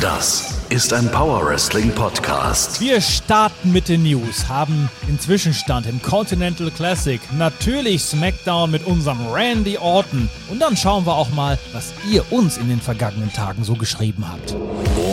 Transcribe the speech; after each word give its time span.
Das 0.00 0.54
ist 0.70 0.94
ein 0.94 1.10
Power 1.10 1.44
Wrestling 1.44 1.90
Podcast. 1.94 2.80
Wir 2.80 3.02
starten 3.02 3.70
mit 3.70 3.90
den 3.90 4.02
News, 4.02 4.48
haben 4.48 4.88
den 5.06 5.20
Zwischenstand 5.20 5.84
im 5.84 6.00
Continental 6.00 6.70
Classic, 6.70 7.20
natürlich 7.36 8.02
SmackDown 8.04 8.70
mit 8.70 8.86
unserem 8.86 9.26
Randy 9.26 9.76
Orton 9.76 10.30
und 10.48 10.58
dann 10.58 10.74
schauen 10.74 11.04
wir 11.04 11.12
auch 11.12 11.28
mal, 11.30 11.58
was 11.72 11.92
ihr 12.10 12.24
uns 12.32 12.56
in 12.56 12.70
den 12.70 12.80
vergangenen 12.80 13.30
Tagen 13.30 13.62
so 13.62 13.74
geschrieben 13.74 14.24
habt. 14.26 14.56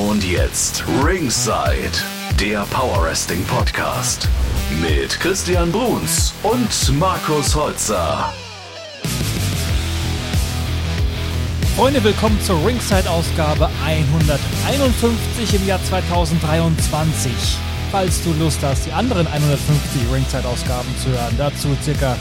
Und 0.08 0.24
jetzt 0.24 0.86
Ringside, 1.04 1.92
der 2.40 2.62
Power 2.70 3.04
Wrestling 3.04 3.44
Podcast 3.44 4.30
mit 4.82 5.20
Christian 5.20 5.70
Bruns 5.70 6.34
und 6.44 6.98
Markus 6.98 7.54
Holzer. 7.54 8.32
Freunde, 11.78 12.03
willkommen 12.03 12.42
zur 12.42 12.58
Ringside-Ausgabe 12.66 13.70
151 13.86 15.61
im 15.61 15.67
Jahr 15.67 15.80
2023. 15.84 17.31
Falls 17.92 18.23
du 18.23 18.34
Lust 18.34 18.64
hast, 18.64 18.88
die 18.88 18.92
anderen 18.92 19.28
150 19.28 20.11
Ringside-Ausgaben 20.11 20.89
zu 20.97 21.09
hören, 21.09 21.36
dazu 21.38 21.67
circa 21.84 22.17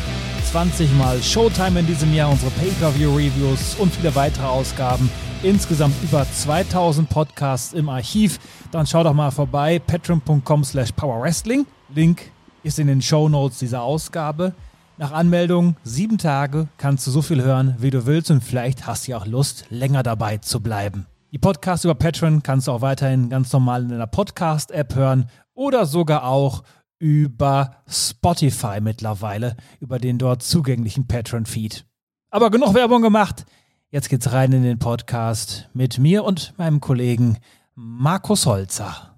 20 0.53 0.95
Mal 0.99 1.23
Showtime 1.23 1.81
in 1.81 1.87
diesem 1.87 2.13
Jahr, 2.13 2.31
unsere 2.31 2.51
Pay-Per-View-Reviews 2.51 3.77
und 3.79 3.95
viele 3.95 4.15
weitere 4.15 4.45
Ausgaben. 4.45 5.09
Insgesamt 5.43 5.95
über 6.03 6.27
2000 6.31 7.09
Podcasts 7.09 7.73
im 7.73 7.89
Archiv. 7.89 8.39
Dann 8.73 8.87
schau 8.87 9.05
doch 9.05 9.15
mal 9.15 9.31
vorbei, 9.31 9.79
patreon.com 9.79 10.65
slash 10.65 10.93
powerwrestling. 10.93 11.65
Link 11.95 12.31
ist 12.63 12.79
in 12.79 12.89
den 12.89 13.01
Show 13.01 13.27
Notes 13.31 13.61
dieser 13.61 13.81
Ausgabe. 13.81 14.53
Nach 14.99 15.13
Anmeldung 15.13 15.77
sieben 15.85 16.17
Tage 16.17 16.69
kannst 16.79 17.07
du 17.07 17.11
so 17.11 17.21
viel 17.21 17.43
hören, 17.43 17.75
wie 17.79 17.91
du 17.91 18.07
willst 18.07 18.31
und 18.31 18.43
vielleicht 18.43 18.87
hast 18.87 19.07
du 19.07 19.11
ja 19.11 19.19
auch 19.19 19.27
Lust, 19.27 19.67
länger 19.69 20.03
dabei 20.03 20.39
zu 20.39 20.61
bleiben. 20.61 21.05
Die 21.33 21.39
Podcasts 21.39 21.85
über 21.85 21.95
Patreon 21.95 22.43
kannst 22.43 22.67
du 22.67 22.73
auch 22.73 22.81
weiterhin 22.81 23.29
ganz 23.29 23.53
normal 23.53 23.85
in 23.85 23.93
einer 23.93 24.07
Podcast-App 24.07 24.95
hören 24.95 25.29
oder 25.53 25.85
sogar 25.85 26.25
auch 26.25 26.63
über 26.99 27.77
Spotify 27.87 28.81
mittlerweile, 28.81 29.57
über 29.81 29.99
den 29.99 30.17
dort 30.17 30.43
zugänglichen 30.43 31.07
Patreon-Feed. 31.07 31.85
Aber 32.31 32.51
genug 32.51 32.73
Werbung 32.73 33.03
gemacht. 33.03 33.45
Jetzt 33.91 34.09
geht's 34.09 34.33
rein 34.33 34.53
in 34.53 34.63
den 34.63 34.79
Podcast 34.79 35.69
mit 35.75 35.99
mir 35.99 36.25
und 36.25 36.55
meinem 36.57 36.81
Kollegen 36.81 37.37
Markus 37.75 38.47
Holzer. 38.47 39.15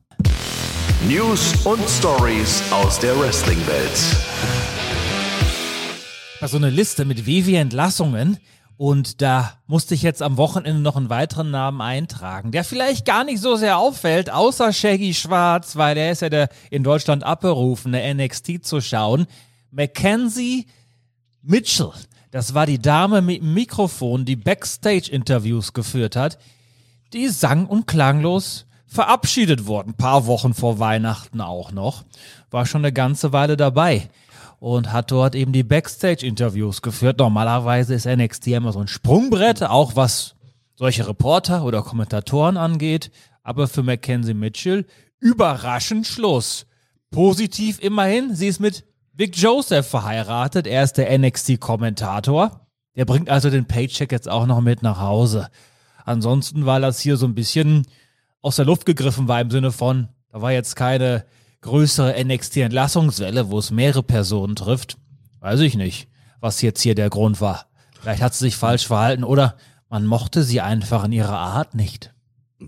News 1.07 1.55
und 1.65 1.89
Stories 1.89 2.65
aus 2.73 2.99
der 2.99 3.17
Wrestling-Welt. 3.21 4.68
So 6.47 6.57
eine 6.57 6.71
Liste 6.71 7.05
mit 7.05 7.27
Vivi-Entlassungen. 7.27 8.39
Und 8.77 9.23
da 9.23 9.55
musste 9.67 9.97
ich 9.97 10.03
jetzt 10.03 10.23
am 10.23 10.37
Wochenende 10.37 10.81
noch 10.81 10.95
einen 10.95 11.11
weiteren 11.11 11.51
Namen 11.51 11.81
eintragen, 11.81 12.53
der 12.53 12.63
vielleicht 12.63 13.05
gar 13.05 13.25
nicht 13.25 13.41
so 13.41 13.57
sehr 13.57 13.77
auffällt, 13.77 14.31
außer 14.31 14.73
Shaggy 14.73 15.15
Schwarz, 15.15 15.75
weil 15.75 15.97
er 15.97 16.13
ist 16.13 16.23
ja 16.23 16.29
der 16.29 16.49
in 16.71 16.85
Deutschland 16.85 17.25
abberufene 17.25 18.15
NXT 18.15 18.65
zu 18.65 18.81
schauen. 18.81 19.27
Mackenzie 19.73 20.67
Mitchell, 21.43 21.91
das 22.31 22.55
war 22.55 22.67
die 22.67 22.79
Dame 22.79 23.21
mit 23.21 23.43
dem 23.43 23.53
Mikrofon, 23.53 24.25
die 24.25 24.37
Backstage-Interviews 24.37 25.73
geführt 25.73 26.15
hat, 26.15 26.39
die 27.13 27.27
sang- 27.27 27.67
und 27.67 27.89
klanglos 27.89 28.67
verabschiedet 28.87 29.67
worden, 29.67 29.95
paar 29.95 30.27
Wochen 30.27 30.55
vor 30.55 30.79
Weihnachten 30.79 31.41
auch 31.41 31.73
noch, 31.73 32.05
war 32.53 32.65
schon 32.65 32.83
eine 32.83 32.93
ganze 32.93 33.33
Weile 33.33 33.57
dabei 33.57 34.09
und 34.61 34.93
hat 34.93 35.11
dort 35.11 35.35
eben 35.35 35.53
die 35.53 35.63
Backstage-Interviews 35.63 36.83
geführt. 36.83 37.19
Normalerweise 37.19 37.95
ist 37.95 38.07
NXT 38.07 38.49
immer 38.49 38.73
so 38.73 38.81
ein 38.81 38.89
Sprungbrett, 38.89 39.63
auch 39.63 39.97
was 39.97 40.35
solche 40.75 41.07
Reporter 41.07 41.65
oder 41.65 41.83
Kommentatoren 41.83 42.57
angeht. 42.57 43.11
Aber 43.43 43.69
für 43.69 43.83
Mackenzie 43.83 44.35
Mitchell 44.35 44.85
überraschend 45.21 46.07
Schluss. 46.07 46.67
Positiv 47.11 47.79
immerhin, 47.81 48.35
sie 48.35 48.49
ist 48.49 48.61
mit 48.61 48.85
Vic 49.15 49.37
Joseph 49.37 49.89
verheiratet. 49.89 50.67
Er 50.67 50.85
ist 50.85 50.95
der 50.95 51.17
NXT-Kommentator. 51.17 52.67
Der 52.95 53.05
bringt 53.05 53.31
also 53.31 53.49
den 53.49 53.67
Paycheck 53.67 54.13
jetzt 54.13 54.29
auch 54.29 54.47
noch 54.47 54.61
mit 54.61 54.83
nach 54.83 55.01
Hause. 55.01 55.49
Ansonsten 56.05 56.67
war 56.67 56.81
das 56.81 57.01
hier 57.01 57.17
so 57.17 57.27
ein 57.27 57.35
bisschen 57.35 57.87
aus 58.41 58.57
der 58.57 58.65
Luft 58.65 58.87
gegriffen 58.87 59.29
war 59.29 59.41
im 59.41 59.51
Sinne 59.51 59.73
von, 59.73 60.09
da 60.31 60.41
war 60.41 60.53
jetzt 60.53 60.77
keine 60.77 61.25
größere 61.61 62.15
NXT-Entlassungswelle, 62.25 63.51
wo 63.51 63.59
es 63.59 63.71
mehrere 63.71 64.03
Personen 64.03 64.57
trifft. 64.57 64.97
Weiß 65.41 65.61
ich 65.61 65.77
nicht, 65.77 66.09
was 66.41 66.63
jetzt 66.63 66.81
hier 66.83 66.95
der 66.95 67.11
Grund 67.11 67.41
war. 67.41 67.67
Vielleicht 68.01 68.23
hat 68.23 68.35
sie 68.35 68.45
sich 68.45 68.57
falsch 68.57 68.87
verhalten 68.87 69.25
oder 69.25 69.57
man 69.89 70.07
mochte 70.07 70.43
sie 70.43 70.61
einfach 70.61 71.05
in 71.05 71.13
ihrer 71.13 71.39
Art 71.39 71.75
nicht. 71.75 72.15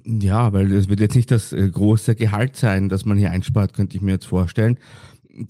Ja, 0.05 0.53
weil 0.53 0.73
es 0.73 0.89
wird 0.89 1.01
jetzt 1.01 1.17
nicht 1.17 1.31
das 1.31 1.53
äh, 1.53 1.69
große 1.69 2.15
Gehalt 2.15 2.57
sein, 2.57 2.89
das 2.89 3.05
man 3.05 3.19
hier 3.19 3.31
einspart, 3.31 3.73
könnte 3.73 3.97
ich 3.97 4.03
mir 4.03 4.13
jetzt 4.13 4.27
vorstellen. 4.27 4.79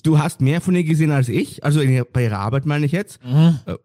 Du 0.03 0.19
hast 0.19 0.41
mehr 0.41 0.61
von 0.61 0.75
ihr 0.75 0.85
gesehen 0.85 1.11
als 1.11 1.29
ich, 1.29 1.63
also 1.65 1.81
bei 2.13 2.25
ihrer 2.25 2.39
Arbeit 2.39 2.65
meine 2.65 2.87
ich 2.87 2.93
jetzt. 2.93 3.23
Mhm. 3.25 3.59
Äh, 3.67 3.77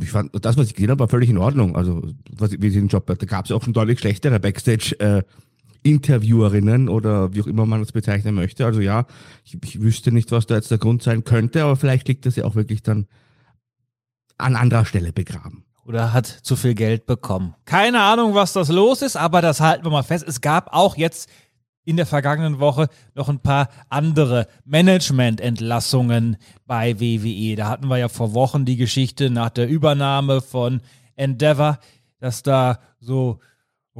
ich 0.00 0.10
fand, 0.10 0.32
das, 0.44 0.58
was 0.58 0.66
ich 0.66 0.74
gesehen 0.74 0.90
habe, 0.90 1.00
war 1.00 1.08
völlig 1.08 1.30
in 1.30 1.38
Ordnung. 1.38 1.74
Also, 1.74 2.02
was, 2.36 2.52
wie 2.52 2.70
sie 2.70 2.80
den 2.80 2.88
Job 2.88 3.08
hat. 3.08 3.22
Da 3.22 3.26
gab 3.26 3.46
es 3.46 3.52
auch 3.52 3.62
schon 3.62 3.72
deutlich 3.72 3.98
schlechtere 3.98 4.38
Backstage- 4.38 4.98
äh, 5.00 5.22
Interviewerinnen 5.82 6.88
oder 6.88 7.32
wie 7.34 7.42
auch 7.42 7.46
immer 7.46 7.66
man 7.66 7.80
das 7.80 7.92
bezeichnen 7.92 8.34
möchte. 8.34 8.66
Also 8.66 8.80
ja, 8.80 9.06
ich, 9.44 9.58
ich 9.62 9.80
wüsste 9.80 10.12
nicht, 10.12 10.30
was 10.32 10.46
da 10.46 10.56
jetzt 10.56 10.70
der 10.70 10.78
Grund 10.78 11.02
sein 11.02 11.24
könnte, 11.24 11.62
aber 11.62 11.76
vielleicht 11.76 12.08
liegt 12.08 12.26
das 12.26 12.36
ja 12.36 12.44
auch 12.44 12.54
wirklich 12.54 12.82
dann 12.82 13.06
an 14.38 14.56
anderer 14.56 14.84
Stelle 14.84 15.12
begraben. 15.12 15.64
Oder 15.84 16.12
hat 16.12 16.26
zu 16.26 16.56
viel 16.56 16.74
Geld 16.74 17.06
bekommen. 17.06 17.54
Keine 17.64 18.00
Ahnung, 18.00 18.34
was 18.34 18.52
das 18.52 18.68
los 18.68 19.02
ist, 19.02 19.16
aber 19.16 19.42
das 19.42 19.60
halten 19.60 19.84
wir 19.84 19.90
mal 19.90 20.02
fest. 20.02 20.24
Es 20.28 20.40
gab 20.40 20.72
auch 20.72 20.96
jetzt 20.96 21.28
in 21.84 21.96
der 21.96 22.06
vergangenen 22.06 22.60
Woche 22.60 22.88
noch 23.14 23.28
ein 23.28 23.40
paar 23.40 23.68
andere 23.88 24.46
Management-Entlassungen 24.64 26.36
bei 26.66 27.00
WWE. 27.00 27.56
Da 27.56 27.68
hatten 27.68 27.88
wir 27.88 27.96
ja 27.96 28.08
vor 28.08 28.34
Wochen 28.34 28.64
die 28.64 28.76
Geschichte 28.76 29.30
nach 29.30 29.50
der 29.50 29.68
Übernahme 29.68 30.40
von 30.42 30.82
Endeavor, 31.16 31.78
dass 32.18 32.42
da 32.42 32.78
so 33.00 33.40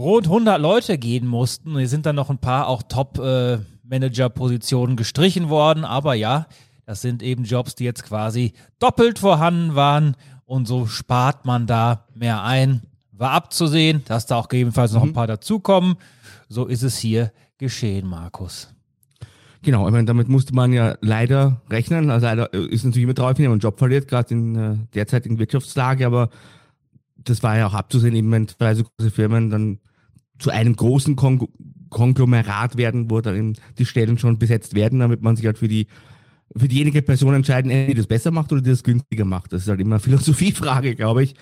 rund 0.00 0.26
100 0.26 0.60
Leute 0.60 0.98
gehen 0.98 1.26
mussten. 1.26 1.76
Hier 1.76 1.88
sind 1.88 2.06
dann 2.06 2.16
noch 2.16 2.30
ein 2.30 2.38
paar 2.38 2.66
auch 2.68 2.82
Top-Manager-Positionen 2.82 4.96
gestrichen 4.96 5.50
worden. 5.50 5.84
Aber 5.84 6.14
ja, 6.14 6.46
das 6.86 7.02
sind 7.02 7.22
eben 7.22 7.44
Jobs, 7.44 7.74
die 7.74 7.84
jetzt 7.84 8.04
quasi 8.04 8.54
doppelt 8.78 9.18
vorhanden 9.18 9.74
waren. 9.74 10.16
Und 10.46 10.66
so 10.66 10.86
spart 10.86 11.44
man 11.44 11.66
da 11.66 12.06
mehr 12.14 12.42
ein. 12.42 12.80
War 13.12 13.32
abzusehen, 13.32 14.02
dass 14.06 14.24
da 14.26 14.36
auch 14.36 14.48
gegebenenfalls 14.48 14.92
noch 14.92 15.02
ein 15.02 15.10
mhm. 15.10 15.14
paar 15.14 15.26
dazukommen. 15.26 15.96
so 16.48 16.64
ist 16.66 16.82
es 16.82 16.96
hier 16.98 17.32
geschehen, 17.58 18.08
Markus. 18.08 18.72
Genau, 19.62 19.86
ich 19.86 19.92
meine, 19.92 20.06
damit 20.06 20.28
musste 20.28 20.54
man 20.54 20.72
ja 20.72 20.96
leider 21.02 21.60
rechnen. 21.68 22.10
Also 22.10 22.24
leider 22.26 22.54
äh, 22.54 22.64
ist 22.64 22.84
natürlich 22.84 23.04
immer 23.04 23.12
drauf, 23.12 23.34
wenn 23.36 23.44
man 23.44 23.52
einen 23.52 23.60
Job 23.60 23.78
verliert, 23.78 24.08
gerade 24.08 24.32
in 24.32 24.56
äh, 24.56 24.76
derzeitigen 24.94 25.38
Wirtschaftslage, 25.38 26.06
aber 26.06 26.30
das 27.18 27.42
war 27.42 27.58
ja 27.58 27.66
auch 27.66 27.74
abzusehen, 27.74 28.14
eben 28.14 28.32
wenn 28.32 28.48
zwei 28.48 28.74
so 28.74 28.84
große 28.84 29.10
Firmen 29.10 29.50
dann 29.50 29.78
zu 30.40 30.50
einem 30.50 30.74
großen 30.74 31.14
Kon 31.14 31.46
Konglomerat 31.90 32.76
werden, 32.76 33.10
wo 33.10 33.20
dann 33.20 33.56
die 33.78 33.84
Stellen 33.84 34.16
schon 34.16 34.38
besetzt 34.38 34.74
werden, 34.74 35.00
damit 35.00 35.22
man 35.22 35.34
sich 35.34 35.44
halt 35.44 35.58
für 35.58 35.66
die 35.66 35.88
für 36.56 36.68
diejenige 36.68 37.02
Person 37.02 37.34
entscheiden, 37.34 37.70
die 37.70 37.94
das 37.94 38.06
besser 38.06 38.30
macht 38.30 38.52
oder 38.52 38.60
die 38.60 38.70
das 38.70 38.82
günstiger 38.82 39.24
macht. 39.24 39.52
Das 39.52 39.62
ist 39.62 39.68
halt 39.68 39.80
immer 39.80 39.96
eine 39.96 40.00
Philosophiefrage, 40.04 40.94
glaube 40.94 41.24
ich. 41.24 41.34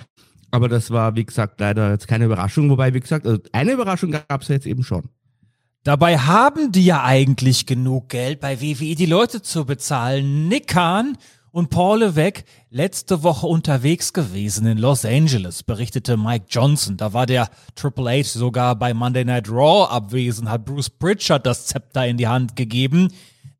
Aber 0.50 0.68
das 0.68 0.90
war, 0.90 1.16
wie 1.16 1.24
gesagt, 1.24 1.60
leider 1.60 1.90
jetzt 1.90 2.08
keine 2.08 2.24
Überraschung. 2.24 2.70
Wobei, 2.70 2.94
wie 2.94 3.00
gesagt, 3.00 3.26
also 3.26 3.40
eine 3.52 3.72
Überraschung 3.72 4.10
gab 4.10 4.42
es 4.42 4.48
ja 4.48 4.54
jetzt 4.54 4.66
eben 4.66 4.82
schon. 4.82 5.10
Dabei 5.84 6.18
haben 6.18 6.72
die 6.72 6.84
ja 6.84 7.04
eigentlich 7.04 7.66
genug 7.66 8.08
Geld 8.08 8.40
bei 8.40 8.60
WWE, 8.60 8.94
die 8.94 9.06
Leute 9.06 9.42
zu 9.42 9.64
bezahlen. 9.64 10.48
Nick 10.48 10.68
Khan 10.68 11.16
und 11.50 11.70
Paul 11.70 12.00
Levesque 12.00 12.44
letzte 12.70 13.22
Woche 13.22 13.46
unterwegs 13.46 14.12
gewesen 14.12 14.66
in 14.66 14.78
Los 14.78 15.04
Angeles, 15.04 15.62
berichtete 15.62 16.16
Mike 16.16 16.46
Johnson. 16.48 16.96
Da 16.96 17.12
war 17.12 17.26
der 17.26 17.48
Triple 17.74 18.10
H 18.10 18.38
sogar 18.38 18.76
bei 18.76 18.94
Monday 18.94 19.24
Night 19.24 19.48
Raw 19.48 19.90
abwesend, 19.90 20.48
hat 20.48 20.64
Bruce 20.64 20.90
Pritchard 20.90 21.46
das 21.46 21.66
Zepter 21.66 22.06
in 22.06 22.16
die 22.16 22.28
Hand 22.28 22.56
gegeben. 22.56 23.12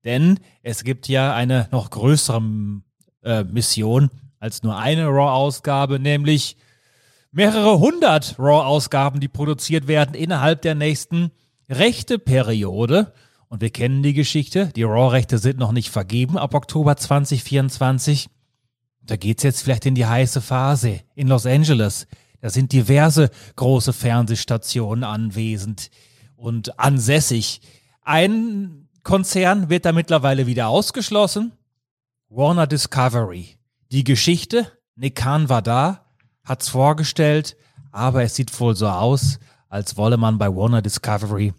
Denn 0.04 0.38
es 0.62 0.84
gibt 0.84 1.08
ja 1.08 1.34
eine 1.34 1.68
noch 1.70 1.90
größere 1.90 2.42
äh, 3.24 3.44
Mission 3.44 4.10
als 4.40 4.62
nur 4.62 4.76
eine 4.76 5.06
Raw-Ausgabe, 5.06 5.98
nämlich 5.98 6.56
mehrere 7.32 7.78
hundert 7.78 8.38
Raw-Ausgaben, 8.38 9.20
die 9.20 9.28
produziert 9.28 9.88
werden 9.88 10.14
innerhalb 10.14 10.62
der 10.62 10.74
nächsten 10.74 11.30
Rechte-Periode. 11.68 13.12
Und 13.48 13.62
wir 13.62 13.70
kennen 13.70 14.02
die 14.02 14.12
Geschichte. 14.12 14.66
Die 14.76 14.82
Raw-Rechte 14.82 15.38
sind 15.38 15.58
noch 15.58 15.72
nicht 15.72 15.88
vergeben 15.90 16.36
ab 16.36 16.54
Oktober 16.54 16.96
2024. 16.96 18.28
Da 19.02 19.16
geht 19.16 19.38
es 19.38 19.44
jetzt 19.44 19.62
vielleicht 19.62 19.86
in 19.86 19.94
die 19.94 20.06
heiße 20.06 20.42
Phase 20.42 21.00
in 21.14 21.28
Los 21.28 21.46
Angeles. 21.46 22.06
Da 22.40 22.50
sind 22.50 22.72
diverse 22.72 23.30
große 23.56 23.92
Fernsehstationen 23.92 25.02
anwesend 25.02 25.90
und 26.36 26.78
ansässig. 26.78 27.62
Ein 28.02 28.88
Konzern 29.02 29.70
wird 29.70 29.86
da 29.86 29.92
mittlerweile 29.92 30.46
wieder 30.46 30.68
ausgeschlossen. 30.68 31.52
Warner 32.28 32.66
Discovery. 32.66 33.56
Die 33.90 34.04
Geschichte, 34.04 34.70
Nick 34.96 35.16
Khan 35.16 35.48
war 35.48 35.62
da, 35.62 36.04
hat's 36.44 36.68
vorgestellt, 36.68 37.56
aber 37.90 38.22
es 38.22 38.34
sieht 38.34 38.58
wohl 38.60 38.76
so 38.76 38.88
aus, 38.88 39.38
als 39.70 39.96
wolle 39.96 40.18
man 40.18 40.36
bei 40.36 40.54
Warner 40.54 40.82
Discovery 40.82 41.54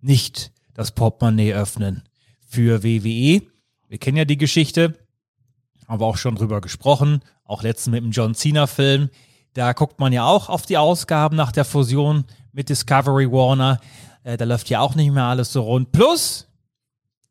nicht 0.00 0.51
das 0.74 0.92
Portemonnaie 0.92 1.52
öffnen 1.54 2.02
für 2.46 2.82
WWE. 2.82 3.42
Wir 3.88 3.98
kennen 3.98 4.16
ja 4.16 4.24
die 4.24 4.38
Geschichte, 4.38 4.98
haben 5.86 6.00
wir 6.00 6.06
auch 6.06 6.16
schon 6.16 6.34
drüber 6.34 6.60
gesprochen, 6.60 7.22
auch 7.44 7.62
letztens 7.62 7.92
mit 7.92 8.02
dem 8.02 8.10
John 8.10 8.34
Cena-Film. 8.34 9.10
Da 9.54 9.72
guckt 9.74 10.00
man 10.00 10.12
ja 10.12 10.24
auch 10.24 10.48
auf 10.48 10.64
die 10.64 10.78
Ausgaben 10.78 11.36
nach 11.36 11.52
der 11.52 11.64
Fusion 11.64 12.24
mit 12.52 12.68
Discovery 12.68 13.30
Warner. 13.30 13.80
Äh, 14.24 14.36
da 14.36 14.44
läuft 14.44 14.70
ja 14.70 14.80
auch 14.80 14.94
nicht 14.94 15.12
mehr 15.12 15.24
alles 15.24 15.52
so 15.52 15.62
rund. 15.62 15.92
Plus, 15.92 16.48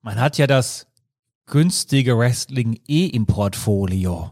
man 0.02 0.20
hat 0.20 0.38
ja 0.38 0.46
das 0.46 0.88
günstige 1.46 2.18
Wrestling 2.18 2.80
eh 2.88 3.08
im 3.08 3.26
Portfolio. 3.26 4.32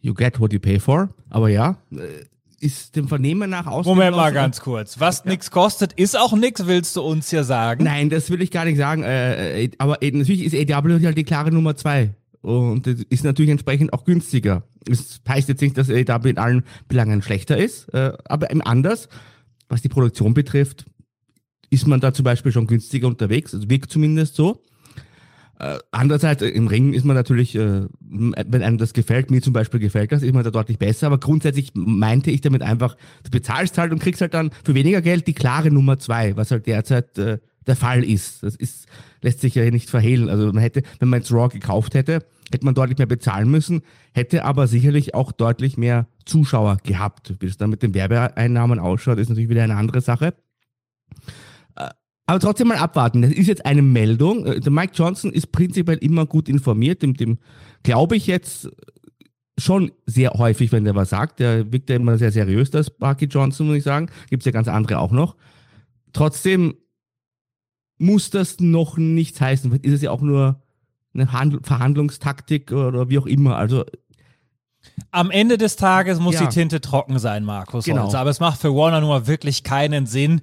You 0.00 0.14
get 0.14 0.40
what 0.40 0.52
you 0.52 0.60
pay 0.60 0.80
for. 0.80 1.10
Aber 1.28 1.48
ja, 1.48 1.76
äh, 1.92 2.24
ist 2.60 2.96
dem 2.96 3.08
Vernehmen 3.08 3.50
nach 3.50 3.66
aus. 3.66 3.86
Moment 3.86 4.14
mal 4.14 4.32
ganz 4.32 4.60
kurz. 4.60 5.00
Was 5.00 5.24
ja. 5.24 5.30
nichts 5.30 5.50
kostet, 5.50 5.92
ist 5.94 6.18
auch 6.18 6.32
nichts, 6.32 6.66
willst 6.66 6.96
du 6.96 7.02
uns 7.02 7.30
ja 7.30 7.42
sagen? 7.42 7.84
Nein, 7.84 8.10
das 8.10 8.30
will 8.30 8.42
ich 8.42 8.50
gar 8.50 8.64
nicht 8.64 8.76
sagen. 8.76 9.02
Äh, 9.02 9.64
äh 9.64 9.70
aber 9.78 10.02
äh, 10.02 10.10
natürlich 10.10 10.44
ist 10.44 10.54
AW 10.54 11.04
halt 11.04 11.18
die 11.18 11.24
klare 11.24 11.50
Nummer 11.50 11.76
zwei. 11.76 12.14
Und 12.42 12.86
das 12.86 12.96
ist 13.08 13.24
natürlich 13.24 13.50
entsprechend 13.50 13.92
auch 13.92 14.04
günstiger. 14.04 14.62
Das 14.84 15.20
heißt 15.28 15.48
jetzt 15.48 15.60
nicht, 15.60 15.76
dass 15.76 15.90
AW 15.90 16.28
in 16.28 16.38
allen 16.38 16.64
Belangen 16.88 17.22
schlechter 17.22 17.58
ist, 17.58 17.92
äh, 17.92 18.12
aber 18.24 18.50
im 18.50 18.62
anders, 18.62 19.08
was 19.68 19.82
die 19.82 19.88
Produktion 19.88 20.34
betrifft, 20.34 20.86
ist 21.70 21.86
man 21.86 22.00
da 22.00 22.12
zum 22.12 22.24
Beispiel 22.24 22.52
schon 22.52 22.66
günstiger 22.66 23.06
unterwegs. 23.06 23.54
Also 23.54 23.68
wirkt 23.68 23.90
zumindest 23.90 24.34
so. 24.34 24.62
Äh, 25.60 25.78
andererseits, 25.90 26.40
äh, 26.40 26.48
im 26.48 26.68
Ring 26.68 26.94
ist 26.94 27.04
man 27.04 27.14
natürlich, 27.14 27.54
äh, 27.54 27.82
wenn 28.00 28.62
einem 28.62 28.78
das 28.78 28.94
gefällt, 28.94 29.30
mir 29.30 29.42
zum 29.42 29.52
Beispiel 29.52 29.78
gefällt 29.78 30.10
das, 30.10 30.22
ist 30.22 30.32
man 30.32 30.42
da 30.42 30.50
deutlich 30.50 30.78
besser. 30.78 31.08
Aber 31.08 31.18
grundsätzlich 31.18 31.72
meinte 31.74 32.30
ich 32.30 32.40
damit 32.40 32.62
einfach, 32.62 32.96
du 33.24 33.30
bezahlst 33.30 33.76
halt 33.76 33.92
und 33.92 34.00
kriegst 34.00 34.22
halt 34.22 34.32
dann 34.32 34.52
für 34.64 34.74
weniger 34.74 35.02
Geld 35.02 35.26
die 35.26 35.34
klare 35.34 35.70
Nummer 35.70 35.98
zwei, 35.98 36.34
was 36.34 36.50
halt 36.50 36.66
derzeit 36.66 37.18
äh, 37.18 37.38
der 37.66 37.76
Fall 37.76 38.04
ist. 38.04 38.42
Das 38.42 38.56
ist, 38.56 38.86
lässt 39.20 39.42
sich 39.42 39.54
ja 39.54 39.70
nicht 39.70 39.90
verhehlen. 39.90 40.30
Also 40.30 40.46
man 40.46 40.62
hätte, 40.62 40.82
wenn 40.98 41.10
man 41.10 41.20
jetzt 41.20 41.30
Raw 41.30 41.50
gekauft 41.50 41.94
hätte, 41.94 42.20
hätte 42.50 42.64
man 42.64 42.74
deutlich 42.74 42.96
mehr 42.96 43.06
bezahlen 43.06 43.50
müssen, 43.50 43.82
hätte 44.14 44.46
aber 44.46 44.66
sicherlich 44.66 45.14
auch 45.14 45.30
deutlich 45.30 45.76
mehr 45.76 46.06
Zuschauer 46.24 46.78
gehabt. 46.84 47.34
Wie 47.38 47.46
es 47.46 47.58
dann 47.58 47.68
mit 47.68 47.82
den 47.82 47.92
Werbeeinnahmen 47.92 48.78
ausschaut, 48.78 49.18
ist 49.18 49.28
natürlich 49.28 49.50
wieder 49.50 49.64
eine 49.64 49.76
andere 49.76 50.00
Sache. 50.00 50.32
Aber 52.30 52.38
trotzdem 52.38 52.68
mal 52.68 52.78
abwarten. 52.78 53.22
Das 53.22 53.32
ist 53.32 53.48
jetzt 53.48 53.66
eine 53.66 53.82
Meldung. 53.82 54.46
Äh, 54.46 54.60
der 54.60 54.70
Mike 54.70 54.92
Johnson 54.94 55.32
ist 55.32 55.50
prinzipiell 55.50 55.98
immer 55.98 56.26
gut 56.26 56.48
informiert. 56.48 57.02
Dem, 57.02 57.14
dem 57.14 57.38
glaube 57.82 58.14
ich 58.14 58.28
jetzt 58.28 58.70
schon 59.58 59.90
sehr 60.06 60.30
häufig, 60.34 60.70
wenn 60.70 60.84
der 60.84 60.94
was 60.94 61.10
sagt. 61.10 61.40
Der 61.40 61.72
wirkt 61.72 61.90
ja 61.90 61.96
immer 61.96 62.18
sehr 62.18 62.30
seriös, 62.30 62.70
das 62.70 62.88
Bucky 62.88 63.24
Johnson, 63.24 63.66
muss 63.66 63.78
ich 63.78 63.82
sagen. 63.82 64.10
Gibt 64.28 64.42
es 64.42 64.44
ja 64.44 64.52
ganz 64.52 64.68
andere 64.68 65.00
auch 65.00 65.10
noch. 65.10 65.34
Trotzdem 66.12 66.74
muss 67.98 68.30
das 68.30 68.60
noch 68.60 68.96
nichts 68.96 69.40
heißen. 69.40 69.72
Ist 69.80 69.94
es 69.94 70.02
ja 70.02 70.12
auch 70.12 70.22
nur 70.22 70.62
eine 71.12 71.32
Handl 71.32 71.58
Verhandlungstaktik 71.64 72.70
oder 72.70 73.10
wie 73.10 73.18
auch 73.18 73.26
immer. 73.26 73.56
Also 73.56 73.84
am 75.10 75.32
Ende 75.32 75.58
des 75.58 75.74
Tages 75.74 76.20
muss 76.20 76.36
ja. 76.36 76.46
die 76.46 76.54
Tinte 76.54 76.80
trocken 76.80 77.18
sein, 77.18 77.42
Markus. 77.42 77.86
Genau. 77.86 78.04
Holz. 78.04 78.14
Aber 78.14 78.30
es 78.30 78.38
macht 78.38 78.60
für 78.60 78.72
Warner 78.72 79.00
nur 79.00 79.26
wirklich 79.26 79.64
keinen 79.64 80.06
Sinn, 80.06 80.42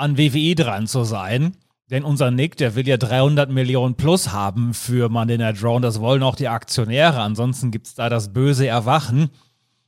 an 0.00 0.18
WWE 0.18 0.54
dran 0.54 0.86
zu 0.86 1.04
sein. 1.04 1.56
Denn 1.90 2.04
unser 2.04 2.30
Nick, 2.30 2.56
der 2.56 2.76
will 2.76 2.86
ja 2.86 2.96
300 2.96 3.50
Millionen 3.50 3.96
plus 3.96 4.32
haben 4.32 4.74
für 4.74 5.08
Monday 5.08 5.38
Night 5.38 5.62
Raw 5.62 5.76
und 5.76 5.82
das 5.82 6.00
wollen 6.00 6.22
auch 6.22 6.36
die 6.36 6.48
Aktionäre. 6.48 7.20
Ansonsten 7.20 7.70
gibt 7.70 7.88
es 7.88 7.94
da 7.94 8.08
das 8.08 8.32
böse 8.32 8.66
Erwachen. 8.66 9.30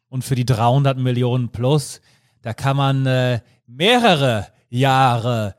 Und 0.09 0.25
für 0.25 0.35
die 0.35 0.45
300 0.45 0.99
Millionen 0.99 1.51
plus, 1.51 2.01
da 2.43 2.53
kann 2.53 2.77
man 2.77 3.07
äh, 3.07 3.41
mehrere 3.67 4.49
Jahre 4.69 5.55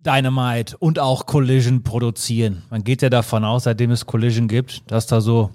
Dynamite 0.00 0.76
und 0.78 0.98
auch 0.98 1.26
Collision 1.26 1.82
produzieren. 1.82 2.62
Man 2.70 2.82
geht 2.82 3.02
ja 3.02 3.10
davon 3.10 3.44
aus, 3.44 3.64
seitdem 3.64 3.90
es 3.90 4.06
Collision 4.06 4.48
gibt, 4.48 4.90
dass 4.90 5.06
da 5.06 5.20
so 5.20 5.50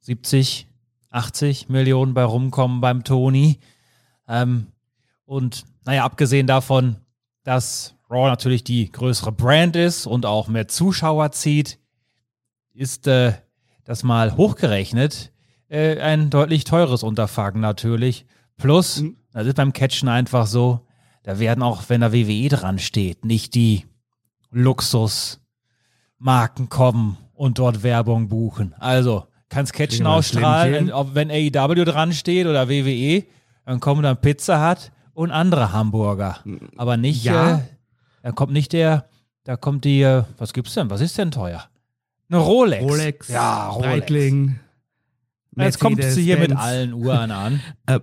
70, 0.00 0.66
80 1.10 1.68
Millionen 1.68 2.14
bei 2.14 2.24
rumkommen 2.24 2.80
beim 2.80 3.04
Tony. 3.04 3.58
Ähm, 4.26 4.68
und 5.24 5.64
naja, 5.84 6.04
abgesehen 6.04 6.46
davon, 6.46 6.96
dass 7.44 7.94
Raw 8.10 8.28
natürlich 8.28 8.64
die 8.64 8.90
größere 8.90 9.32
Brand 9.32 9.76
ist 9.76 10.06
und 10.06 10.26
auch 10.26 10.48
mehr 10.48 10.68
Zuschauer 10.68 11.32
zieht, 11.32 11.78
ist 12.74 13.06
äh, 13.06 13.32
das 13.84 14.02
mal 14.02 14.36
hochgerechnet 14.36 15.32
äh, 15.68 15.98
ein 16.00 16.30
deutlich 16.30 16.64
teures 16.64 17.02
Unterfangen 17.02 17.60
natürlich. 17.60 18.26
Plus, 18.58 19.00
mhm. 19.00 19.16
das 19.32 19.46
ist 19.46 19.56
beim 19.56 19.72
Catchen 19.72 20.08
einfach 20.08 20.46
so, 20.46 20.86
da 21.22 21.38
werden 21.38 21.62
auch, 21.62 21.84
wenn 21.88 22.02
da 22.02 22.12
WWE 22.12 22.48
dran 22.48 22.78
steht, 22.78 23.24
nicht 23.24 23.54
die 23.54 23.86
Luxusmarken 24.50 26.68
kommen 26.68 27.16
und 27.32 27.58
dort 27.58 27.82
Werbung 27.82 28.28
buchen. 28.28 28.74
Also, 28.78 29.26
kannst 29.48 29.72
Catchen 29.72 30.06
ausstrahlen, 30.06 30.92
wenn 31.14 31.30
AEW 31.30 31.84
dran 31.84 32.12
steht 32.12 32.46
oder 32.46 32.68
WWE, 32.68 33.24
dann 33.64 33.80
kommen 33.80 34.02
dann 34.02 34.20
Pizza 34.20 34.60
hat 34.60 34.92
und 35.14 35.30
andere 35.30 35.72
Hamburger. 35.72 36.38
Aber 36.76 36.96
nicht, 36.96 37.24
ja. 37.24 37.56
äh, 37.56 37.60
da 38.22 38.32
kommt 38.32 38.52
nicht 38.52 38.72
der, 38.72 39.08
da 39.44 39.56
kommt 39.56 39.84
die, 39.84 40.02
äh, 40.02 40.24
was 40.38 40.52
gibt's 40.52 40.74
denn? 40.74 40.90
Was 40.90 41.00
ist 41.00 41.18
denn 41.18 41.30
teuer? 41.30 41.64
Eine 42.28 42.40
Rolex. 42.40 42.84
Rolex, 42.84 43.28
ja, 43.28 43.68
Rolex. 43.68 43.88
Breitling. 43.88 44.58
Jetzt 45.56 45.80
kommt 45.80 46.02
sie 46.02 46.22
hier 46.22 46.36
Benz. 46.36 46.50
mit 46.50 46.58
allen 46.58 46.94
Uhren 46.94 47.30
an. 47.30 47.60
äh, 47.86 48.00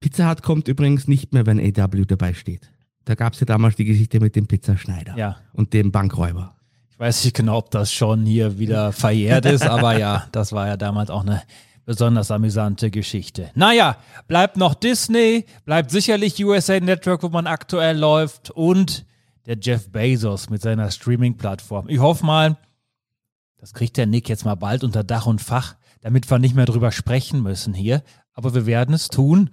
Pizza 0.00 0.28
Hut 0.28 0.42
kommt 0.42 0.66
übrigens 0.66 1.06
nicht 1.06 1.32
mehr, 1.32 1.46
wenn 1.46 1.60
AW 1.60 2.04
dabei 2.04 2.34
steht. 2.34 2.70
Da 3.04 3.14
gab 3.14 3.34
es 3.34 3.40
ja 3.40 3.46
damals 3.46 3.76
die 3.76 3.84
Geschichte 3.84 4.20
mit 4.20 4.34
dem 4.36 4.46
Pizzaschneider 4.46 5.16
ja. 5.16 5.36
und 5.52 5.72
dem 5.72 5.92
Bankräuber. 5.92 6.56
Ich 6.90 6.98
weiß 6.98 7.24
nicht 7.24 7.36
genau, 7.36 7.58
ob 7.58 7.70
das 7.70 7.92
schon 7.92 8.26
hier 8.26 8.58
wieder 8.58 8.92
verjährt 8.92 9.46
ist, 9.46 9.62
aber 9.62 9.96
ja, 9.96 10.26
das 10.32 10.52
war 10.52 10.66
ja 10.66 10.76
damals 10.76 11.10
auch 11.10 11.22
eine 11.22 11.42
besonders 11.88 12.30
amüsante 12.30 12.90
Geschichte. 12.90 13.50
Naja, 13.54 13.96
bleibt 14.26 14.58
noch 14.58 14.74
Disney, 14.74 15.46
bleibt 15.64 15.90
sicherlich 15.90 16.44
USA 16.44 16.78
Network, 16.78 17.22
wo 17.22 17.30
man 17.30 17.46
aktuell 17.46 17.96
läuft 17.96 18.50
und 18.50 19.06
der 19.46 19.56
Jeff 19.58 19.90
Bezos 19.90 20.50
mit 20.50 20.60
seiner 20.60 20.90
Streaming-Plattform. 20.90 21.88
Ich 21.88 21.98
hoffe 21.98 22.26
mal, 22.26 22.58
das 23.56 23.72
kriegt 23.72 23.96
der 23.96 24.04
Nick 24.04 24.28
jetzt 24.28 24.44
mal 24.44 24.54
bald 24.54 24.84
unter 24.84 25.02
Dach 25.02 25.24
und 25.24 25.40
Fach, 25.40 25.76
damit 26.02 26.30
wir 26.30 26.38
nicht 26.38 26.54
mehr 26.54 26.66
drüber 26.66 26.92
sprechen 26.92 27.42
müssen 27.42 27.72
hier. 27.72 28.02
Aber 28.34 28.52
wir 28.52 28.66
werden 28.66 28.94
es 28.94 29.08
tun. 29.08 29.48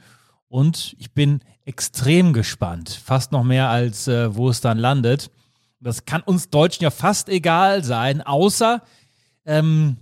Und 0.49 0.93
ich 0.99 1.13
bin 1.13 1.39
extrem 1.63 2.33
gespannt, 2.33 2.89
fast 2.89 3.31
noch 3.31 3.45
mehr 3.45 3.69
als 3.69 4.09
äh, 4.09 4.35
wo 4.35 4.49
es 4.49 4.59
dann 4.59 4.77
landet. 4.77 5.31
Das 5.79 6.03
kann 6.03 6.21
uns 6.21 6.49
Deutschen 6.49 6.83
ja 6.83 6.91
fast 6.91 7.29
egal 7.29 7.81
sein, 7.85 8.21
außer 8.21 8.81
ähm, 9.45 9.95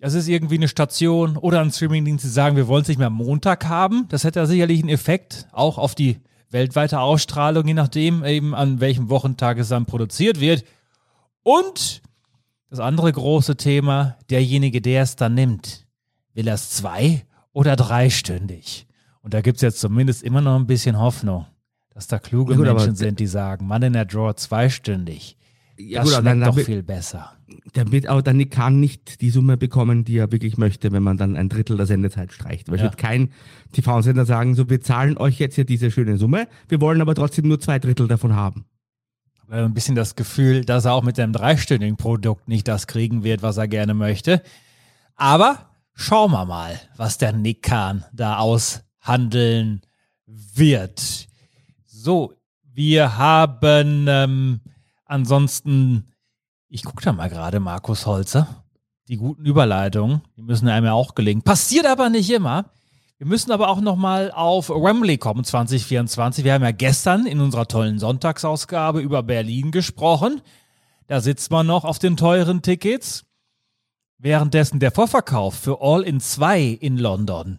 das 0.00 0.14
ist 0.14 0.28
irgendwie 0.28 0.56
eine 0.56 0.68
Station 0.68 1.36
oder 1.36 1.60
ein 1.60 1.72
Streamingdienst, 1.72 2.24
die 2.24 2.28
sagen, 2.28 2.56
wir 2.56 2.68
wollen 2.68 2.82
es 2.82 2.88
nicht 2.88 2.98
mehr 2.98 3.08
am 3.08 3.14
Montag 3.14 3.66
haben. 3.66 4.06
Das 4.08 4.24
hätte 4.24 4.40
ja 4.40 4.46
sicherlich 4.46 4.80
einen 4.80 4.90
Effekt, 4.90 5.48
auch 5.52 5.78
auf 5.78 5.94
die 5.94 6.18
weltweite 6.50 7.00
Ausstrahlung, 7.00 7.66
je 7.66 7.74
nachdem 7.74 8.24
eben 8.24 8.54
an 8.54 8.80
welchem 8.80 9.10
Wochentag 9.10 9.58
es 9.58 9.68
dann 9.68 9.86
produziert 9.86 10.40
wird. 10.40 10.64
Und 11.42 12.02
das 12.70 12.80
andere 12.80 13.10
große 13.12 13.56
Thema, 13.56 14.16
derjenige, 14.30 14.80
der 14.80 15.02
es 15.02 15.16
dann 15.16 15.34
nimmt, 15.34 15.86
will 16.34 16.46
er 16.46 16.54
es 16.54 16.70
zwei- 16.70 17.24
oder 17.52 17.76
dreistündig? 17.76 18.86
Und 19.22 19.34
da 19.34 19.40
gibt 19.40 19.56
es 19.56 19.62
jetzt 19.62 19.80
zumindest 19.80 20.22
immer 20.22 20.40
noch 20.40 20.56
ein 20.56 20.66
bisschen 20.66 20.98
Hoffnung, 20.98 21.46
dass 21.90 22.06
da 22.06 22.18
kluge 22.18 22.52
Ja, 22.52 22.58
gut, 22.58 22.66
Menschen 22.66 22.94
sind, 22.94 23.18
die 23.18 23.26
sagen, 23.26 23.66
Mann 23.66 23.82
in 23.82 23.94
der 23.94 24.04
Draw 24.04 24.34
zweistündig. 24.34 25.37
Ja, 25.78 26.00
das 26.00 26.08
gut, 26.10 26.18
aber 26.18 26.30
schmeckt 26.30 26.42
dann, 26.46 26.54
doch 26.56 26.64
viel 26.64 26.82
besser. 26.82 27.32
wird 27.74 28.08
auch 28.08 28.20
dann 28.20 28.50
kann 28.50 28.80
nicht 28.80 29.20
die 29.20 29.30
Summe 29.30 29.56
bekommen, 29.56 30.04
die 30.04 30.16
er 30.18 30.32
wirklich 30.32 30.58
möchte, 30.58 30.90
wenn 30.92 31.02
man 31.02 31.16
dann 31.16 31.36
ein 31.36 31.48
Drittel 31.48 31.76
der 31.76 31.86
Sendezeit 31.86 32.32
streicht. 32.32 32.68
Weil 32.68 32.76
es 32.76 32.80
Ja. 32.80 32.84
wird 32.86 32.96
kein 32.98 33.30
TV-Sender 33.72 34.26
sagen, 34.26 34.54
so 34.54 34.68
wir 34.68 34.80
zahlen 34.80 35.16
euch 35.16 35.38
jetzt 35.38 35.54
hier 35.54 35.64
diese 35.64 35.90
schöne 35.90 36.18
Summe, 36.18 36.48
wir 36.68 36.80
wollen 36.80 37.00
aber 37.00 37.14
trotzdem 37.14 37.46
nur 37.46 37.60
zwei 37.60 37.78
Drittel 37.78 38.08
davon 38.08 38.34
haben. 38.34 38.64
ein 39.50 39.72
bisschen 39.72 39.94
das 39.94 40.14
Gefühl, 40.14 40.64
dass 40.64 40.84
er 40.84 40.92
auch 40.92 41.02
mit 41.02 41.16
dem 41.16 41.32
dreistündigen 41.32 41.96
Produkt 41.96 42.48
nicht 42.48 42.68
das 42.68 42.86
kriegen 42.86 43.24
wird, 43.24 43.40
was 43.42 43.56
er 43.56 43.66
gerne 43.66 43.94
möchte. 43.94 44.42
Aber 45.14 45.70
schauen 45.94 46.32
wir 46.32 46.44
mal, 46.44 46.78
was 46.98 47.16
der 47.16 47.32
Nick 47.32 47.62
Kahn 47.62 48.04
da 48.12 48.36
aushandeln 48.38 49.80
wird. 50.26 51.28
So, 51.86 52.34
wir 52.74 53.16
haben 53.16 54.04
ähm, 54.08 54.60
ansonsten, 55.08 56.04
ich 56.68 56.84
gucke 56.84 57.02
da 57.02 57.12
mal 57.12 57.28
gerade, 57.28 57.58
Markus 57.58 58.06
Holzer. 58.06 58.64
Die 59.08 59.16
guten 59.16 59.44
Überleitungen, 59.44 60.20
die 60.36 60.42
müssen 60.42 60.68
einem 60.68 60.86
ja 60.86 60.92
auch 60.92 61.14
gelingen. 61.14 61.42
Passiert 61.42 61.86
aber 61.86 62.10
nicht 62.10 62.30
immer. 62.30 62.66
Wir 63.16 63.26
müssen 63.26 63.50
aber 63.50 63.68
auch 63.68 63.80
nochmal 63.80 64.30
auf 64.30 64.68
Wembley 64.68 65.18
kommen 65.18 65.42
2024. 65.42 66.44
Wir 66.44 66.52
haben 66.52 66.62
ja 66.62 66.70
gestern 66.70 67.26
in 67.26 67.40
unserer 67.40 67.66
tollen 67.66 67.98
Sonntagsausgabe 67.98 69.00
über 69.00 69.24
Berlin 69.24 69.72
gesprochen. 69.72 70.40
Da 71.08 71.20
sitzt 71.20 71.50
man 71.50 71.66
noch 71.66 71.84
auf 71.84 71.98
den 71.98 72.16
teuren 72.16 72.62
Tickets. 72.62 73.24
Währenddessen 74.18 74.78
der 74.78 74.92
Vorverkauf 74.92 75.54
für 75.54 75.80
All 75.80 76.02
in 76.02 76.20
2 76.20 76.60
in 76.64 76.98
London 76.98 77.58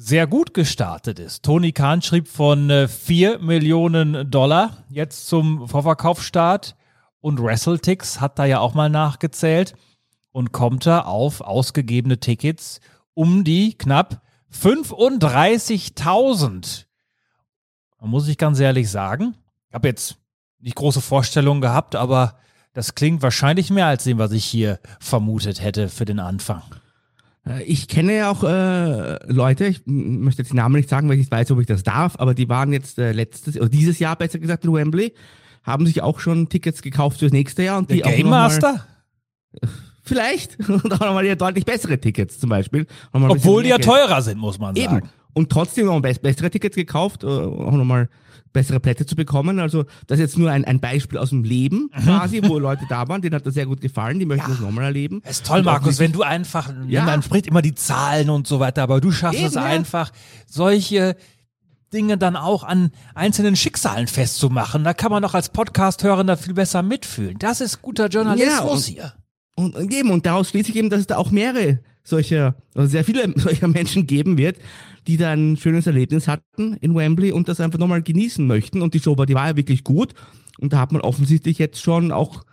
sehr 0.00 0.28
gut 0.28 0.54
gestartet 0.54 1.18
ist. 1.18 1.44
Tony 1.44 1.72
Khan 1.72 2.02
schrieb 2.02 2.28
von 2.28 2.70
äh, 2.70 2.86
4 2.86 3.40
Millionen 3.40 4.30
Dollar 4.30 4.84
jetzt 4.88 5.26
zum 5.26 5.66
Vorverkaufsstart 5.68 6.76
und 7.20 7.42
WrestleTix 7.42 8.20
hat 8.20 8.38
da 8.38 8.44
ja 8.44 8.60
auch 8.60 8.74
mal 8.74 8.88
nachgezählt 8.88 9.74
und 10.30 10.52
kommt 10.52 10.86
da 10.86 11.00
auf 11.00 11.40
ausgegebene 11.40 12.20
Tickets 12.20 12.78
um 13.12 13.42
die 13.42 13.76
knapp 13.76 14.22
35.000. 14.54 16.84
Da 17.98 18.06
muss 18.06 18.28
ich 18.28 18.38
ganz 18.38 18.60
ehrlich 18.60 18.88
sagen, 18.88 19.34
ich 19.68 19.74
habe 19.74 19.88
jetzt 19.88 20.16
nicht 20.60 20.76
große 20.76 21.00
Vorstellungen 21.00 21.60
gehabt, 21.60 21.96
aber 21.96 22.38
das 22.72 22.94
klingt 22.94 23.20
wahrscheinlich 23.20 23.70
mehr 23.70 23.86
als 23.86 24.04
dem, 24.04 24.18
was 24.18 24.30
ich 24.30 24.44
hier 24.44 24.78
vermutet 25.00 25.60
hätte 25.60 25.88
für 25.88 26.04
den 26.04 26.20
Anfang. 26.20 26.62
Äh, 27.48 27.62
Ich 27.64 27.88
kenne 27.88 28.16
ja 28.16 28.30
auch 28.30 28.44
äh, 28.44 29.18
Leute, 29.32 29.66
ich 29.66 29.82
möchte 29.86 30.42
jetzt 30.42 30.52
die 30.52 30.56
Namen 30.56 30.76
nicht 30.76 30.88
sagen, 30.88 31.08
weil 31.08 31.14
ich 31.14 31.20
nicht 31.22 31.32
weiß, 31.32 31.50
ob 31.50 31.60
ich 31.60 31.66
das 31.66 31.82
darf, 31.82 32.16
aber 32.18 32.34
die 32.34 32.48
waren 32.48 32.72
jetzt 32.72 32.98
äh, 32.98 33.12
letztes, 33.12 33.56
oder 33.56 33.68
dieses 33.68 33.98
Jahr 33.98 34.16
besser 34.16 34.38
gesagt 34.38 34.64
in 34.64 34.72
Wembley, 34.72 35.14
haben 35.64 35.86
sich 35.86 36.02
auch 36.02 36.20
schon 36.20 36.48
Tickets 36.48 36.82
gekauft 36.82 37.18
fürs 37.18 37.32
nächste 37.32 37.62
Jahr 37.62 37.78
und 37.78 37.90
Der 37.90 37.96
die 37.98 38.04
auch 38.04 38.10
Game 38.10 38.22
noch 38.22 38.30
mal- 38.30 38.42
Master? 38.48 38.86
Vielleicht. 40.02 40.58
Und 40.68 40.92
auch 40.92 41.00
nochmal 41.00 41.26
ja 41.26 41.34
deutlich 41.34 41.64
bessere 41.66 41.98
Tickets 42.00 42.38
zum 42.38 42.48
Beispiel. 42.48 42.86
Obwohl 43.12 43.62
die 43.62 43.68
ja 43.70 43.76
Geld. 43.76 43.86
teurer 43.88 44.22
sind, 44.22 44.38
muss 44.38 44.58
man 44.58 44.74
Eben. 44.76 44.86
sagen. 44.94 45.10
Und 45.34 45.50
trotzdem 45.50 45.86
noch 45.86 46.00
bess 46.00 46.18
bessere 46.18 46.50
Tickets 46.50 46.76
gekauft, 46.76 47.24
äh, 47.24 47.26
auch 47.26 47.72
nochmal 47.72 48.08
bessere 48.58 48.80
Plätze 48.80 49.06
zu 49.06 49.16
bekommen. 49.16 49.58
Also 49.60 49.84
das 50.06 50.18
ist 50.18 50.20
jetzt 50.20 50.38
nur 50.38 50.50
ein, 50.50 50.64
ein 50.64 50.80
Beispiel 50.80 51.18
aus 51.18 51.30
dem 51.30 51.44
Leben 51.44 51.90
Mhm. 51.96 52.02
quasi, 52.04 52.40
wo 52.44 52.58
Leute 52.58 52.84
da 52.88 53.06
waren, 53.08 53.22
denen 53.22 53.34
hat 53.36 53.46
das 53.46 53.54
sehr 53.54 53.66
gut 53.66 53.80
gefallen, 53.80 54.18
die 54.18 54.26
möchten 54.26 54.50
das 54.50 54.60
nochmal 54.60 54.84
erleben. 54.84 55.20
Es 55.24 55.36
ist 55.38 55.46
toll, 55.46 55.60
Und 55.60 55.68
auch 55.68 55.72
Markus, 55.72 55.98
wenn 55.98 56.12
du 56.12 56.22
einfach, 56.22 56.72
Ja. 56.88 57.04
man 57.04 57.22
spricht 57.22 57.46
immer 57.46 57.62
die 57.62 57.74
Zahlen 57.74 58.30
und 58.30 58.46
so 58.46 58.60
weiter, 58.60 58.82
aber 58.82 59.00
du 59.00 59.12
schaffst 59.12 59.38
Eben, 59.38 59.48
es 59.48 59.54
ja. 59.54 59.62
einfach, 59.62 60.10
solche 60.46 61.16
Dinge 61.92 62.18
dann 62.18 62.36
auch 62.36 62.64
an 62.64 62.90
einzelnen 63.14 63.56
Schicksalen 63.56 64.08
festzumachen. 64.08 64.84
Da 64.84 64.92
kann 64.92 65.10
man 65.10 65.22
doch 65.22 65.34
als 65.34 65.48
Podcast-Hörender 65.48 66.36
viel 66.36 66.52
besser 66.54 66.82
mitfühlen. 66.82 67.38
Das 67.38 67.60
ist 67.62 67.80
guter 67.80 68.08
Journalismus 68.08 68.88
und- 68.88 68.94
hier. 68.94 69.12
Und, 69.54 69.74
und 69.74 69.92
eben, 69.92 70.10
und 70.10 70.26
daraus 70.26 70.50
schließe 70.50 70.70
ich 70.70 70.76
eben, 70.76 70.90
dass 70.90 71.00
es 71.00 71.06
da 71.06 71.16
auch 71.16 71.30
mehrere 71.30 71.78
solcher, 72.04 72.54
oder 72.74 72.86
sehr 72.86 73.04
viele 73.04 73.32
solcher 73.36 73.68
Menschen 73.68 74.06
geben 74.06 74.38
wird, 74.38 74.56
die 75.08 75.16
da 75.16 75.32
ein 75.32 75.56
schönes 75.56 75.86
Erlebnis 75.86 76.28
hatten 76.28 76.74
in 76.74 76.94
Wembley 76.94 77.32
und 77.32 77.48
das 77.48 77.60
einfach 77.60 77.78
nochmal 77.78 78.02
genießen 78.02 78.46
möchten. 78.46 78.82
Und 78.82 78.92
die 78.92 79.00
Show 79.00 79.16
war, 79.16 79.24
die 79.24 79.34
war 79.34 79.48
ja 79.48 79.56
wirklich 79.56 79.82
gut. 79.82 80.12
Und 80.58 80.74
da 80.74 80.78
hat 80.78 80.92
man 80.92 81.00
offensichtlich 81.00 81.58
jetzt 81.58 81.82
schon 81.82 82.12
auch, 82.12 82.44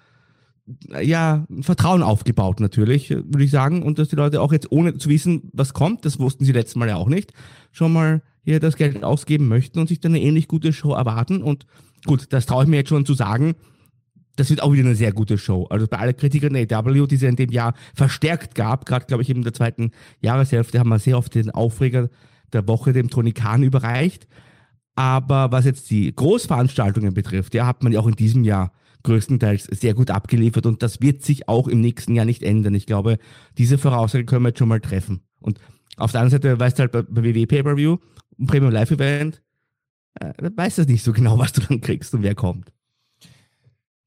ja, 1.02 1.46
Vertrauen 1.60 2.02
aufgebaut 2.02 2.62
natürlich, 2.62 3.10
würde 3.10 3.44
ich 3.44 3.52
sagen. 3.52 3.84
Und 3.84 4.00
dass 4.00 4.08
die 4.08 4.16
Leute 4.16 4.42
auch 4.42 4.54
jetzt, 4.54 4.72
ohne 4.72 4.98
zu 4.98 5.10
wissen, 5.10 5.50
was 5.52 5.74
kommt, 5.74 6.06
das 6.06 6.18
wussten 6.18 6.46
sie 6.46 6.54
letztes 6.54 6.78
Mal 6.78 6.88
ja 6.88 6.96
auch 6.96 7.10
nicht, 7.10 7.34
schon 7.74 7.92
mal 7.92 8.24
hier 8.46 8.62
das 8.62 8.78
Geld 8.78 9.04
ausgeben 9.04 9.50
möchten 9.50 9.80
und 9.80 9.90
sich 9.90 10.00
dann 10.00 10.14
eine 10.14 10.22
ähnlich 10.22 10.48
gute 10.48 10.72
Show 10.72 10.94
erwarten. 10.94 11.44
Und 11.44 11.66
gut, 12.06 12.28
das 12.30 12.46
traue 12.46 12.64
ich 12.64 12.70
mir 12.70 12.78
jetzt 12.78 12.90
schon 12.90 13.06
zu 13.06 13.16
sagen, 13.16 13.56
das 14.38 14.50
wird 14.50 14.64
auch 14.64 14.72
wieder 14.72 14.86
eine 14.86 14.96
sehr 14.96 15.12
gute 15.12 15.38
Show. 15.38 15.66
Also 15.70 15.88
bei 15.88 15.98
aller 15.98 16.14
Kritik 16.14 16.46
an 16.46 16.56
AW, 16.56 17.08
die 17.08 17.16
es 17.16 17.24
in 17.24 17.36
dem 17.36 17.52
Jahr 17.52 17.74
verstärkt 17.94 18.56
gab, 18.56 18.86
gerade 18.86 19.06
glaube 19.08 19.24
ich 19.24 19.30
eben 19.30 19.40
in 19.40 19.46
der 19.46 19.54
zweiten 19.54 19.92
Jahreshälfte, 20.22 20.80
haben 20.80 20.90
wir 20.90 21.00
sehr 21.00 21.18
oft 21.18 21.36
den 21.36 21.52
Aufreger 21.52 22.10
der 22.56 22.68
Woche 22.68 22.94
dem 22.94 23.10
Tony 23.10 23.32
Khan 23.32 23.64
überreicht. 23.64 24.28
Aber 24.96 25.52
was 25.52 25.66
jetzt 25.66 25.90
die 25.92 26.14
Großveranstaltungen 26.16 27.14
betrifft, 27.14 27.54
ja, 27.54 27.68
hat 27.68 27.84
man 27.84 27.92
ja 27.92 28.00
auch 28.00 28.08
in 28.08 28.16
diesem 28.16 28.44
Jahr 28.44 28.72
größtenteils 29.04 29.66
sehr 29.66 29.94
gut 29.94 30.10
abgeliefert 30.10 30.66
und 30.66 30.82
das 30.82 31.02
wird 31.02 31.24
sich 31.24 31.48
auch 31.48 31.68
im 31.68 31.80
nächsten 31.80 32.16
Jahr 32.16 32.26
nicht 32.26 32.44
ändern. 32.44 32.74
Ich 32.74 32.88
glaube, 32.88 33.20
diese 33.58 33.78
Voraussage 33.78 34.26
können 34.26 34.44
wir 34.44 34.50
jetzt 34.50 34.60
schon 34.60 34.68
mal 34.68 34.82
treffen. 34.82 35.22
Und 35.40 35.60
auf 35.98 36.12
der 36.12 36.22
anderen 36.22 36.42
Seite 36.42 36.60
weißt 36.60 36.78
du 36.78 36.82
halt 36.82 36.92
bei, 36.92 37.04
bei 37.04 37.24
WWE 37.24 37.46
Pay-Per-View, 37.46 37.98
Premium 38.48 38.72
Live 38.72 38.92
Event, 38.92 39.42
äh, 40.16 40.34
weißt 40.56 40.80
du 40.80 40.84
nicht 40.84 41.04
so 41.04 41.14
genau, 41.14 41.38
was 41.40 41.54
du 41.54 41.62
dann 41.62 41.82
kriegst 41.82 42.14
und 42.14 42.24
wer 42.24 42.36
kommt. 42.36 42.72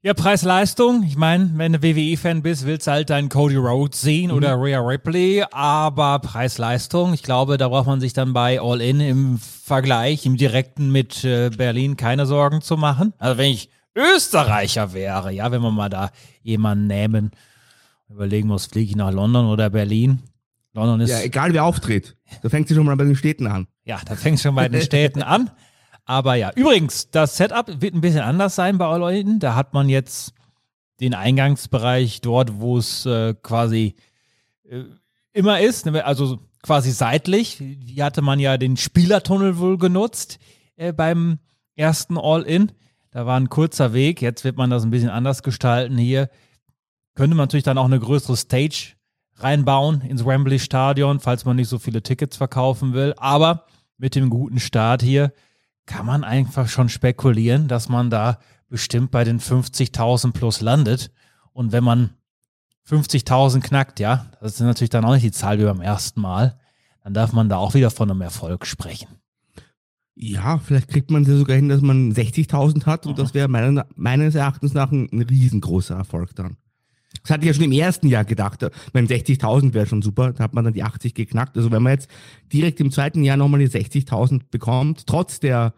Ja, 0.01 0.15
Preis-Leistung. 0.15 1.03
Ich 1.03 1.17
meine, 1.17 1.51
wenn 1.55 1.73
du 1.73 1.83
WWE-Fan 1.83 2.41
bist, 2.43 2.65
willst 2.67 2.87
du 2.87 2.93
halt 2.93 3.11
deinen 3.11 3.29
Cody 3.29 3.57
Rhodes 3.57 4.01
sehen 4.01 4.31
oder 4.31 4.55
Rhea 4.55 4.79
Ripley, 4.79 5.43
aber 5.51 6.21
Preis-Leistung, 6.21 7.15
ich 7.15 7.25
glaube, 7.25 7.57
da 7.59 7.67
braucht 7.67 7.89
man 7.89 8.01
sich 8.01 8.13
dann 8.13 8.33
bei 8.33 8.61
All 8.61 8.81
In 8.81 9.01
im 9.01 9.39
Vergleich, 9.39 10.25
im 10.25 10.37
direkten 10.37 10.93
mit 10.93 11.25
äh, 11.25 11.51
Berlin 11.51 11.97
keine 11.97 12.27
Sorgen 12.27 12.63
zu 12.63 12.77
machen. 12.77 13.13
Also 13.19 13.39
wenn 13.39 13.51
ich 13.51 13.71
Österreicher 13.97 14.93
wäre, 14.93 15.33
ja, 15.33 15.51
wenn 15.51 15.63
wir 15.63 15.73
mal 15.73 15.89
da 15.89 16.11
jemanden 16.43 16.87
nehmen, 16.87 17.33
überlegen 18.09 18.47
muss, 18.47 18.67
fliege 18.67 18.91
ich 18.91 18.97
nach 18.97 19.11
London 19.11 19.47
oder 19.47 19.69
Berlin. 19.69 20.23
London 20.75 21.01
ist 21.01 21.11
Ja, 21.11 21.23
egal 21.23 21.53
wer 21.55 21.65
auftritt. 21.65 22.17
Da 22.43 22.49
fängt 22.49 22.69
sie 22.69 22.77
schon 22.77 22.87
mal 22.87 22.97
bei 22.97 23.03
den 23.03 23.17
Städten 23.17 23.49
an. 23.49 23.67
Ja, 23.83 23.99
da 24.07 24.15
fängt 24.15 24.39
schon 24.39 24.55
bei 24.55 24.69
den 24.69 24.81
Städten 24.81 25.23
an. 25.23 25.51
Aber 26.09 26.37
ja, 26.37 26.51
übrigens, 26.57 27.11
das 27.11 27.37
Setup 27.37 27.83
wird 27.83 27.95
ein 27.95 28.01
bisschen 28.01 28.23
anders 28.23 28.55
sein 28.55 28.79
bei 28.79 28.87
All 28.87 29.15
In. 29.15 29.41
Da 29.41 29.55
hat 29.55 29.75
man 29.75 29.91
jetzt 29.91 30.33
den 31.01 31.13
Eingangsbereich 31.13 32.23
dort, 32.23 32.61
wo 32.61 32.79
es 32.79 33.05
äh, 33.05 33.35
quasi 33.35 33.95
äh, 34.65 34.85
immer 35.35 35.61
ist, 35.61 35.85
ne, 35.85 36.03
also 36.03 36.39
quasi 36.63 36.93
seitlich. 36.93 37.63
Hier 37.85 38.07
hatte 38.07 38.23
man 38.23 38.41
ja 38.41 38.57
den 38.57 38.79
Spielertunnel 38.79 39.59
wohl 39.59 39.77
genutzt 39.77 40.39
äh, 40.77 40.95
beim 40.95 41.41
ersten 41.77 42.17
All-In. 42.17 42.73
Da 43.11 43.27
war 43.27 43.39
ein 43.39 43.51
kurzer 43.51 43.93
Weg. 43.93 44.23
Jetzt 44.23 44.45
wird 44.45 44.57
man 44.57 44.71
das 44.71 44.85
ein 44.85 44.91
bisschen 44.91 45.11
anders 45.11 45.43
gestalten 45.43 45.99
hier. 45.99 46.31
Könnte 47.17 47.37
man 47.37 47.45
natürlich 47.45 47.65
dann 47.65 47.77
auch 47.77 47.85
eine 47.85 48.01
größere 48.01 48.39
Stage 48.39 48.95
reinbauen 49.37 50.01
ins 50.01 50.25
Wembley 50.25 50.59
Stadion, 50.59 51.21
falls 51.21 51.45
man 51.45 51.57
nicht 51.57 51.69
so 51.69 51.79
viele 51.79 52.03
Tickets 52.03 52.39
verkaufen 52.39 52.95
will. 52.95 53.13
Aber 53.19 53.67
mit 53.99 54.15
dem 54.15 54.31
guten 54.31 54.59
Start 54.59 55.03
hier 55.03 55.35
kann 55.89 56.07
man 56.07 56.23
einfach 56.23 56.69
schon 56.69 56.89
spekulieren, 56.89 57.67
dass 57.67 57.89
man 57.89 58.11
da 58.11 58.39
bestimmt 58.69 59.11
bei 59.11 59.25
den 59.25 59.41
50.000 59.41 60.33
plus 60.33 60.61
landet. 60.61 61.11
Und 61.53 61.73
wenn 61.73 61.83
man 61.83 62.11
50.000 62.89 63.61
knackt, 63.61 63.99
ja, 63.99 64.27
das 64.41 64.55
ist 64.55 64.61
natürlich 64.61 64.91
dann 64.91 65.05
auch 65.05 65.15
nicht 65.15 65.25
die 65.25 65.33
Zahl 65.33 65.59
wie 65.59 65.65
beim 65.65 65.81
ersten 65.81 66.21
Mal, 66.21 66.61
dann 67.03 67.15
darf 67.15 67.33
man 67.33 67.49
da 67.49 67.57
auch 67.57 67.75
wieder 67.75 67.91
von 67.91 68.11
einem 68.11 68.21
Erfolg 68.21 68.67
sprechen. 68.67 69.09
Ja, 70.15 70.59
vielleicht 70.59 70.89
kriegt 70.89 71.11
man 71.11 71.23
es 71.23 71.29
ja 71.29 71.37
sogar 71.37 71.57
hin, 71.57 71.69
dass 71.69 71.81
man 71.81 72.13
60.000 72.13 72.85
hat 72.85 73.07
und 73.07 73.19
das 73.19 73.35
wäre 73.35 73.49
meines 73.49 74.35
Erachtens 74.35 74.75
nach 74.75 74.93
ein, 74.93 75.09
ein 75.11 75.23
riesengroßer 75.23 75.97
Erfolg 75.97 76.35
dann. 76.35 76.59
Das 77.23 77.31
hatte 77.31 77.43
ich 77.43 77.49
ja 77.49 77.55
schon 77.55 77.65
im 77.65 77.73
ersten 77.73 78.09
Jahr 78.09 78.25
gedacht. 78.25 78.67
Beim 78.93 79.07
60.000 79.07 79.75
wäre 79.75 79.87
schon 79.87 80.03
super. 80.03 80.33
Da 80.33 80.45
hat 80.45 80.55
man 80.55 80.65
dann 80.65 80.75
die 80.75 80.83
80 80.83 81.15
geknackt. 81.15 81.57
Also 81.57 81.71
wenn 81.71 81.83
man 81.83 81.93
jetzt 81.93 82.09
direkt 82.53 82.81
im 82.81 82.91
zweiten 82.91 83.23
Jahr 83.23 83.37
nochmal 83.37 83.61
die 83.61 83.69
60.000 83.69 84.43
bekommt, 84.51 85.07
trotz 85.07 85.41
der 85.41 85.75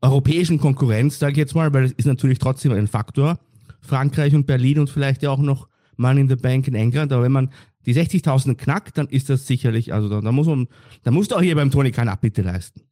europäischen 0.00 0.58
Konkurrenz, 0.58 1.18
sage 1.18 1.32
ich 1.32 1.38
jetzt 1.38 1.54
mal, 1.54 1.72
weil 1.72 1.84
es 1.84 1.92
ist 1.92 2.06
natürlich 2.06 2.38
trotzdem 2.38 2.72
ein 2.72 2.88
Faktor. 2.88 3.38
Frankreich 3.80 4.34
und 4.34 4.46
Berlin 4.46 4.78
und 4.78 4.90
vielleicht 4.90 5.22
ja 5.22 5.30
auch 5.30 5.38
noch 5.38 5.68
Money 5.96 6.22
in 6.22 6.28
the 6.28 6.36
Bank 6.36 6.66
in 6.68 6.74
England. 6.74 7.12
Aber 7.12 7.22
wenn 7.22 7.32
man 7.32 7.50
die 7.86 7.94
60.000 7.94 8.54
knackt, 8.54 8.98
dann 8.98 9.08
ist 9.08 9.28
das 9.28 9.46
sicherlich, 9.46 9.92
also 9.92 10.08
da, 10.08 10.20
da 10.20 10.32
muss 10.32 10.46
man, 10.46 10.68
da 11.02 11.10
musst 11.10 11.30
du 11.30 11.36
auch 11.36 11.42
hier 11.42 11.54
beim 11.54 11.70
Toni 11.70 11.90
keine 11.90 12.12
Abbitte 12.12 12.42
leisten. 12.42 12.82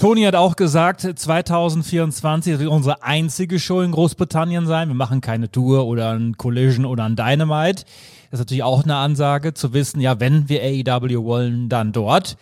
Toni 0.00 0.22
hat 0.22 0.34
auch 0.34 0.56
gesagt, 0.56 1.02
2024 1.02 2.58
wird 2.58 2.70
unsere 2.70 3.02
einzige 3.02 3.58
Show 3.58 3.82
in 3.82 3.92
Großbritannien 3.92 4.66
sein. 4.66 4.88
Wir 4.88 4.94
machen 4.94 5.20
keine 5.20 5.50
Tour 5.52 5.84
oder 5.84 6.12
ein 6.12 6.38
Collision 6.38 6.86
oder 6.86 7.04
ein 7.04 7.16
Dynamite. 7.16 7.84
Das 8.30 8.40
ist 8.40 8.46
natürlich 8.46 8.62
auch 8.62 8.82
eine 8.82 8.96
Ansage, 8.96 9.52
zu 9.52 9.74
wissen, 9.74 10.00
ja, 10.00 10.18
wenn 10.18 10.48
wir 10.48 10.62
AEW 10.62 11.22
wollen, 11.24 11.68
dann 11.68 11.92
dort. 11.92 12.38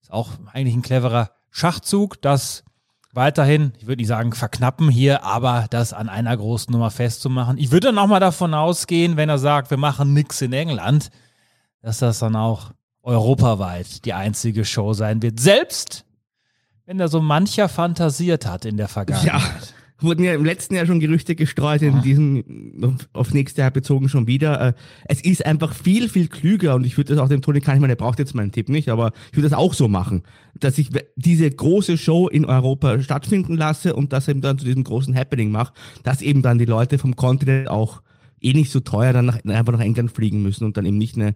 Ist 0.00 0.10
auch 0.10 0.30
eigentlich 0.54 0.74
ein 0.74 0.80
cleverer 0.80 1.32
Schachzug, 1.50 2.22
das 2.22 2.64
weiterhin, 3.12 3.74
ich 3.76 3.86
würde 3.86 4.00
nicht 4.00 4.08
sagen 4.08 4.32
verknappen 4.32 4.88
hier, 4.88 5.22
aber 5.22 5.66
das 5.68 5.92
an 5.92 6.08
einer 6.08 6.34
großen 6.34 6.72
Nummer 6.72 6.90
festzumachen. 6.90 7.58
Ich 7.58 7.72
würde 7.72 7.92
dann 7.92 7.98
auch 7.98 8.18
davon 8.18 8.54
ausgehen, 8.54 9.18
wenn 9.18 9.28
er 9.28 9.36
sagt, 9.36 9.68
wir 9.70 9.76
machen 9.76 10.14
nichts 10.14 10.40
in 10.40 10.54
England, 10.54 11.10
dass 11.82 11.98
das 11.98 12.20
dann 12.20 12.36
auch 12.36 12.70
europaweit 13.02 14.06
die 14.06 14.14
einzige 14.14 14.64
Show 14.64 14.94
sein 14.94 15.20
wird. 15.20 15.38
Selbst 15.40 16.05
wenn 16.86 16.98
da 16.98 17.08
so 17.08 17.20
mancher 17.20 17.68
fantasiert 17.68 18.46
hat 18.46 18.64
in 18.64 18.76
der 18.76 18.88
Vergangenheit. 18.88 19.26
Ja, 19.26 19.42
wurden 19.98 20.24
ja 20.24 20.34
im 20.34 20.44
letzten 20.44 20.74
Jahr 20.76 20.86
schon 20.86 21.00
Gerüchte 21.00 21.34
gestreut, 21.34 21.82
in 21.82 22.00
diesem 22.02 22.98
auf 23.12 23.32
nächstes 23.32 23.58
Jahr 23.58 23.70
bezogen 23.70 24.08
schon 24.08 24.26
wieder. 24.26 24.60
Äh, 24.60 24.72
es 25.06 25.20
ist 25.22 25.44
einfach 25.44 25.74
viel, 25.74 26.08
viel 26.08 26.28
klüger 26.28 26.74
und 26.74 26.84
ich 26.84 26.96
würde 26.96 27.14
das 27.14 27.22
auch 27.22 27.28
dem 27.28 27.42
Toni 27.42 27.60
Kahnemann, 27.60 27.88
der 27.88 27.96
braucht 27.96 28.18
jetzt 28.18 28.34
meinen 28.34 28.52
Tipp 28.52 28.68
nicht, 28.68 28.88
aber 28.88 29.12
ich 29.30 29.36
würde 29.36 29.48
das 29.48 29.58
auch 29.58 29.74
so 29.74 29.88
machen, 29.88 30.22
dass 30.54 30.78
ich 30.78 30.90
diese 31.16 31.50
große 31.50 31.98
Show 31.98 32.28
in 32.28 32.44
Europa 32.44 33.00
stattfinden 33.00 33.56
lasse 33.56 33.96
und 33.96 34.12
das 34.12 34.28
eben 34.28 34.42
dann 34.42 34.58
zu 34.58 34.64
diesem 34.64 34.84
großen 34.84 35.16
Happening 35.16 35.50
mache, 35.50 35.72
dass 36.04 36.22
eben 36.22 36.42
dann 36.42 36.58
die 36.58 36.66
Leute 36.66 36.98
vom 36.98 37.16
Kontinent 37.16 37.68
auch 37.68 38.02
eh 38.40 38.52
nicht 38.52 38.70
so 38.70 38.80
teuer 38.80 39.12
dann 39.12 39.26
nach, 39.26 39.42
einfach 39.44 39.72
nach 39.72 39.80
England 39.80 40.12
fliegen 40.12 40.42
müssen 40.42 40.64
und 40.64 40.76
dann 40.76 40.84
eben 40.84 40.98
nicht 40.98 41.16
eine 41.16 41.34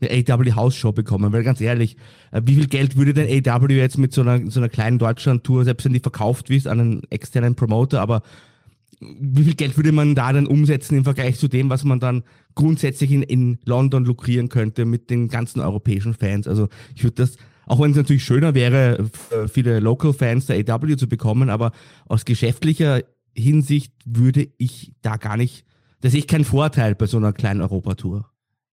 eine 0.00 0.24
AW 0.28 0.52
House 0.52 0.76
Show 0.76 0.92
bekommen, 0.92 1.32
weil 1.32 1.42
ganz 1.42 1.60
ehrlich, 1.60 1.96
äh, 2.30 2.42
wie 2.44 2.54
viel 2.54 2.66
Geld 2.66 2.96
würde 2.96 3.14
denn 3.14 3.46
AW 3.46 3.74
jetzt 3.74 3.98
mit 3.98 4.12
so 4.12 4.22
einer, 4.22 4.50
so 4.50 4.60
einer 4.60 4.68
kleinen 4.68 4.98
Deutschland-Tour, 4.98 5.64
selbst 5.64 5.84
wenn 5.84 5.92
die 5.92 6.00
verkauft 6.00 6.50
wird 6.50 6.66
an 6.66 6.80
einen 6.80 7.02
externen 7.10 7.54
Promoter, 7.54 8.00
aber 8.00 8.22
wie 9.00 9.44
viel 9.44 9.54
Geld 9.54 9.76
würde 9.76 9.92
man 9.92 10.14
da 10.14 10.32
dann 10.32 10.46
umsetzen 10.46 10.96
im 10.96 11.04
Vergleich 11.04 11.38
zu 11.38 11.48
dem, 11.48 11.70
was 11.70 11.84
man 11.84 12.00
dann 12.00 12.24
grundsätzlich 12.54 13.12
in, 13.12 13.22
in 13.22 13.58
London 13.64 14.04
lukrieren 14.04 14.48
könnte 14.48 14.84
mit 14.84 15.10
den 15.10 15.28
ganzen 15.28 15.60
europäischen 15.60 16.14
Fans? 16.14 16.48
Also 16.48 16.68
ich 16.94 17.04
würde 17.04 17.22
das, 17.22 17.36
auch 17.66 17.80
wenn 17.80 17.92
es 17.92 17.96
natürlich 17.96 18.24
schöner 18.24 18.54
wäre, 18.54 19.08
viele 19.52 19.78
Local-Fans 19.80 20.46
der 20.46 20.58
AW 20.68 20.96
zu 20.96 21.08
bekommen, 21.08 21.50
aber 21.50 21.72
aus 22.06 22.24
geschäftlicher 22.24 23.02
Hinsicht 23.36 23.92
würde 24.04 24.48
ich 24.58 24.92
da 25.02 25.16
gar 25.16 25.36
nicht, 25.36 25.64
da 26.00 26.10
sehe 26.10 26.20
ich 26.20 26.26
keinen 26.26 26.44
Vorteil 26.44 26.94
bei 26.94 27.06
so 27.06 27.18
einer 27.18 27.32
kleinen 27.32 27.60
Europatour. 27.60 28.28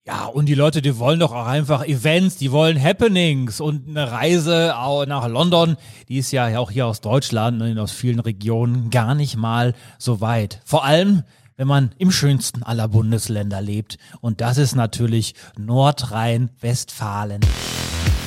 Ja, 0.07 0.25
und 0.25 0.45
die 0.45 0.53
Leute, 0.53 0.83
die 0.83 0.99
wollen 0.99 1.19
doch 1.19 1.33
auch 1.33 1.47
einfach 1.47 1.83
Events, 1.83 2.35
die 2.37 2.51
wollen 2.51 2.79
Happenings 2.79 3.59
und 3.59 3.89
eine 3.89 4.11
Reise 4.11 4.71
nach 5.07 5.27
London, 5.27 5.77
die 6.09 6.19
ist 6.19 6.31
ja 6.31 6.59
auch 6.59 6.69
hier 6.69 6.85
aus 6.85 7.01
Deutschland 7.01 7.59
und 7.59 7.79
aus 7.79 7.91
vielen 7.91 8.19
Regionen 8.19 8.91
gar 8.91 9.15
nicht 9.15 9.35
mal 9.35 9.73
so 9.97 10.21
weit. 10.21 10.61
Vor 10.63 10.85
allem, 10.85 11.23
wenn 11.57 11.67
man 11.67 11.89
im 11.97 12.11
schönsten 12.11 12.61
aller 12.61 12.87
Bundesländer 12.87 13.61
lebt. 13.61 13.97
Und 14.21 14.41
das 14.41 14.59
ist 14.59 14.75
natürlich 14.75 15.33
Nordrhein-Westfalen. 15.57 17.41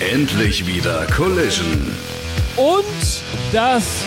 Endlich 0.00 0.66
wieder 0.66 1.06
Collision. 1.06 1.92
Und 2.56 3.22
das 3.52 4.02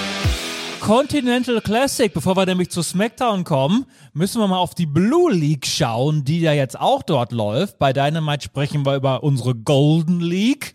Continental 0.81 1.61
Classic. 1.61 2.11
Bevor 2.11 2.35
wir 2.35 2.47
nämlich 2.47 2.71
zu 2.71 2.81
SmackDown 2.81 3.43
kommen, 3.43 3.85
müssen 4.13 4.41
wir 4.41 4.47
mal 4.47 4.57
auf 4.57 4.73
die 4.73 4.87
Blue 4.87 5.31
League 5.31 5.67
schauen, 5.67 6.25
die 6.25 6.41
ja 6.41 6.53
jetzt 6.53 6.77
auch 6.77 7.03
dort 7.03 7.31
läuft. 7.31 7.77
Bei 7.77 7.93
Dynamite 7.93 8.45
sprechen 8.45 8.83
wir 8.83 8.95
über 8.95 9.21
unsere 9.21 9.53
Golden 9.53 10.19
League. 10.19 10.73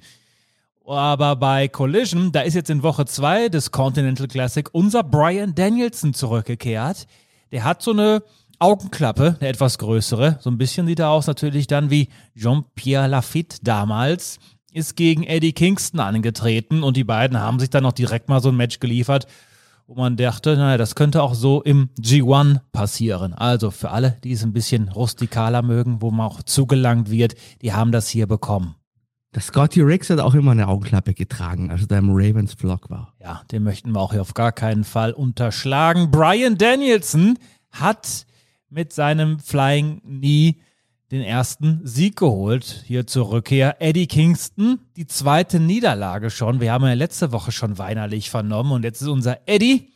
Aber 0.86 1.34
bei 1.34 1.66
Collision, 1.66 2.30
da 2.30 2.42
ist 2.42 2.54
jetzt 2.54 2.70
in 2.70 2.84
Woche 2.84 3.04
2 3.04 3.48
des 3.48 3.72
Continental 3.72 4.28
Classic 4.28 4.68
unser 4.70 5.02
Brian 5.02 5.56
Danielson 5.56 6.14
zurückgekehrt. 6.14 7.08
Der 7.50 7.64
hat 7.64 7.82
so 7.82 7.90
eine 7.90 8.22
Augenklappe, 8.60 9.36
eine 9.40 9.48
etwas 9.48 9.76
größere. 9.78 10.38
So 10.40 10.50
ein 10.50 10.58
bisschen 10.58 10.86
sieht 10.86 11.00
er 11.00 11.10
aus 11.10 11.26
natürlich 11.26 11.66
dann 11.66 11.90
wie 11.90 12.08
Jean-Pierre 12.38 13.08
Lafitte 13.08 13.58
damals. 13.62 14.38
Ist 14.72 14.94
gegen 14.94 15.24
Eddie 15.24 15.52
Kingston 15.52 15.98
angetreten 15.98 16.84
und 16.84 16.96
die 16.96 17.04
beiden 17.04 17.40
haben 17.40 17.58
sich 17.58 17.70
dann 17.70 17.82
noch 17.82 17.92
direkt 17.92 18.28
mal 18.28 18.40
so 18.40 18.50
ein 18.50 18.56
Match 18.56 18.78
geliefert 18.78 19.26
wo 19.86 19.94
man 19.94 20.16
dachte, 20.16 20.56
naja, 20.56 20.76
das 20.76 20.94
könnte 20.94 21.22
auch 21.22 21.34
so 21.34 21.62
im 21.62 21.90
G1 22.00 22.60
passieren. 22.72 23.34
Also 23.34 23.70
für 23.70 23.90
alle, 23.90 24.18
die 24.24 24.32
es 24.32 24.42
ein 24.42 24.52
bisschen 24.52 24.88
rustikaler 24.88 25.62
mögen, 25.62 26.02
wo 26.02 26.10
man 26.10 26.26
auch 26.26 26.42
zugelangt 26.42 27.10
wird, 27.10 27.34
die 27.62 27.72
haben 27.72 27.92
das 27.92 28.08
hier 28.08 28.26
bekommen. 28.26 28.74
Der 29.34 29.42
Scotty 29.42 29.82
Riggs 29.82 30.08
hat 30.10 30.18
auch 30.18 30.34
immer 30.34 30.52
eine 30.52 30.66
Augenklappe 30.66 31.14
getragen, 31.14 31.70
als 31.70 31.82
er 31.82 31.86
da 31.88 31.98
im 31.98 32.10
Ravens 32.10 32.54
Vlog 32.54 32.88
war. 32.90 33.12
Ja, 33.20 33.42
den 33.52 33.62
möchten 33.62 33.92
wir 33.92 34.00
auch 34.00 34.12
hier 34.12 34.22
auf 34.22 34.34
gar 34.34 34.50
keinen 34.50 34.82
Fall 34.82 35.12
unterschlagen. 35.12 36.10
Brian 36.10 36.56
Danielson 36.56 37.38
hat 37.70 38.26
mit 38.70 38.92
seinem 38.92 39.38
Flying 39.38 40.00
Knee 40.00 40.56
den 41.10 41.22
ersten 41.22 41.80
Sieg 41.84 42.16
geholt 42.16 42.82
hier 42.86 43.06
zur 43.06 43.30
Rückkehr. 43.30 43.76
Eddie 43.80 44.06
Kingston, 44.06 44.80
die 44.96 45.06
zweite 45.06 45.60
Niederlage 45.60 46.30
schon. 46.30 46.60
Wir 46.60 46.72
haben 46.72 46.84
ja 46.84 46.94
letzte 46.94 47.32
Woche 47.32 47.52
schon 47.52 47.78
weinerlich 47.78 48.30
vernommen 48.30 48.72
und 48.72 48.84
jetzt 48.84 49.00
ist 49.02 49.08
unser 49.08 49.38
Eddie 49.46 49.92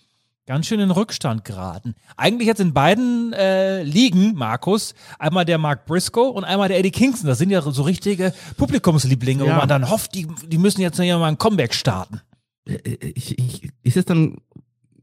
ganz 0.46 0.66
schön 0.66 0.80
in 0.80 0.90
Rückstand 0.90 1.44
geraten. 1.44 1.94
Eigentlich 2.16 2.46
jetzt 2.46 2.60
in 2.60 2.72
beiden 2.72 3.32
äh, 3.32 3.82
Ligen, 3.82 4.34
Markus, 4.34 4.94
einmal 5.18 5.44
der 5.44 5.58
Mark 5.58 5.86
Briscoe 5.86 6.28
und 6.28 6.44
einmal 6.44 6.68
der 6.68 6.78
Eddie 6.78 6.90
Kingston. 6.90 7.28
Das 7.28 7.38
sind 7.38 7.50
ja 7.50 7.60
so 7.62 7.82
richtige 7.82 8.32
Publikumslieblinge, 8.56 9.44
ja. 9.44 9.52
wo 9.52 9.56
man 9.56 9.68
dann 9.68 9.90
hofft, 9.90 10.14
die, 10.14 10.28
die 10.46 10.58
müssen 10.58 10.80
jetzt 10.80 10.98
ja 10.98 11.18
mal 11.18 11.28
ein 11.28 11.38
Comeback 11.38 11.74
starten. 11.74 12.20
Äh, 12.66 12.74
äh, 12.74 13.12
ich, 13.14 13.38
ich, 13.38 13.70
ist 13.82 13.96
es 13.96 14.04
dann, 14.04 14.38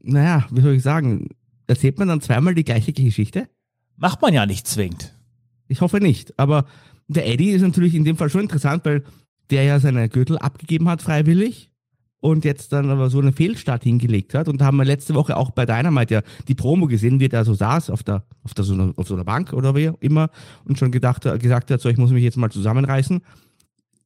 naja, 0.02 0.46
wie 0.50 0.62
soll 0.62 0.74
ich 0.74 0.82
sagen, 0.82 1.28
erzählt 1.66 1.98
man 1.98 2.08
dann 2.08 2.20
zweimal 2.20 2.54
die 2.54 2.64
gleiche 2.64 2.92
Geschichte? 2.92 3.48
Macht 3.96 4.22
man 4.22 4.32
ja 4.32 4.46
nicht 4.46 4.66
zwingend. 4.66 5.17
Ich 5.68 5.80
hoffe 5.80 5.98
nicht. 5.98 6.38
Aber 6.38 6.64
der 7.06 7.26
Eddie 7.26 7.50
ist 7.50 7.62
natürlich 7.62 7.94
in 7.94 8.04
dem 8.04 8.16
Fall 8.16 8.30
schon 8.30 8.42
interessant, 8.42 8.84
weil 8.84 9.04
der 9.50 9.62
ja 9.64 9.80
seine 9.80 10.08
Gürtel 10.08 10.38
abgegeben 10.38 10.88
hat 10.88 11.02
freiwillig 11.02 11.70
und 12.20 12.44
jetzt 12.44 12.72
dann 12.72 12.90
aber 12.90 13.10
so 13.10 13.20
einen 13.20 13.32
Fehlstart 13.32 13.84
hingelegt 13.84 14.34
hat. 14.34 14.48
Und 14.48 14.60
da 14.60 14.66
haben 14.66 14.76
wir 14.76 14.84
letzte 14.84 15.14
Woche 15.14 15.36
auch 15.36 15.50
bei 15.50 15.66
Dynamite 15.66 16.14
ja 16.14 16.22
die 16.48 16.54
Promo 16.54 16.86
gesehen, 16.86 17.20
wie 17.20 17.28
der 17.28 17.44
so 17.44 17.54
saß 17.54 17.90
auf 17.90 18.02
der, 18.02 18.24
auf 18.42 18.54
der 18.54 18.64
so 18.64 18.74
einer, 18.74 18.92
auf 18.96 19.06
so 19.06 19.14
einer 19.14 19.24
Bank 19.24 19.52
oder 19.52 19.74
wie 19.74 19.90
immer 20.00 20.30
und 20.64 20.78
schon 20.78 20.90
gedacht, 20.90 21.22
gesagt 21.22 21.70
hat, 21.70 21.80
so 21.80 21.88
ich 21.88 21.96
muss 21.96 22.10
mich 22.10 22.24
jetzt 22.24 22.36
mal 22.36 22.50
zusammenreißen. 22.50 23.20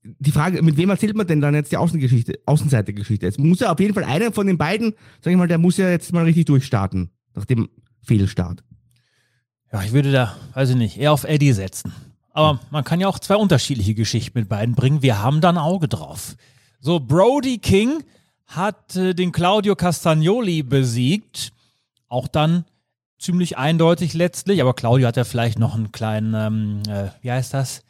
Die 0.04 0.32
Frage, 0.32 0.62
mit 0.62 0.76
wem 0.76 0.90
erzählt 0.90 1.16
man 1.16 1.26
denn 1.26 1.40
dann 1.40 1.54
jetzt 1.54 1.70
die 1.70 1.76
Außengeschichte, 1.76 2.40
Außenseitergeschichte? 2.44 3.24
Jetzt 3.24 3.38
muss 3.38 3.60
ja 3.60 3.72
auf 3.72 3.78
jeden 3.78 3.94
Fall 3.94 4.04
einer 4.04 4.32
von 4.32 4.46
den 4.46 4.58
beiden, 4.58 4.94
sag 5.20 5.30
ich 5.30 5.36
mal, 5.36 5.48
der 5.48 5.58
muss 5.58 5.76
ja 5.76 5.88
jetzt 5.88 6.12
mal 6.12 6.24
richtig 6.24 6.46
durchstarten 6.46 7.10
nach 7.34 7.44
dem 7.44 7.68
Fehlstart. 8.02 8.64
Ja, 9.72 9.82
ich 9.82 9.92
würde 9.92 10.12
da, 10.12 10.36
weiß 10.54 10.70
ich 10.70 10.76
nicht, 10.76 10.98
eher 10.98 11.12
auf 11.12 11.24
Eddie 11.24 11.52
setzen. 11.52 11.92
Aber 12.32 12.60
man 12.70 12.84
kann 12.84 13.00
ja 13.00 13.08
auch 13.08 13.18
zwei 13.18 13.36
unterschiedliche 13.36 13.94
Geschichten 13.94 14.38
mit 14.38 14.48
beiden 14.48 14.74
bringen. 14.74 15.02
Wir 15.02 15.22
haben 15.22 15.40
da 15.40 15.50
ein 15.50 15.58
Auge 15.58 15.88
drauf. 15.88 16.36
So, 16.80 17.00
Brody 17.00 17.58
King 17.58 18.04
hat 18.46 18.96
äh, 18.96 19.14
den 19.14 19.32
Claudio 19.32 19.74
Castagnoli 19.76 20.62
besiegt. 20.62 21.52
Auch 22.08 22.28
dann 22.28 22.64
ziemlich 23.18 23.56
eindeutig 23.56 24.14
letztlich. 24.14 24.60
Aber 24.60 24.74
Claudio 24.74 25.06
hat 25.08 25.16
ja 25.16 25.24
vielleicht 25.24 25.58
noch 25.58 25.74
einen 25.74 25.92
kleinen, 25.92 26.34
ähm, 26.34 26.82
äh, 26.88 27.10
wie 27.22 27.30
heißt 27.30 27.54
das? 27.54 27.82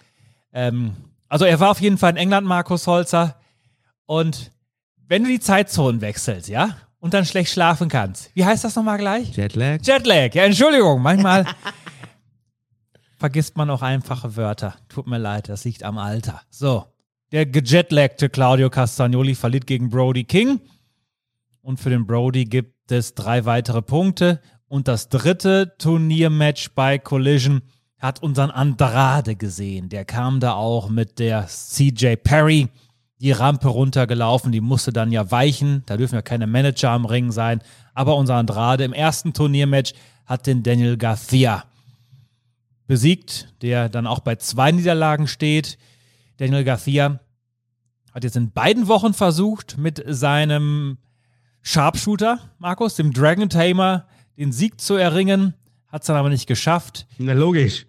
Ähm, 0.52 0.94
also 1.28 1.44
er 1.44 1.58
war 1.60 1.70
auf 1.70 1.80
jeden 1.80 1.98
Fall 1.98 2.10
in 2.10 2.16
England, 2.16 2.46
Markus 2.46 2.86
Holzer. 2.86 3.36
Und 4.06 4.52
wenn 5.08 5.24
du 5.24 5.30
die 5.30 5.40
Zeitzonen 5.40 6.00
wechselst, 6.00 6.48
ja, 6.48 6.76
und 7.02 7.12
dann 7.14 7.26
schlecht 7.26 7.50
schlafen 7.52 7.88
kannst. 7.88 8.30
Wie 8.34 8.44
heißt 8.44 8.62
das 8.62 8.76
nochmal 8.76 8.96
gleich? 8.96 9.36
Jetlag. 9.36 9.80
Jetlag, 9.82 10.34
ja, 10.34 10.44
Entschuldigung, 10.44 11.02
manchmal 11.02 11.44
vergisst 13.18 13.56
man 13.56 13.68
auch 13.70 13.82
einfache 13.82 14.36
Wörter. 14.36 14.76
Tut 14.88 15.08
mir 15.08 15.18
leid, 15.18 15.48
das 15.48 15.64
liegt 15.64 15.82
am 15.82 15.98
Alter. 15.98 16.40
So, 16.48 16.84
der 17.32 17.44
gejetlagte 17.44 18.30
Claudio 18.30 18.70
Castagnoli 18.70 19.34
verliert 19.34 19.66
gegen 19.66 19.90
Brody 19.90 20.22
King. 20.22 20.60
Und 21.60 21.80
für 21.80 21.90
den 21.90 22.06
Brody 22.06 22.44
gibt 22.44 22.92
es 22.92 23.14
drei 23.16 23.44
weitere 23.46 23.82
Punkte. 23.82 24.40
Und 24.68 24.86
das 24.86 25.08
dritte 25.08 25.74
Turniermatch 25.78 26.70
bei 26.76 26.98
Collision 26.98 27.62
hat 27.98 28.22
unseren 28.22 28.52
Andrade 28.52 29.34
gesehen. 29.34 29.88
Der 29.88 30.04
kam 30.04 30.38
da 30.38 30.52
auch 30.52 30.88
mit 30.88 31.18
der 31.18 31.48
CJ 31.48 32.14
Perry 32.22 32.68
die 33.22 33.30
Rampe 33.30 33.68
runtergelaufen, 33.68 34.50
die 34.50 34.60
musste 34.60 34.92
dann 34.92 35.12
ja 35.12 35.30
weichen. 35.30 35.84
Da 35.86 35.96
dürfen 35.96 36.16
ja 36.16 36.22
keine 36.22 36.48
Manager 36.48 36.90
am 36.90 37.04
Ring 37.04 37.30
sein. 37.30 37.62
Aber 37.94 38.16
unser 38.16 38.34
Andrade 38.34 38.82
im 38.82 38.92
ersten 38.92 39.32
Turniermatch 39.32 39.94
hat 40.26 40.48
den 40.48 40.64
Daniel 40.64 40.96
Garcia 40.96 41.64
besiegt, 42.88 43.54
der 43.62 43.88
dann 43.88 44.08
auch 44.08 44.18
bei 44.18 44.34
zwei 44.36 44.72
Niederlagen 44.72 45.28
steht. 45.28 45.78
Daniel 46.38 46.64
Garcia 46.64 47.20
hat 48.12 48.24
jetzt 48.24 48.36
in 48.36 48.50
beiden 48.50 48.88
Wochen 48.88 49.14
versucht, 49.14 49.78
mit 49.78 50.02
seinem 50.04 50.98
Sharpshooter, 51.62 52.40
Markus, 52.58 52.96
dem 52.96 53.12
Dragon 53.12 53.48
Tamer, 53.48 54.06
den 54.36 54.50
Sieg 54.50 54.80
zu 54.80 54.96
erringen. 54.96 55.54
Hat 55.86 56.02
es 56.02 56.08
dann 56.08 56.16
aber 56.16 56.28
nicht 56.28 56.48
geschafft. 56.48 57.06
Na, 57.18 57.34
logisch. 57.34 57.86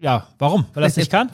Ja, 0.00 0.28
warum? 0.38 0.64
Weil 0.72 0.84
er 0.84 0.86
es 0.86 0.96
nicht 0.96 1.10
kann? 1.10 1.30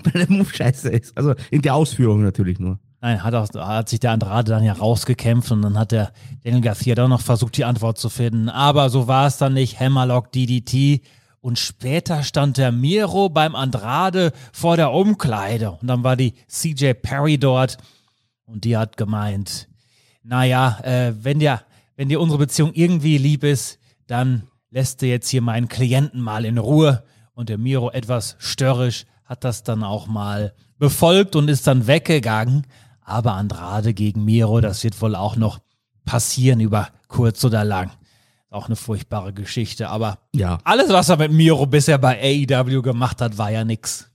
Weil 0.04 0.26
der 0.26 0.30
Move 0.30 0.52
scheiße 0.52 0.88
ist. 0.90 1.16
Also 1.16 1.34
in 1.50 1.62
der 1.62 1.74
Ausführung 1.74 2.22
natürlich 2.22 2.58
nur. 2.58 2.78
Nein, 3.02 3.24
hat, 3.24 3.34
auch, 3.34 3.48
hat 3.54 3.88
sich 3.88 4.00
der 4.00 4.10
Andrade 4.10 4.50
dann 4.50 4.62
ja 4.62 4.74
rausgekämpft 4.74 5.50
und 5.52 5.62
dann 5.62 5.78
hat 5.78 5.92
der 5.92 6.12
Daniel 6.44 6.60
Garcia 6.60 6.94
doch 6.94 7.08
noch 7.08 7.22
versucht, 7.22 7.56
die 7.56 7.64
Antwort 7.64 7.96
zu 7.98 8.10
finden. 8.10 8.50
Aber 8.50 8.90
so 8.90 9.08
war 9.08 9.26
es 9.26 9.38
dann 9.38 9.54
nicht. 9.54 9.80
Hammerlock 9.80 10.32
DDT. 10.32 11.00
Und 11.40 11.58
später 11.58 12.22
stand 12.22 12.58
der 12.58 12.72
Miro 12.72 13.30
beim 13.30 13.54
Andrade 13.54 14.32
vor 14.52 14.76
der 14.76 14.92
Umkleide. 14.92 15.70
Und 15.70 15.86
dann 15.88 16.04
war 16.04 16.14
die 16.16 16.34
CJ 16.46 16.92
Perry 16.92 17.38
dort. 17.38 17.78
Und 18.44 18.64
die 18.64 18.76
hat 18.76 18.98
gemeint, 18.98 19.68
naja, 20.22 20.78
äh, 20.82 21.14
wenn 21.22 21.38
dir, 21.38 21.62
wenn 21.96 22.10
dir 22.10 22.20
unsere 22.20 22.38
Beziehung 22.38 22.72
irgendwie 22.74 23.16
lieb 23.16 23.44
ist, 23.44 23.78
dann 24.06 24.42
lässt 24.70 25.00
du 25.00 25.06
jetzt 25.06 25.30
hier 25.30 25.40
meinen 25.40 25.68
Klienten 25.68 26.20
mal 26.20 26.44
in 26.44 26.58
Ruhe. 26.58 27.02
Und 27.32 27.48
der 27.48 27.56
Miro 27.56 27.90
etwas 27.90 28.36
störrisch 28.38 29.06
hat 29.30 29.44
das 29.44 29.62
dann 29.62 29.84
auch 29.84 30.08
mal 30.08 30.52
befolgt 30.78 31.36
und 31.36 31.48
ist 31.48 31.68
dann 31.68 31.86
weggegangen. 31.86 32.66
Aber 33.00 33.34
Andrade 33.34 33.94
gegen 33.94 34.24
Miro, 34.24 34.60
das 34.60 34.82
wird 34.82 35.00
wohl 35.00 35.14
auch 35.14 35.36
noch 35.36 35.60
passieren 36.04 36.58
über 36.58 36.88
kurz 37.06 37.44
oder 37.44 37.64
lang. 37.64 37.92
Auch 38.50 38.66
eine 38.66 38.74
furchtbare 38.74 39.32
Geschichte. 39.32 39.88
Aber 39.88 40.18
Ja. 40.34 40.58
alles, 40.64 40.88
was 40.88 41.08
er 41.10 41.16
mit 41.16 41.30
Miro 41.30 41.64
bisher 41.66 41.96
bei 41.98 42.20
AEW 42.20 42.82
gemacht 42.82 43.20
hat, 43.20 43.38
war 43.38 43.52
ja 43.52 43.64
nix. 43.64 44.10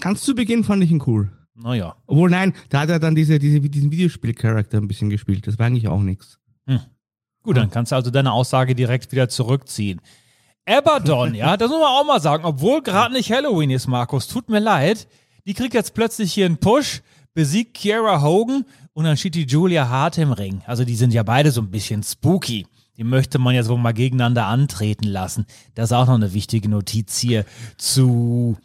Ganz 0.00 0.22
zu 0.22 0.34
Beginn 0.34 0.64
fand 0.64 0.82
ich 0.82 0.90
ihn 0.90 1.02
cool. 1.06 1.30
Naja. 1.54 1.94
Obwohl, 2.06 2.30
nein, 2.30 2.54
da 2.70 2.80
hat 2.80 2.88
er 2.88 2.98
dann 2.98 3.14
diese, 3.14 3.38
diese, 3.38 3.60
diesen 3.60 3.90
Videospielcharakter 3.92 4.78
ein 4.78 4.88
bisschen 4.88 5.10
gespielt. 5.10 5.46
Das 5.46 5.58
war 5.58 5.66
eigentlich 5.66 5.88
auch 5.88 6.00
nichts. 6.00 6.38
Gut, 7.42 7.56
dann 7.58 7.70
kannst 7.70 7.92
du 7.92 7.96
also 7.96 8.10
deine 8.10 8.32
Aussage 8.32 8.74
direkt 8.74 9.12
wieder 9.12 9.28
zurückziehen. 9.28 10.00
Abaddon, 10.66 11.34
ja, 11.34 11.56
das 11.56 11.70
muss 11.70 11.80
man 11.80 11.88
auch 11.88 12.06
mal 12.06 12.20
sagen, 12.20 12.44
obwohl 12.44 12.82
gerade 12.82 13.12
nicht 13.14 13.32
Halloween 13.32 13.70
ist, 13.70 13.88
Markus, 13.88 14.28
tut 14.28 14.48
mir 14.48 14.60
leid. 14.60 15.08
Die 15.44 15.54
kriegt 15.54 15.74
jetzt 15.74 15.94
plötzlich 15.94 16.32
hier 16.32 16.46
einen 16.46 16.58
Push, 16.58 17.02
besiegt 17.34 17.74
Kiara 17.74 18.22
Hogan 18.22 18.64
und 18.92 19.04
dann 19.04 19.16
steht 19.16 19.34
die 19.34 19.46
Julia 19.46 19.88
Hart 19.88 20.18
im 20.18 20.32
Ring. 20.32 20.62
Also 20.66 20.84
die 20.84 20.94
sind 20.94 21.12
ja 21.12 21.24
beide 21.24 21.50
so 21.50 21.60
ein 21.60 21.70
bisschen 21.70 22.02
spooky. 22.02 22.66
Die 22.96 23.04
möchte 23.04 23.38
man 23.38 23.54
jetzt 23.54 23.68
wohl 23.68 23.78
mal 23.78 23.92
gegeneinander 23.92 24.46
antreten 24.46 25.08
lassen. 25.08 25.46
Das 25.74 25.90
ist 25.90 25.96
auch 25.96 26.06
noch 26.06 26.14
eine 26.14 26.32
wichtige 26.32 26.68
Notiz 26.68 27.18
hier 27.18 27.44
zu 27.76 28.56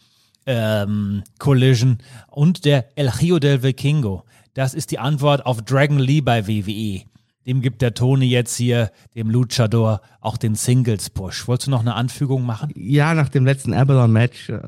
ähm, 0.45 1.23
Collision. 1.39 1.97
Und 2.27 2.65
der 2.65 2.95
El 2.95 3.09
Rio 3.09 3.39
del 3.39 3.63
Vikingo. 3.63 4.23
Das 4.53 4.73
ist 4.73 4.91
die 4.91 4.99
Antwort 4.99 5.45
auf 5.45 5.61
Dragon 5.61 5.99
Lee 5.99 6.21
bei 6.21 6.47
WWE. 6.47 7.03
Dem 7.47 7.61
gibt 7.61 7.81
der 7.81 7.93
Tony 7.93 8.25
jetzt 8.25 8.57
hier, 8.57 8.91
dem 9.15 9.29
Luchador, 9.29 10.01
auch 10.19 10.35
den 10.35 10.55
Singles-Push. 10.55 11.47
Wolltest 11.47 11.67
du 11.67 11.71
noch 11.71 11.79
eine 11.79 11.95
Anfügung 11.95 12.45
machen? 12.45 12.71
Ja, 12.75 13.13
nach 13.13 13.29
dem 13.29 13.45
letzten 13.45 13.73
Abaddon-Match 13.73 14.49
äh, 14.49 14.59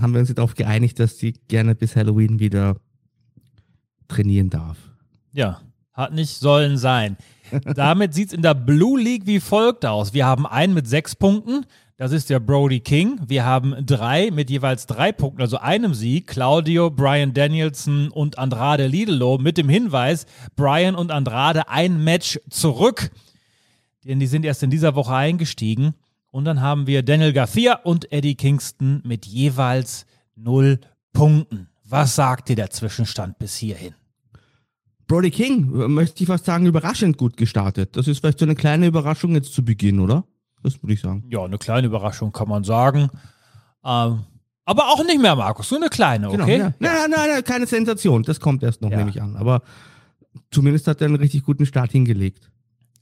haben 0.00 0.14
wir 0.14 0.20
uns 0.20 0.32
darauf 0.32 0.54
geeinigt, 0.54 0.98
dass 0.98 1.18
sie 1.18 1.34
gerne 1.48 1.74
bis 1.74 1.94
Halloween 1.94 2.38
wieder 2.38 2.76
trainieren 4.08 4.48
darf. 4.48 4.78
Ja, 5.32 5.60
hat 5.92 6.14
nicht 6.14 6.38
sollen 6.38 6.78
sein. 6.78 7.18
Damit 7.74 8.14
sieht 8.14 8.28
es 8.28 8.32
in 8.32 8.40
der 8.40 8.54
Blue 8.54 8.98
League 8.98 9.26
wie 9.26 9.40
folgt 9.40 9.84
aus. 9.84 10.14
Wir 10.14 10.24
haben 10.24 10.46
einen 10.46 10.72
mit 10.72 10.88
sechs 10.88 11.14
Punkten. 11.14 11.66
Das 11.96 12.10
ist 12.10 12.30
der 12.30 12.40
Brody 12.40 12.80
King. 12.80 13.20
Wir 13.26 13.44
haben 13.44 13.74
drei 13.84 14.30
mit 14.30 14.50
jeweils 14.50 14.86
drei 14.86 15.12
Punkten, 15.12 15.42
also 15.42 15.58
einem 15.58 15.94
Sieg. 15.94 16.26
Claudio, 16.26 16.90
Brian 16.90 17.34
Danielson 17.34 18.08
und 18.08 18.38
Andrade 18.38 18.86
Lidelo 18.86 19.38
mit 19.38 19.58
dem 19.58 19.68
Hinweis, 19.68 20.26
Brian 20.56 20.94
und 20.94 21.10
Andrade 21.10 21.68
ein 21.68 22.02
Match 22.02 22.40
zurück. 22.50 23.10
Denn 24.04 24.18
die 24.18 24.26
sind 24.26 24.44
erst 24.44 24.62
in 24.62 24.70
dieser 24.70 24.94
Woche 24.94 25.14
eingestiegen. 25.14 25.94
Und 26.30 26.46
dann 26.46 26.62
haben 26.62 26.86
wir 26.86 27.02
Daniel 27.02 27.34
Garcia 27.34 27.74
und 27.84 28.10
Eddie 28.10 28.36
Kingston 28.36 29.02
mit 29.04 29.26
jeweils 29.26 30.06
null 30.34 30.80
Punkten. 31.12 31.68
Was 31.84 32.16
sagt 32.16 32.48
dir 32.48 32.56
der 32.56 32.70
Zwischenstand 32.70 33.38
bis 33.38 33.54
hierhin? 33.56 33.94
Brody 35.06 35.30
King, 35.30 35.78
äh, 35.78 35.88
möchte 35.88 36.22
ich 36.22 36.26
fast 36.26 36.46
sagen, 36.46 36.64
überraschend 36.64 37.18
gut 37.18 37.36
gestartet. 37.36 37.96
Das 37.96 38.08
ist 38.08 38.20
vielleicht 38.20 38.38
so 38.38 38.46
eine 38.46 38.54
kleine 38.54 38.86
Überraschung 38.86 39.34
jetzt 39.34 39.52
zu 39.52 39.62
Beginn, 39.62 40.00
oder? 40.00 40.24
Das 40.62 40.82
würde 40.82 40.94
ich 40.94 41.00
sagen. 41.00 41.24
Ja, 41.28 41.42
eine 41.44 41.58
kleine 41.58 41.86
Überraschung 41.88 42.32
kann 42.32 42.48
man 42.48 42.64
sagen. 42.64 43.10
Ähm, 43.84 44.24
aber 44.64 44.88
auch 44.88 45.04
nicht 45.04 45.20
mehr, 45.20 45.34
Markus. 45.34 45.70
Nur 45.70 45.80
eine 45.80 45.90
kleine, 45.90 46.28
okay? 46.28 46.36
Genau, 46.58 46.66
ja. 46.66 46.74
Nein, 46.78 47.10
nein, 47.10 47.28
nein, 47.30 47.44
keine 47.44 47.66
Sensation. 47.66 48.22
Das 48.22 48.38
kommt 48.38 48.62
erst 48.62 48.80
noch, 48.80 48.90
Ja. 48.90 48.98
nehme 48.98 49.10
ich 49.10 49.20
an. 49.20 49.36
Aber 49.36 49.62
zumindest 50.52 50.86
hat 50.86 51.00
er 51.00 51.06
einen 51.08 51.16
richtig 51.16 51.42
guten 51.44 51.66
Start 51.66 51.90
hingelegt. 51.90 52.50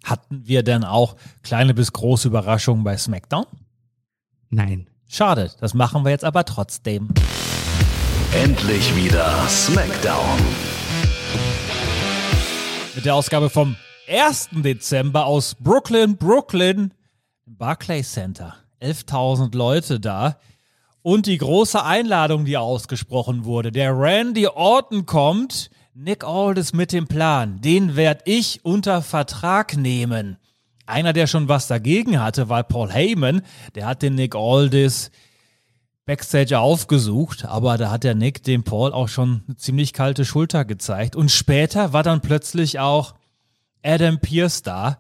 Hatten 0.05 0.47
wir 0.47 0.63
denn 0.63 0.85
auch 0.85 1.17
kleine 1.43 1.75
bis 1.75 1.93
große 1.93 2.29
Überraschungen 2.29 2.83
bei 2.83 2.97
SmackDown? 2.97 3.45
Nein. 4.49 4.89
Schade, 5.07 5.51
das 5.61 5.75
machen 5.75 6.05
wir 6.05 6.11
jetzt 6.11 6.25
aber 6.25 6.45
trotzdem. 6.47 7.09
Endlich 8.33 8.95
wieder 8.97 9.47
Smackdown. 9.49 10.39
Mit 12.95 13.05
der 13.05 13.15
Ausgabe 13.15 13.51
vom 13.51 13.77
1. 14.09 14.51
Dezember 14.53 15.27
aus 15.27 15.55
Brooklyn, 15.55 16.17
Brooklyn, 16.17 16.93
im 17.51 17.57
Barclays 17.57 18.13
Center. 18.13 18.55
11.000 18.81 19.57
Leute 19.57 19.99
da. 19.99 20.37
Und 21.03 21.27
die 21.27 21.39
große 21.39 21.83
Einladung, 21.83 22.45
die 22.45 22.57
ausgesprochen 22.57 23.45
wurde. 23.45 23.73
Der 23.73 23.99
Randy 23.99 24.47
Orton 24.47 25.05
kommt. 25.07 25.71
Nick 25.93 26.25
Aldis 26.25 26.73
mit 26.73 26.93
dem 26.93 27.09
Plan. 27.09 27.61
Den 27.61 27.97
werd 27.97 28.23
ich 28.25 28.65
unter 28.65 29.03
Vertrag 29.03 29.77
nehmen. 29.77 30.37
Einer, 30.87 31.13
der 31.13 31.27
schon 31.27 31.49
was 31.49 31.67
dagegen 31.67 32.21
hatte, 32.21 32.49
war 32.49 32.63
Paul 32.63 32.91
Heyman. 32.93 33.43
Der 33.75 33.87
hat 33.87 34.03
den 34.03 34.15
Nick 34.15 34.37
Aldis 34.37 35.11
Backstage 36.07 36.59
aufgesucht, 36.59 37.45
aber 37.45 37.77
da 37.77 37.91
hat 37.91 38.05
der 38.05 38.15
Nick 38.15 38.45
dem 38.45 38.63
Paul 38.63 38.93
auch 38.93 39.09
schon 39.09 39.43
eine 39.47 39.57
ziemlich 39.57 39.93
kalte 39.93 40.25
Schulter 40.25 40.65
gezeigt. 40.65 41.17
Und 41.17 41.31
später 41.31 41.93
war 41.93 42.03
dann 42.05 42.21
plötzlich 42.21 42.79
auch 42.79 43.15
Adam 43.83 44.21
Pierce 44.21 44.63
da. 44.63 44.99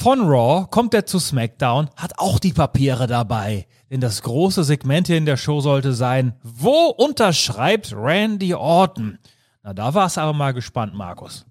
Von 0.00 0.20
Raw 0.22 0.66
kommt 0.70 0.94
er 0.94 1.04
zu 1.04 1.18
SmackDown, 1.18 1.90
hat 1.94 2.14
auch 2.16 2.38
die 2.38 2.54
Papiere 2.54 3.06
dabei. 3.06 3.66
Denn 3.90 4.00
das 4.00 4.22
große 4.22 4.64
Segment 4.64 5.08
hier 5.08 5.18
in 5.18 5.26
der 5.26 5.36
Show 5.36 5.60
sollte 5.60 5.92
sein, 5.92 6.32
wo 6.42 6.86
unterschreibt 6.86 7.94
Randy 7.94 8.54
Orton? 8.54 9.18
Na, 9.62 9.74
da 9.74 9.92
war 9.92 10.06
es 10.06 10.16
aber 10.16 10.32
mal 10.32 10.54
gespannt, 10.54 10.94
Markus. 10.94 11.44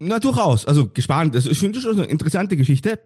Na, 0.00 0.18
durchaus. 0.18 0.66
Also 0.66 0.88
gespannt. 0.88 1.36
Das 1.36 1.46
ist, 1.46 1.58
schon 1.58 1.72
eine 1.72 2.06
interessante 2.06 2.56
Geschichte. 2.56 2.98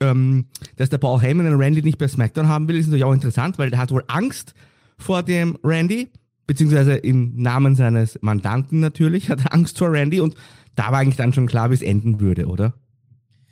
Ähm, 0.00 0.46
dass 0.76 0.88
der 0.88 0.96
Paul 0.96 1.20
Heyman 1.20 1.44
den 1.44 1.60
Randy 1.60 1.82
nicht 1.82 1.98
bei 1.98 2.08
SmackDown 2.08 2.48
haben 2.48 2.68
will, 2.68 2.76
ist 2.76 2.86
natürlich 2.86 3.04
auch 3.04 3.12
interessant, 3.12 3.58
weil 3.58 3.68
der 3.68 3.78
hat 3.78 3.90
wohl 3.90 4.04
Angst 4.06 4.54
vor 4.96 5.22
dem 5.22 5.58
Randy, 5.62 6.08
beziehungsweise 6.46 6.94
im 6.94 7.36
Namen 7.36 7.74
seines 7.74 8.18
Mandanten 8.22 8.80
natürlich, 8.80 9.28
hat 9.28 9.44
er 9.44 9.52
Angst 9.52 9.76
vor 9.76 9.92
Randy 9.92 10.20
und 10.20 10.34
da 10.76 10.92
war 10.92 11.00
eigentlich 11.00 11.16
dann 11.16 11.34
schon 11.34 11.46
klar, 11.46 11.70
wie 11.70 11.74
es 11.74 11.82
enden 11.82 12.20
würde, 12.20 12.46
oder? 12.46 12.72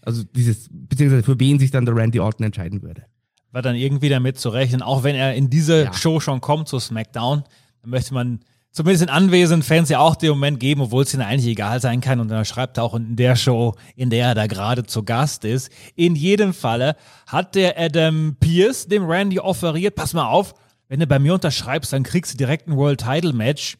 Also 0.04 0.22
dieses, 0.22 0.68
beziehungsweise 0.70 1.22
für 1.22 1.38
wen 1.40 1.58
sich 1.58 1.70
dann 1.70 1.84
der 1.86 1.96
Randy 1.96 2.20
Orton 2.20 2.46
entscheiden 2.46 2.82
würde. 2.82 3.04
war 3.52 3.62
dann 3.62 3.76
irgendwie 3.76 4.08
damit 4.08 4.38
zu 4.38 4.48
rechnen, 4.48 4.82
auch 4.82 5.02
wenn 5.04 5.14
er 5.14 5.34
in 5.34 5.48
diese 5.48 5.84
Ja. 5.84 5.92
Show 5.92 6.18
schon 6.20 6.40
kommt 6.40 6.68
zu 6.68 6.78
SmackDown, 6.80 7.44
dann 7.82 7.90
möchte 7.90 8.12
man 8.12 8.40
zumindest 8.72 9.02
den 9.02 9.10
anwesenden 9.10 9.62
Fans 9.62 9.88
ja 9.88 10.00
auch 10.00 10.16
den 10.16 10.30
Moment 10.30 10.58
geben, 10.58 10.80
obwohl 10.80 11.04
es 11.04 11.14
ihnen 11.14 11.22
eigentlich 11.22 11.46
egal 11.52 11.80
sein 11.80 12.00
kann. 12.00 12.18
Und 12.18 12.28
dann 12.28 12.44
schreibt 12.44 12.76
er 12.78 12.82
auch 12.82 12.94
in 12.96 13.14
der 13.14 13.36
Show, 13.36 13.74
in 13.94 14.10
der 14.10 14.26
er 14.26 14.34
da 14.34 14.48
gerade 14.48 14.84
zu 14.84 15.04
Gast 15.04 15.44
ist. 15.44 15.70
In 15.94 16.16
jedem 16.16 16.52
Falle 16.52 16.96
hat 17.28 17.54
der 17.54 17.78
Adam 17.78 18.36
Pierce 18.40 18.88
dem 18.88 19.04
Randy 19.04 19.38
offeriert, 19.38 19.94
pass 19.94 20.12
mal 20.14 20.26
auf, 20.26 20.54
wenn 20.88 20.98
du 21.00 21.06
bei 21.06 21.20
mir 21.20 21.34
unterschreibst, 21.34 21.92
dann 21.92 22.02
kriegst 22.02 22.34
du 22.34 22.36
direkt 22.36 22.66
ein 22.68 22.76
World 22.76 23.00
Title 23.00 23.32
Match. 23.32 23.78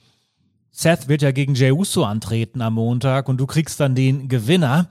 Seth 0.71 1.09
wird 1.09 1.23
ja 1.23 1.33
gegen 1.33 1.55
Jey 1.55 1.73
Uso 1.73 2.05
antreten 2.05 2.61
am 2.63 2.75
Montag 2.75 3.29
und 3.29 3.39
du 3.39 3.47
kriegst 3.47 3.81
dann 3.81 3.95
den 3.97 4.29
Gewinner. 4.29 4.89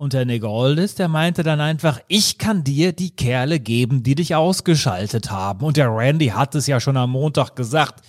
Und 0.00 0.14
der 0.14 0.24
Nick 0.24 0.44
Aldis, 0.44 0.94
der 0.94 1.08
meinte 1.08 1.42
dann 1.42 1.60
einfach, 1.60 2.00
ich 2.08 2.38
kann 2.38 2.64
dir 2.64 2.94
die 2.94 3.10
Kerle 3.10 3.60
geben, 3.60 4.02
die 4.02 4.14
dich 4.14 4.34
ausgeschaltet 4.34 5.30
haben. 5.30 5.62
Und 5.62 5.76
der 5.76 5.94
Randy 5.94 6.28
hat 6.28 6.54
es 6.54 6.66
ja 6.66 6.80
schon 6.80 6.96
am 6.96 7.10
Montag 7.10 7.54
gesagt. 7.54 8.02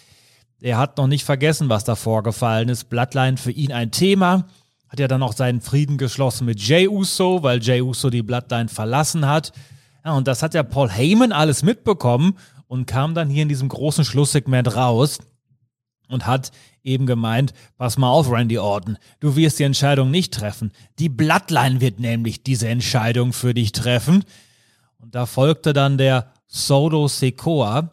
Er 0.61 0.77
hat 0.77 0.95
noch 0.95 1.07
nicht 1.07 1.25
vergessen, 1.25 1.67
was 1.67 1.83
da 1.83 1.95
vorgefallen 1.95 2.69
ist. 2.69 2.85
Bloodline 2.85 3.35
für 3.35 3.51
ihn 3.51 3.73
ein 3.73 3.91
Thema. 3.91 4.45
Hat 4.87 5.01
ja 5.01 5.09
dann 5.09 5.21
auch 5.21 5.33
seinen 5.33 5.59
Frieden 5.59 5.97
geschlossen 5.97 6.45
mit 6.45 6.61
Jey 6.61 6.87
Uso, 6.87 7.43
weil 7.43 7.61
Jey 7.61 7.81
Uso 7.81 8.09
die 8.09 8.23
Bloodline 8.23 8.69
verlassen 8.69 9.27
hat. 9.27 9.51
Ja, 10.05 10.13
und 10.13 10.29
das 10.29 10.43
hat 10.43 10.53
ja 10.53 10.63
Paul 10.63 10.89
Heyman 10.89 11.33
alles 11.33 11.61
mitbekommen 11.61 12.37
und 12.69 12.85
kam 12.85 13.15
dann 13.15 13.29
hier 13.29 13.43
in 13.43 13.49
diesem 13.49 13.67
großen 13.67 14.05
Schlusssegment 14.05 14.77
raus 14.77 15.19
und 16.11 16.27
hat 16.27 16.51
eben 16.83 17.05
gemeint, 17.05 17.53
pass 17.77 17.97
mal 17.97 18.09
auf, 18.09 18.29
Randy 18.29 18.57
Orton, 18.57 18.97
du 19.19 19.35
wirst 19.35 19.59
die 19.59 19.63
Entscheidung 19.63 20.11
nicht 20.11 20.33
treffen. 20.33 20.71
Die 20.99 21.09
Bloodline 21.09 21.81
wird 21.81 21.99
nämlich 21.99 22.43
diese 22.43 22.67
Entscheidung 22.67 23.33
für 23.33 23.53
dich 23.53 23.71
treffen. 23.71 24.23
Und 24.97 25.15
da 25.15 25.25
folgte 25.25 25.73
dann 25.73 25.97
der 25.97 26.31
Solo 26.47 27.07
Sekoa 27.07 27.91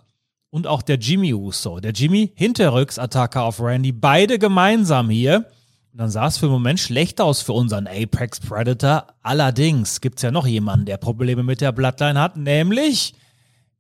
und 0.51 0.67
auch 0.67 0.83
der 0.83 0.97
Jimmy 0.97 1.35
Uso. 1.35 1.81
Der 1.81 1.93
Jimmy 1.93 2.33
Hinterrücksattacke 2.35 3.41
auf 3.41 3.61
Randy, 3.61 3.93
beide 3.93 4.39
gemeinsam 4.39 5.11
hier. 5.11 5.47
Und 5.93 5.99
dann 6.01 6.11
sah 6.11 6.27
es 6.27 6.39
für 6.39 6.47
einen 6.47 6.53
Moment 6.53 6.81
schlecht 6.81 7.21
aus 7.21 7.43
für 7.43 7.53
unseren 7.53 7.87
Apex 7.87 8.41
Predator. 8.41 9.07
Allerdings 9.23 10.01
gibt 10.01 10.19
es 10.19 10.23
ja 10.23 10.31
noch 10.31 10.47
jemanden, 10.47 10.87
der 10.87 10.97
Probleme 10.97 11.43
mit 11.43 11.61
der 11.61 11.73
Bloodline 11.73 12.21
hat, 12.21 12.37
nämlich, 12.37 13.15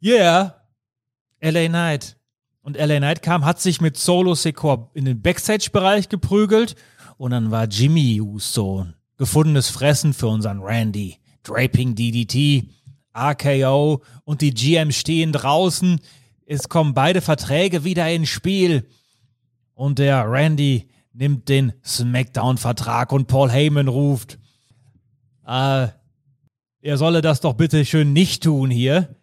yeah, 0.02 0.54
LA 1.40 1.68
Knight. 1.68 2.17
Und 2.68 2.76
LA 2.76 2.98
Knight 2.98 3.22
kam, 3.22 3.46
hat 3.46 3.62
sich 3.62 3.80
mit 3.80 3.96
Solo 3.96 4.34
Secor 4.34 4.90
in 4.92 5.06
den 5.06 5.22
Backstage-Bereich 5.22 6.10
geprügelt 6.10 6.74
und 7.16 7.30
dann 7.30 7.50
war 7.50 7.64
Jimmy 7.64 8.20
Uso 8.20 8.84
gefundenes 9.16 9.70
Fressen 9.70 10.12
für 10.12 10.26
unseren 10.26 10.60
Randy. 10.60 11.16
Draping 11.44 11.94
DDT, 11.94 12.68
RKO 13.16 14.02
und 14.24 14.42
die 14.42 14.52
GM 14.52 14.92
stehen 14.92 15.32
draußen. 15.32 15.98
Es 16.44 16.68
kommen 16.68 16.92
beide 16.92 17.22
Verträge 17.22 17.84
wieder 17.84 18.06
ins 18.10 18.28
Spiel. 18.28 18.86
Und 19.72 19.98
der 19.98 20.30
Randy 20.30 20.90
nimmt 21.14 21.48
den 21.48 21.72
SmackDown-Vertrag 21.82 23.12
und 23.12 23.28
Paul 23.28 23.50
Heyman 23.50 23.88
ruft, 23.88 24.38
äh, 25.46 25.88
er 26.82 26.98
solle 26.98 27.22
das 27.22 27.40
doch 27.40 27.54
bitte 27.54 27.86
schön 27.86 28.12
nicht 28.12 28.42
tun 28.42 28.68
hier. 28.68 29.16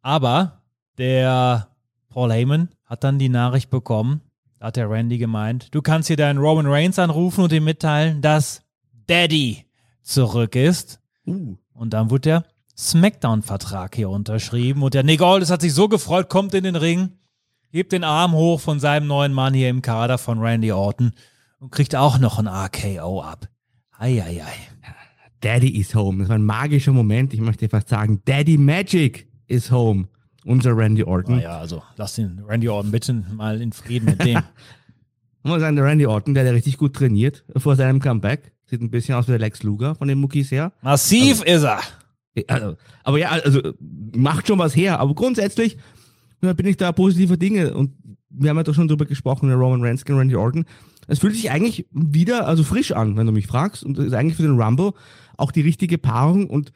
Aber 0.00 0.62
der 0.96 1.75
Paul 2.16 2.32
Heyman 2.32 2.70
hat 2.86 3.04
dann 3.04 3.18
die 3.18 3.28
Nachricht 3.28 3.68
bekommen, 3.68 4.22
da 4.58 4.68
hat 4.68 4.76
der 4.76 4.88
Randy 4.88 5.18
gemeint, 5.18 5.74
du 5.74 5.82
kannst 5.82 6.08
hier 6.08 6.16
deinen 6.16 6.38
Roman 6.38 6.64
Reigns 6.66 6.98
anrufen 6.98 7.44
und 7.44 7.52
ihm 7.52 7.64
mitteilen, 7.64 8.22
dass 8.22 8.62
Daddy 9.06 9.66
zurück 10.00 10.56
ist. 10.56 10.98
Uh. 11.26 11.58
Und 11.74 11.90
dann 11.90 12.08
wurde 12.08 12.20
der 12.22 12.44
Smackdown-Vertrag 12.74 13.96
hier 13.96 14.08
unterschrieben 14.08 14.82
und 14.82 14.94
der 14.94 15.02
Nick 15.02 15.20
Aldis 15.20 15.50
hat 15.50 15.60
sich 15.60 15.74
so 15.74 15.88
gefreut, 15.88 16.30
kommt 16.30 16.54
in 16.54 16.64
den 16.64 16.76
Ring, 16.76 17.18
hebt 17.68 17.92
den 17.92 18.02
Arm 18.02 18.32
hoch 18.32 18.62
von 18.62 18.80
seinem 18.80 19.08
neuen 19.08 19.34
Mann 19.34 19.52
hier 19.52 19.68
im 19.68 19.82
Kader 19.82 20.16
von 20.16 20.38
Randy 20.38 20.72
Orton 20.72 21.12
und 21.58 21.70
kriegt 21.70 21.94
auch 21.94 22.18
noch 22.18 22.38
ein 22.38 22.48
RKO 22.48 23.20
ab. 23.20 23.46
Eieiei. 23.98 24.54
Daddy 25.42 25.78
is 25.78 25.94
home. 25.94 26.20
Das 26.20 26.30
war 26.30 26.38
ein 26.38 26.46
magischer 26.46 26.92
Moment. 26.92 27.34
Ich 27.34 27.40
möchte 27.42 27.68
fast 27.68 27.90
sagen, 27.90 28.22
Daddy 28.24 28.56
Magic 28.56 29.28
is 29.48 29.70
home. 29.70 30.08
Unser 30.46 30.76
Randy 30.76 31.02
Orton. 31.02 31.36
Naja, 31.36 31.58
also 31.58 31.82
lass 31.96 32.14
den 32.14 32.40
Randy 32.46 32.68
Orton 32.68 32.92
bitte 32.92 33.24
mal 33.34 33.60
in 33.60 33.72
Frieden 33.72 34.06
mit 34.06 34.24
dem. 34.24 34.40
Muss 35.42 35.60
sagen, 35.60 35.76
der 35.76 35.84
Randy 35.84 36.06
Orton, 36.06 36.34
der 36.34 36.46
hat 36.46 36.52
richtig 36.54 36.78
gut 36.78 36.94
trainiert 36.94 37.44
vor 37.56 37.74
seinem 37.76 38.00
Comeback. 38.00 38.52
Sieht 38.64 38.80
ein 38.80 38.90
bisschen 38.90 39.14
aus 39.16 39.26
wie 39.26 39.32
der 39.32 39.40
Lex 39.40 39.62
Luger 39.62 39.94
von 39.94 40.08
den 40.08 40.18
Muckis 40.18 40.50
her. 40.50 40.72
Massiv 40.82 41.42
also, 41.42 41.44
ist 41.44 41.62
er. 41.64 41.80
Also, 42.48 42.76
aber 43.02 43.18
ja, 43.18 43.30
also 43.30 43.60
macht 43.80 44.46
schon 44.46 44.58
was 44.58 44.74
her. 44.74 45.00
Aber 45.00 45.14
grundsätzlich 45.14 45.78
bin 46.40 46.66
ich 46.66 46.76
da 46.76 46.92
positiver 46.92 47.36
Dinge. 47.36 47.74
Und 47.74 47.92
wir 48.30 48.50
haben 48.50 48.56
ja 48.56 48.62
doch 48.62 48.74
schon 48.74 48.88
drüber 48.88 49.04
gesprochen, 49.04 49.48
der 49.48 49.56
Roman 49.56 49.82
Reigns 49.82 50.04
gegen 50.04 50.18
Randy 50.18 50.36
Orton. 50.36 50.64
Es 51.08 51.20
fühlt 51.20 51.34
sich 51.34 51.50
eigentlich 51.50 51.86
wieder, 51.92 52.46
also 52.46 52.62
frisch 52.64 52.92
an, 52.92 53.16
wenn 53.16 53.26
du 53.26 53.32
mich 53.32 53.46
fragst. 53.46 53.84
Und 53.84 53.98
das 53.98 54.06
ist 54.06 54.12
eigentlich 54.12 54.36
für 54.36 54.42
den 54.42 54.60
Rumble 54.60 54.92
auch 55.36 55.52
die 55.52 55.62
richtige 55.62 55.98
Paarung. 55.98 56.48
Und 56.50 56.72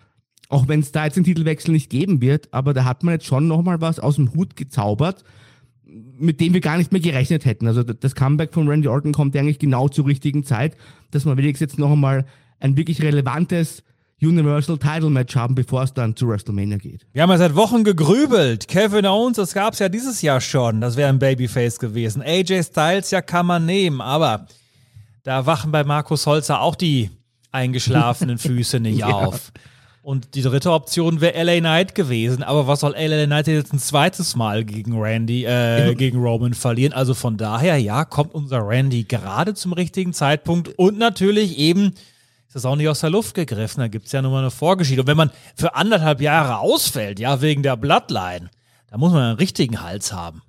auch 0.51 0.69
wenn 0.69 0.81
es 0.81 0.93
da 0.93 1.05
jetzt 1.05 1.17
den 1.17 1.25
Titelwechsel 1.25 1.73
nicht 1.73 1.89
geben 1.91 2.21
wird, 2.21 2.53
aber 2.53 2.75
da 2.75 2.85
hat 2.85 3.05
man 3.05 3.15
jetzt 3.15 3.27
schon 3.27 3.47
nochmal 3.47 3.81
was 3.81 4.01
aus 4.01 4.17
dem 4.17 4.35
Hut 4.35 4.57
gezaubert, 4.57 5.25
mit 5.87 6.41
dem 6.41 6.53
wir 6.53 6.61
gar 6.61 6.77
nicht 6.77 6.93
mehr 6.93 7.01
gerechnet 7.01 7.45
hätten. 7.45 7.67
Also 7.67 7.83
das 7.85 8.15
Comeback 8.15 8.53
von 8.53 8.69
Randy 8.69 8.89
Orton 8.89 9.13
kommt 9.13 9.37
eigentlich 9.37 9.61
genau 9.61 9.89
zur 9.89 10.07
richtigen 10.07 10.45
Zeit, 10.45 10.77
dass 11.13 11.25
wir 11.25 11.37
wenigstens 11.37 11.73
jetzt 11.73 11.79
noch 11.79 11.93
einmal 11.93 12.27
ein 12.59 12.77
wirklich 12.77 13.01
relevantes 13.01 13.85
Universal 14.21 14.77
Title 14.77 15.09
Match 15.09 15.35
haben, 15.35 15.55
bevor 15.55 15.85
es 15.85 15.95
dann 15.95 16.15
zu 16.15 16.29
WrestleMania 16.29 16.77
geht. 16.77 17.07
Wir 17.13 17.23
haben 17.23 17.31
ja 17.31 17.39
seit 17.39 17.55
Wochen 17.55 17.85
gegrübelt. 17.85 18.69
Kevin 18.69 19.07
Owens, 19.07 19.37
das 19.37 19.55
gab 19.55 19.73
es 19.73 19.79
ja 19.79 19.89
dieses 19.89 20.21
Jahr 20.21 20.41
schon. 20.41 20.81
Das 20.81 20.97
wäre 20.97 21.09
ein 21.09 21.19
Babyface 21.19 21.79
gewesen. 21.79 22.23
AJ 22.23 22.65
Styles, 22.65 23.13
ja, 23.13 23.23
kann 23.23 23.47
man 23.47 23.65
nehmen, 23.65 24.01
aber 24.01 24.47
da 25.23 25.47
wachen 25.47 25.71
bei 25.71 25.85
Markus 25.85 26.27
Holzer 26.27 26.61
auch 26.61 26.75
die 26.75 27.11
eingeschlafenen 27.53 28.39
Füße 28.39 28.81
nicht 28.81 28.99
ja. 28.99 29.07
auf. 29.07 29.53
Und 30.11 30.35
die 30.35 30.43
dritte 30.43 30.73
Option 30.73 31.21
wäre 31.21 31.41
LA 31.41 31.61
Knight 31.61 31.95
gewesen. 31.95 32.43
Aber 32.43 32.67
was 32.67 32.81
soll 32.81 32.97
LA 32.99 33.27
Knight 33.27 33.47
jetzt 33.47 33.73
ein 33.73 33.79
zweites 33.79 34.35
Mal 34.35 34.65
gegen 34.65 35.01
Randy, 35.01 35.45
äh, 35.45 35.95
gegen 35.95 36.19
Roman 36.19 36.53
verlieren? 36.53 36.93
Also 36.93 37.15
von 37.15 37.37
daher, 37.37 37.79
ja, 37.79 38.05
kommt 38.05 38.35
unser 38.35 38.67
Randy 38.67 39.05
gerade 39.05 39.55
zum 39.55 39.73
richtigen 39.73 40.13
Zeitpunkt. 40.13 40.77
Und 40.77 40.99
natürlich 40.99 41.59
eben 41.59 41.93
ist 42.49 42.57
das 42.57 42.65
auch 42.65 42.75
nicht 42.75 42.89
aus 42.89 42.99
der 42.99 43.11
Luft 43.11 43.37
gegriffen. 43.37 43.83
Da 43.83 43.87
gibt 43.87 44.07
es 44.07 44.11
ja 44.11 44.21
nur 44.21 44.33
mal 44.33 44.41
eine 44.41 44.51
Vorgeschichte. 44.51 45.03
Und 45.03 45.07
wenn 45.07 45.17
man 45.17 45.31
für 45.55 45.77
anderthalb 45.77 46.21
Jahre 46.21 46.59
ausfällt, 46.59 47.21
ja, 47.21 47.41
wegen 47.41 47.63
der 47.63 47.77
Bloodline, 47.77 48.51
da 48.91 48.99
muss 48.99 49.13
man 49.13 49.23
einen 49.23 49.37
richtigen 49.37 49.81
Hals 49.81 50.13
haben. 50.13 50.43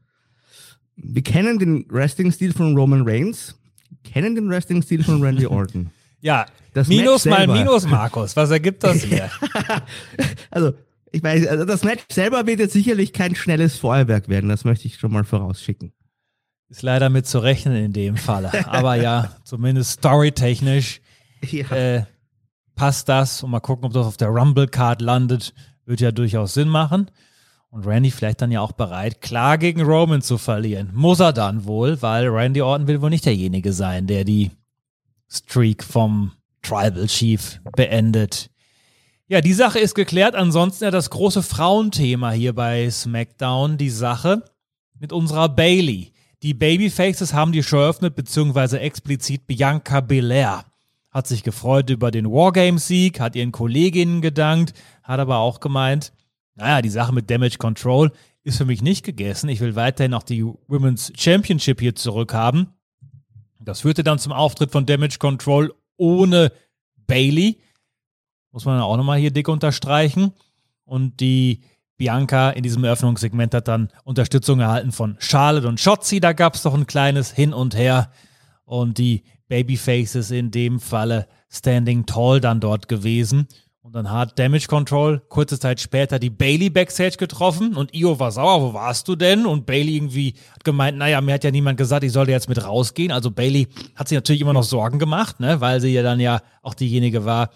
Wir 0.96 1.22
kennen 1.22 1.60
den 1.60 1.86
Wrestling-Stil 1.88 2.54
von 2.54 2.76
Roman 2.76 3.08
Reigns, 3.08 3.54
kennen 4.12 4.34
den 4.34 4.50
Wrestling-Stil 4.50 5.04
von 5.04 5.22
Randy 5.22 5.46
Orton. 5.46 5.92
Ja, 6.22 6.46
das 6.74 6.88
Minus 6.88 7.26
mal 7.26 7.48
Minus, 7.48 7.86
Markus. 7.86 8.36
Was 8.36 8.50
ergibt 8.50 8.84
das 8.84 9.04
hier? 9.04 9.30
also, 10.52 10.74
ich 11.12 11.22
weiß, 11.22 11.48
also 11.48 11.66
das 11.66 11.84
Match 11.84 12.04
selber 12.10 12.48
wird 12.48 12.60
jetzt 12.60 12.74
sicherlich 12.74 13.12
kein 13.12 13.36
schnelles 13.36 13.78
Feuerwerk 13.78 14.30
werden. 14.30 14.50
Das 14.50 14.64
möchte 14.64 14.88
ich 14.88 14.98
schon 14.98 15.12
mal 15.12 15.26
vorausschicken. 15.26 15.92
Ist 16.70 16.84
leider 16.84 17.10
mit 17.10 17.28
zu 17.28 17.40
rechnen 17.40 17.76
in 17.76 17.92
dem 17.92 18.16
Falle. 18.16 18.52
Aber 18.68 18.96
ja, 18.96 19.36
zumindest 19.44 19.92
storytechnisch 19.92 21.02
ja. 21.42 21.70
äh, 21.70 22.06
passt 22.76 23.10
das. 23.10 23.44
Und 23.44 23.52
mal 23.52 23.60
gucken, 23.60 23.86
ob 23.86 23.94
das 23.94 24.06
auf 24.06 24.16
der 24.16 24.30
Rumble-Card 24.30 25.02
landet. 25.02 25.54
Wird 25.86 26.00
ja 26.00 26.12
durchaus 26.14 26.54
Sinn 26.54 26.70
machen. 26.70 27.12
Und 27.70 27.86
Randy 27.86 28.12
vielleicht 28.12 28.42
dann 28.42 28.52
ja 28.52 28.62
auch 28.62 28.74
bereit, 28.74 29.22
klar 29.22 29.58
gegen 29.58 29.82
Roman 29.82 30.22
zu 30.22 30.38
verlieren. 30.38 30.92
Muss 30.94 31.22
er 31.22 31.32
dann 31.34 31.66
wohl, 31.66 32.02
weil 32.02 32.28
Randy 32.28 32.62
Orton 32.62 32.88
will 32.88 33.02
wohl 33.02 33.10
nicht 33.10 33.26
derjenige 33.26 33.72
sein, 33.72 34.08
der 34.08 34.26
die 34.26 34.52
Streak 35.32 35.84
vom 35.84 36.34
Tribal 36.62 37.08
Chief 37.08 37.62
beendet. 37.76 38.50
Ja, 39.28 39.40
die 39.40 39.54
Sache 39.54 39.80
ist 39.80 39.96
geklärt. 39.96 40.36
Ansonsten 40.36 40.84
ja 40.84 40.92
das 40.92 41.10
große 41.10 41.42
Frauenthema 41.42 42.32
hier 42.32 42.54
bei 42.54 42.90
SmackDown, 42.90 43.78
die 43.78 43.90
Sache 43.90 44.44
mit 45.00 45.14
unserer 45.14 45.48
Bailey. 45.48 46.12
Die 46.44 46.54
Babyfaces 46.54 47.34
haben 47.34 47.54
die 47.54 47.64
Show 47.64 47.78
eröffnet, 47.78 48.16
beziehungsweise 48.16 48.80
explizit 48.80 49.48
Bianca 49.48 50.02
Belair. 50.02 50.66
Hat 51.12 51.28
sich 51.28 51.44
gefreut 51.44 51.90
über 51.90 52.12
den 52.12 52.26
Wargames-Sieg, 52.26 53.20
hat 53.20 53.36
ihren 53.36 53.52
Kolleginnen 53.52 54.22
gedankt, 54.22 54.74
hat 55.04 55.20
aber 55.20 55.38
auch 55.38 55.60
gemeint, 55.60 56.14
naja, 56.56 56.82
die 56.82 56.90
Sache 56.90 57.14
mit 57.14 57.30
Damage 57.30 57.58
Control 57.58 58.12
ist 58.44 58.58
für 58.58 58.66
mich 58.66 58.82
nicht 58.82 59.06
gegessen. 59.06 59.50
Ich 59.50 59.60
will 59.62 59.76
weiterhin 59.76 60.14
auch 60.14 60.24
die 60.24 60.44
Women's 60.44 61.14
Championship 61.16 61.80
hier 61.80 61.96
zurückhaben. 61.96 62.68
Das 63.64 63.82
führte 63.82 64.04
dann 64.04 64.20
zum 64.20 64.32
Auftritt 64.32 64.72
von 64.72 64.86
Damage 64.86 65.18
Control 65.20 65.74
ohne 65.98 66.52
Bailey. 67.08 67.62
Muss 68.52 68.66
man 68.66 68.82
auch 68.82 68.98
nochmal 68.98 69.20
hier 69.20 69.32
dick 69.32 69.48
unterstreichen. 69.48 70.34
Und 70.84 71.20
die 71.20 71.62
Bianca 71.98 72.50
in 72.50 72.64
diesem 72.64 72.84
Eröffnungssegment 72.84 73.54
hat 73.54 73.68
dann 73.68 73.90
Unterstützung 74.04 74.60
erhalten 74.60 74.92
von 74.92 75.16
Charlotte 75.20 75.68
und 75.68 75.80
Shotzi. 75.80 76.20
Da 76.20 76.34
gab 76.34 76.56
es 76.56 76.64
doch 76.64 76.74
ein 76.74 76.88
kleines 76.88 77.32
Hin 77.32 77.54
und 77.54 77.76
Her. 77.76 78.12
Und 78.66 78.98
die 78.98 79.24
Babyfaces 79.48 80.32
in 80.32 80.50
dem 80.50 80.80
Falle 80.80 81.28
standing 81.50 82.06
tall 82.06 82.40
dann 82.40 82.60
dort 82.60 82.88
gewesen. 82.88 83.48
Und 83.84 83.96
dann 83.96 84.12
hat 84.12 84.38
Damage 84.38 84.68
Control 84.68 85.24
kurze 85.28 85.58
Zeit 85.60 85.80
später 85.80 86.20
die 86.20 86.30
Bailey 86.30 86.70
Backstage 86.70 87.18
getroffen 87.18 87.76
und 87.76 87.96
Io 87.96 88.20
war 88.20 88.32
sauer, 88.32 88.62
wo 88.62 88.74
warst 88.76 89.08
du 89.08 89.16
denn? 89.16 89.48
Und 89.48 89.66
Bailey 89.66 89.96
irgendwie 89.96 90.36
hat 90.54 90.64
gemeint, 90.64 91.00
naja, 91.00 91.20
mir 91.20 91.34
hat 91.34 91.44
ja 91.44 91.50
niemand 91.50 91.80
gesagt, 91.80 92.04
ich 92.04 92.12
sollte 92.12 92.32
jetzt 92.32 92.48
mit 92.48 92.64
rausgehen. 92.64 93.12
Also 93.12 93.32
Bailey 93.32 93.68
hat 93.96 94.08
sich 94.08 94.16
natürlich 94.16 94.42
immer 94.42 94.54
noch 94.54 94.64
Sorgen 94.64 95.00
gemacht, 95.00 95.40
ne, 95.40 95.62
weil 95.62 95.82
sie 95.82 95.90
ja 95.90 96.04
dann 96.04 96.20
ja 96.20 96.42
auch 96.62 96.76
diejenige 96.76 97.26
war, 97.26 97.50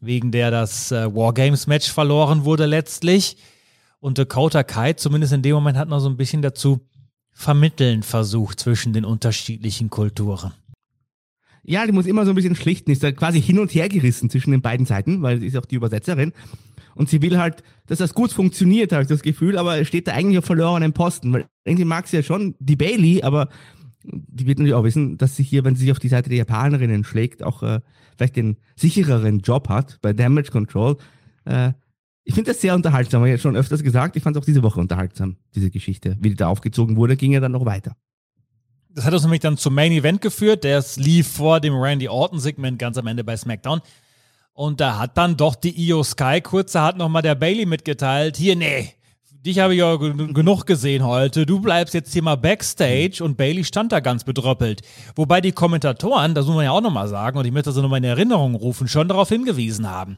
wegen 0.00 0.32
der 0.32 0.50
das 0.50 0.92
äh, 0.92 1.14
Wargames-Match 1.14 1.92
verloren 1.92 2.46
wurde 2.46 2.64
letztlich. 2.64 3.36
Und 4.00 4.16
Dakota 4.16 4.62
Kai, 4.62 4.94
zumindest 4.94 5.34
in 5.34 5.42
dem 5.42 5.56
Moment, 5.56 5.76
hat 5.76 5.88
noch 5.88 6.00
so 6.00 6.08
ein 6.08 6.16
bisschen 6.16 6.40
dazu 6.40 6.80
vermitteln 7.32 8.02
versucht 8.02 8.60
zwischen 8.60 8.94
den 8.94 9.04
unterschiedlichen 9.04 9.90
Kulturen. 9.90 10.54
Ja, 11.68 11.84
die 11.84 11.92
muss 11.92 12.06
immer 12.06 12.24
so 12.24 12.30
ein 12.30 12.36
bisschen 12.36 12.54
schlichten, 12.54 12.92
ist 12.92 13.02
da 13.02 13.10
quasi 13.10 13.42
hin 13.42 13.58
und 13.58 13.74
her 13.74 13.88
gerissen 13.88 14.30
zwischen 14.30 14.52
den 14.52 14.62
beiden 14.62 14.86
Seiten, 14.86 15.22
weil 15.22 15.40
sie 15.40 15.46
ist 15.46 15.56
auch 15.56 15.66
die 15.66 15.74
Übersetzerin. 15.74 16.32
Und 16.94 17.10
sie 17.10 17.20
will 17.22 17.38
halt, 17.38 17.62
dass 17.86 17.98
das 17.98 18.14
gut 18.14 18.32
funktioniert, 18.32 18.92
habe 18.92 19.02
ich 19.02 19.08
das 19.08 19.22
Gefühl, 19.22 19.58
aber 19.58 19.84
steht 19.84 20.06
da 20.06 20.12
eigentlich 20.12 20.38
auf 20.38 20.44
verlorenen 20.44 20.92
Posten, 20.92 21.32
weil 21.32 21.46
irgendwie 21.64 21.84
mag 21.84 22.06
sie 22.06 22.16
ja 22.16 22.22
schon 22.22 22.54
die 22.58 22.76
Bailey, 22.76 23.22
aber 23.22 23.48
die 24.04 24.46
wird 24.46 24.58
natürlich 24.58 24.74
auch 24.74 24.84
wissen, 24.84 25.18
dass 25.18 25.36
sie 25.36 25.42
hier, 25.42 25.64
wenn 25.64 25.74
sie 25.74 25.82
sich 25.82 25.92
auf 25.92 25.98
die 25.98 26.08
Seite 26.08 26.28
der 26.28 26.38
Japanerinnen 26.38 27.04
schlägt, 27.04 27.42
auch 27.42 27.62
äh, 27.62 27.80
vielleicht 28.16 28.36
den 28.36 28.56
sichereren 28.76 29.40
Job 29.40 29.68
hat 29.68 29.98
bei 30.00 30.12
Damage 30.12 30.50
Control. 30.50 30.96
Äh, 31.44 31.72
ich 32.22 32.34
finde 32.34 32.52
das 32.52 32.60
sehr 32.60 32.74
unterhaltsam, 32.74 33.20
habe 33.20 33.28
ich 33.28 33.34
ja 33.34 33.38
schon 33.38 33.56
öfters 33.56 33.82
gesagt. 33.82 34.16
Ich 34.16 34.22
fand 34.22 34.36
es 34.36 34.42
auch 34.42 34.46
diese 34.46 34.62
Woche 34.62 34.80
unterhaltsam, 34.80 35.36
diese 35.54 35.70
Geschichte. 35.70 36.16
Wie 36.20 36.30
die 36.30 36.36
da 36.36 36.48
aufgezogen 36.48 36.96
wurde, 36.96 37.16
ging 37.16 37.32
ja 37.32 37.40
dann 37.40 37.52
noch 37.52 37.66
weiter. 37.66 37.96
Das 38.96 39.04
hat 39.04 39.12
uns 39.12 39.24
nämlich 39.24 39.42
dann 39.42 39.58
zum 39.58 39.74
Main 39.74 39.92
Event 39.92 40.22
geführt. 40.22 40.64
Der 40.64 40.82
lief 40.96 41.28
vor 41.28 41.60
dem 41.60 41.74
Randy 41.74 42.08
Orton-Segment 42.08 42.78
ganz 42.78 42.96
am 42.96 43.06
Ende 43.06 43.24
bei 43.24 43.36
SmackDown. 43.36 43.82
Und 44.54 44.80
da 44.80 44.98
hat 44.98 45.18
dann 45.18 45.36
doch 45.36 45.54
die 45.54 45.78
Io 45.86 46.02
Sky 46.02 46.40
kurzerhand 46.40 46.96
nochmal 46.96 47.20
der 47.20 47.34
Bailey 47.34 47.66
mitgeteilt. 47.66 48.38
Hier, 48.38 48.56
nee, 48.56 48.94
dich 49.44 49.58
habe 49.58 49.74
ich 49.74 49.80
ja 49.80 49.96
genug 49.96 50.64
gesehen 50.64 51.04
heute. 51.04 51.44
Du 51.44 51.60
bleibst 51.60 51.92
jetzt 51.92 52.14
hier 52.14 52.22
mal 52.22 52.36
Backstage 52.36 53.22
und 53.22 53.36
Bailey 53.36 53.64
stand 53.64 53.92
da 53.92 54.00
ganz 54.00 54.24
bedröppelt. 54.24 54.80
Wobei 55.14 55.42
die 55.42 55.52
Kommentatoren, 55.52 56.34
das 56.34 56.46
muss 56.46 56.56
man 56.56 56.64
ja 56.64 56.70
auch 56.70 56.80
nochmal 56.80 57.08
sagen, 57.08 57.38
und 57.38 57.44
ich 57.44 57.52
möchte 57.52 57.68
das 57.68 57.82
nochmal 57.82 57.98
in 57.98 58.04
Erinnerung 58.04 58.54
rufen, 58.54 58.88
schon 58.88 59.08
darauf 59.08 59.28
hingewiesen 59.28 59.90
haben. 59.90 60.16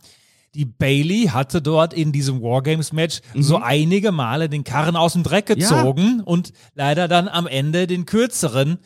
Die 0.58 0.64
Bailey 0.64 1.28
hatte 1.32 1.62
dort 1.62 1.94
in 1.94 2.10
diesem 2.10 2.42
Wargames-Match 2.42 3.20
mhm. 3.32 3.42
so 3.44 3.58
einige 3.58 4.10
Male 4.10 4.48
den 4.48 4.64
Karren 4.64 4.96
aus 4.96 5.12
dem 5.12 5.22
Dreck 5.22 5.46
gezogen 5.46 6.16
ja. 6.18 6.24
und 6.24 6.52
leider 6.74 7.06
dann 7.06 7.28
am 7.28 7.46
Ende 7.46 7.86
den 7.86 8.06
kürzeren 8.06 8.78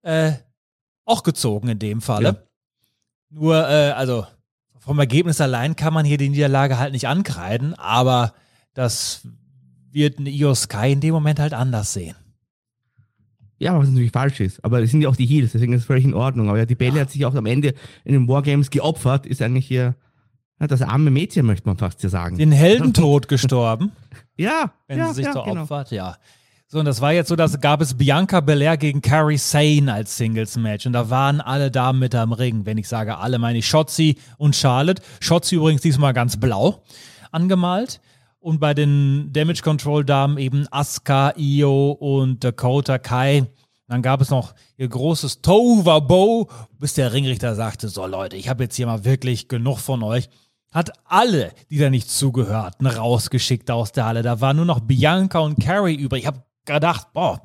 äh, 0.00 0.32
auch 1.04 1.22
gezogen 1.22 1.68
in 1.68 1.78
dem 1.78 2.00
Falle. 2.00 2.28
Ja. 2.28 2.36
Nur, 3.28 3.68
äh, 3.68 3.90
also 3.90 4.26
vom 4.78 4.98
Ergebnis 4.98 5.42
allein 5.42 5.76
kann 5.76 5.92
man 5.92 6.06
hier 6.06 6.16
die 6.16 6.30
Niederlage 6.30 6.78
halt 6.78 6.94
nicht 6.94 7.06
ankreiden, 7.06 7.74
aber 7.74 8.32
das 8.72 9.28
wird 9.90 10.18
ein 10.18 10.26
Io 10.26 10.54
Sky 10.54 10.92
in 10.92 11.00
dem 11.00 11.12
Moment 11.12 11.38
halt 11.38 11.52
anders 11.52 11.92
sehen. 11.92 12.16
Ja, 13.58 13.78
was 13.78 13.90
natürlich 13.90 14.10
falsch 14.10 14.40
ist. 14.40 14.64
Aber 14.64 14.82
es 14.82 14.90
sind 14.90 15.02
ja 15.02 15.10
auch 15.10 15.16
die 15.16 15.26
Heels, 15.26 15.52
deswegen 15.52 15.74
ist 15.74 15.82
es 15.82 15.86
völlig 15.86 16.04
in 16.06 16.14
Ordnung. 16.14 16.48
Aber 16.48 16.56
ja, 16.56 16.64
die 16.64 16.74
Bailey 16.74 16.96
ja. 16.96 17.02
hat 17.02 17.10
sich 17.10 17.26
auch 17.26 17.34
am 17.34 17.44
Ende 17.44 17.74
in 18.04 18.14
den 18.14 18.26
Wargames 18.26 18.70
geopfert, 18.70 19.26
ist 19.26 19.42
eigentlich 19.42 19.66
hier 19.66 19.96
das 20.70 20.82
arme 20.82 21.10
Mädchen, 21.10 21.46
möchte 21.46 21.66
man 21.66 21.76
fast 21.76 22.02
ja 22.02 22.08
sagen. 22.08 22.38
Den 22.38 22.52
Heldentod 22.52 23.28
gestorben. 23.28 23.92
ja. 24.36 24.72
Wenn 24.86 24.98
ja, 24.98 25.08
sie 25.08 25.14
sich 25.14 25.26
ja, 25.26 25.32
so 25.32 25.42
genau. 25.42 25.62
opfert, 25.62 25.90
ja. 25.90 26.16
So, 26.66 26.80
und 26.80 26.86
das 26.86 27.00
war 27.00 27.12
jetzt 27.12 27.28
so, 27.28 27.36
dass 27.36 27.60
gab 27.60 27.80
es 27.82 27.94
Bianca 27.94 28.40
Belair 28.40 28.76
gegen 28.76 29.00
Carrie 29.00 29.36
Sane 29.36 29.92
als 29.92 30.16
Singles-Match. 30.16 30.86
Und 30.86 30.92
da 30.92 31.08
waren 31.08 31.40
alle 31.40 31.70
Damen 31.70 32.00
mit 32.00 32.14
am 32.14 32.32
Ring. 32.32 32.66
Wenn 32.66 32.78
ich 32.78 32.88
sage 32.88 33.18
alle, 33.18 33.38
meine 33.38 33.58
ich 33.58 33.68
Shotzi 33.68 34.16
und 34.38 34.56
Charlotte. 34.56 35.00
Shotzi 35.20 35.54
übrigens 35.56 35.82
diesmal 35.82 36.12
ganz 36.14 36.36
blau 36.36 36.82
angemalt. 37.30 38.00
Und 38.40 38.60
bei 38.60 38.74
den 38.74 39.32
Damage 39.32 39.62
Control 39.62 40.04
Damen 40.04 40.36
eben 40.36 40.66
Asuka, 40.70 41.34
Io 41.36 41.92
und 41.92 42.42
Dakota 42.42 42.98
Kai. 42.98 43.46
Dann 43.86 44.02
gab 44.02 44.20
es 44.20 44.30
noch 44.30 44.54
ihr 44.76 44.88
großes 44.88 45.42
Tova-Bow, 45.42 46.48
bis 46.78 46.94
der 46.94 47.12
Ringrichter 47.12 47.54
sagte, 47.54 47.88
so 47.88 48.06
Leute, 48.06 48.36
ich 48.36 48.48
habe 48.48 48.64
jetzt 48.64 48.76
hier 48.76 48.86
mal 48.86 49.04
wirklich 49.04 49.48
genug 49.48 49.78
von 49.78 50.02
euch. 50.02 50.28
Hat 50.74 50.90
alle, 51.04 51.52
die 51.70 51.78
da 51.78 51.88
nicht 51.88 52.10
zugehörten, 52.10 52.88
rausgeschickt 52.88 53.70
aus 53.70 53.92
der 53.92 54.06
Halle. 54.06 54.22
Da 54.22 54.40
war 54.40 54.54
nur 54.54 54.64
noch 54.64 54.80
Bianca 54.80 55.38
und 55.38 55.62
Carrie 55.62 55.94
übrig. 55.94 56.22
Ich 56.22 56.26
habe 56.26 56.42
gedacht, 56.64 57.12
boah, 57.12 57.42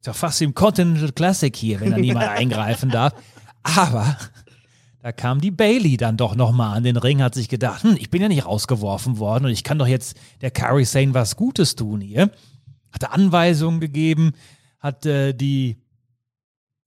ist 0.00 0.08
ja 0.08 0.12
fast 0.12 0.42
im 0.42 0.52
Continental 0.52 1.12
Classic 1.12 1.54
hier, 1.54 1.78
wenn 1.78 1.92
da 1.92 1.96
niemand 1.98 2.26
eingreifen 2.28 2.90
darf. 2.90 3.14
Aber 3.62 4.16
da 5.00 5.12
kam 5.12 5.40
die 5.40 5.52
Bailey 5.52 5.96
dann 5.96 6.16
doch 6.16 6.34
nochmal 6.34 6.76
an 6.76 6.82
den 6.82 6.96
Ring, 6.96 7.22
hat 7.22 7.36
sich 7.36 7.48
gedacht, 7.48 7.84
hm, 7.84 7.96
ich 8.00 8.10
bin 8.10 8.20
ja 8.20 8.26
nicht 8.26 8.44
rausgeworfen 8.44 9.20
worden 9.20 9.44
und 9.44 9.52
ich 9.52 9.62
kann 9.62 9.78
doch 9.78 9.86
jetzt 9.86 10.16
der 10.40 10.50
Carrie 10.50 10.84
Sane 10.84 11.14
was 11.14 11.36
Gutes 11.36 11.76
tun 11.76 12.00
hier. 12.00 12.32
Hatte 12.90 13.12
Anweisungen 13.12 13.78
gegeben, 13.78 14.32
hat 14.80 15.06
äh, 15.06 15.34
die 15.34 15.76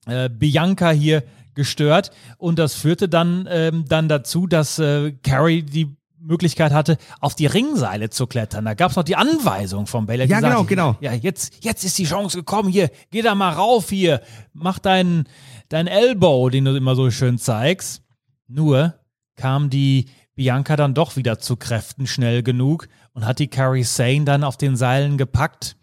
äh, 0.07 0.27
Bianca 0.27 0.91
hier 0.91 1.23
gestört 1.59 2.11
und 2.37 2.57
das 2.57 2.73
führte 2.73 3.09
dann, 3.09 3.47
ähm, 3.51 3.83
dann 3.87 4.07
dazu, 4.07 4.47
dass 4.47 4.79
äh, 4.79 5.11
Carrie 5.23 5.61
die 5.61 5.95
Möglichkeit 6.21 6.71
hatte, 6.71 6.97
auf 7.19 7.35
die 7.35 7.45
Ringseile 7.45 8.09
zu 8.09 8.27
klettern. 8.27 8.63
Da 8.65 8.73
gab 8.73 8.91
es 8.91 8.97
noch 8.97 9.03
die 9.03 9.17
Anweisung 9.17 9.87
von 9.87 10.05
Baylor. 10.05 10.25
Ja, 10.25 10.39
genau, 10.39 10.63
genau. 10.63 10.95
Ja, 11.01 11.13
jetzt, 11.13 11.63
jetzt 11.63 11.83
ist 11.83 11.97
die 11.97 12.05
Chance 12.05 12.37
gekommen. 12.37 12.69
Hier, 12.69 12.89
geh 13.11 13.21
da 13.21 13.35
mal 13.35 13.51
rauf 13.51 13.89
hier. 13.89 14.21
Mach 14.53 14.79
deinen 14.79 15.27
dein 15.67 15.87
Elbow, 15.87 16.49
den 16.49 16.65
du 16.65 16.75
immer 16.75 16.95
so 16.95 17.11
schön 17.11 17.37
zeigst. 17.37 18.03
Nur 18.47 18.95
kam 19.35 19.69
die 19.69 20.09
Bianca 20.35 20.77
dann 20.77 20.93
doch 20.93 21.15
wieder 21.15 21.39
zu 21.39 21.57
Kräften 21.57 22.07
schnell 22.07 22.43
genug 22.43 22.87
und 23.13 23.25
hat 23.25 23.39
die 23.39 23.49
Carrie 23.49 23.83
Sane 23.83 24.23
dann 24.23 24.43
auf 24.43 24.57
den 24.57 24.75
Seilen 24.77 25.17
gepackt, 25.17 25.75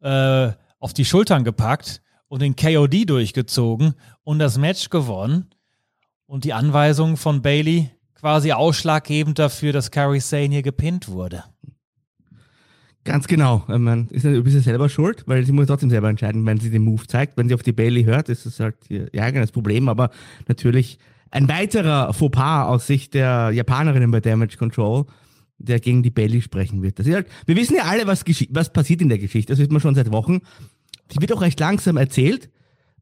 äh, 0.00 0.50
auf 0.78 0.92
die 0.92 1.04
Schultern 1.04 1.44
gepackt 1.44 2.02
und 2.28 2.42
den 2.42 2.56
KOD 2.56 3.08
durchgezogen 3.08 3.94
und 4.24 4.38
das 4.38 4.58
Match 4.58 4.90
gewonnen. 4.90 5.46
Und 6.26 6.44
die 6.44 6.54
Anweisung 6.54 7.16
von 7.16 7.42
Bailey, 7.42 7.90
quasi 8.14 8.52
ausschlaggebend 8.52 9.38
dafür, 9.38 9.72
dass 9.72 9.90
Carrie 9.90 10.20
Sane 10.20 10.48
hier 10.48 10.62
gepinnt 10.62 11.08
wurde. 11.08 11.44
Ganz 13.04 13.26
genau. 13.26 13.64
Man 13.66 14.08
ist 14.08 14.24
ein 14.24 14.42
bisschen 14.44 14.62
selber 14.62 14.88
schuld, 14.88 15.24
weil 15.26 15.44
sie 15.44 15.52
muss 15.52 15.66
trotzdem 15.66 15.90
selber 15.90 16.08
entscheiden, 16.08 16.46
wenn 16.46 16.60
sie 16.60 16.70
den 16.70 16.84
Move 16.84 17.06
zeigt. 17.06 17.36
Wenn 17.36 17.48
sie 17.48 17.54
auf 17.54 17.64
die 17.64 17.72
Bailey 17.72 18.04
hört, 18.04 18.28
ist 18.28 18.46
es 18.46 18.60
halt 18.60 18.76
ihr 18.88 19.10
eigenes 19.20 19.50
Problem. 19.50 19.88
Aber 19.88 20.10
natürlich 20.46 20.98
ein 21.32 21.48
weiterer 21.48 22.12
Fauxpas 22.14 22.68
aus 22.68 22.86
Sicht 22.86 23.14
der 23.14 23.50
Japanerinnen 23.50 24.10
bei 24.10 24.20
Damage 24.20 24.56
Control, 24.56 25.06
der 25.58 25.80
gegen 25.80 26.04
die 26.04 26.10
Bailey 26.10 26.42
sprechen 26.42 26.82
wird. 26.82 26.98
Das 26.98 27.06
ist 27.06 27.14
halt, 27.14 27.26
wir 27.46 27.56
wissen 27.56 27.76
ja 27.76 27.84
alle, 27.84 28.06
was, 28.06 28.24
was 28.50 28.72
passiert 28.72 29.02
in 29.02 29.08
der 29.08 29.18
Geschichte. 29.18 29.52
Das 29.52 29.58
wissen 29.58 29.72
wir 29.72 29.80
schon 29.80 29.96
seit 29.96 30.12
Wochen. 30.12 30.40
Die 31.12 31.20
wird 31.20 31.32
auch 31.32 31.40
recht 31.40 31.58
langsam 31.58 31.96
erzählt. 31.96 32.50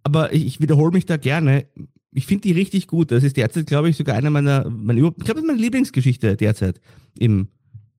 Aber 0.02 0.32
ich, 0.32 0.46
ich 0.46 0.60
wiederhole 0.60 0.92
mich 0.92 1.06
da 1.06 1.16
gerne 1.16 1.66
ich 2.12 2.26
finde 2.26 2.42
die 2.42 2.52
richtig 2.52 2.86
gut. 2.86 3.10
Das 3.10 3.22
ist 3.22 3.36
derzeit, 3.36 3.66
glaube 3.66 3.88
ich, 3.88 3.96
sogar 3.96 4.16
eine 4.16 4.30
meiner, 4.30 4.68
meine, 4.68 5.00
ich 5.00 5.04
glaube, 5.04 5.24
das 5.24 5.36
ist 5.36 5.46
meine 5.46 5.60
Lieblingsgeschichte 5.60 6.36
derzeit 6.36 6.80
im, 7.18 7.48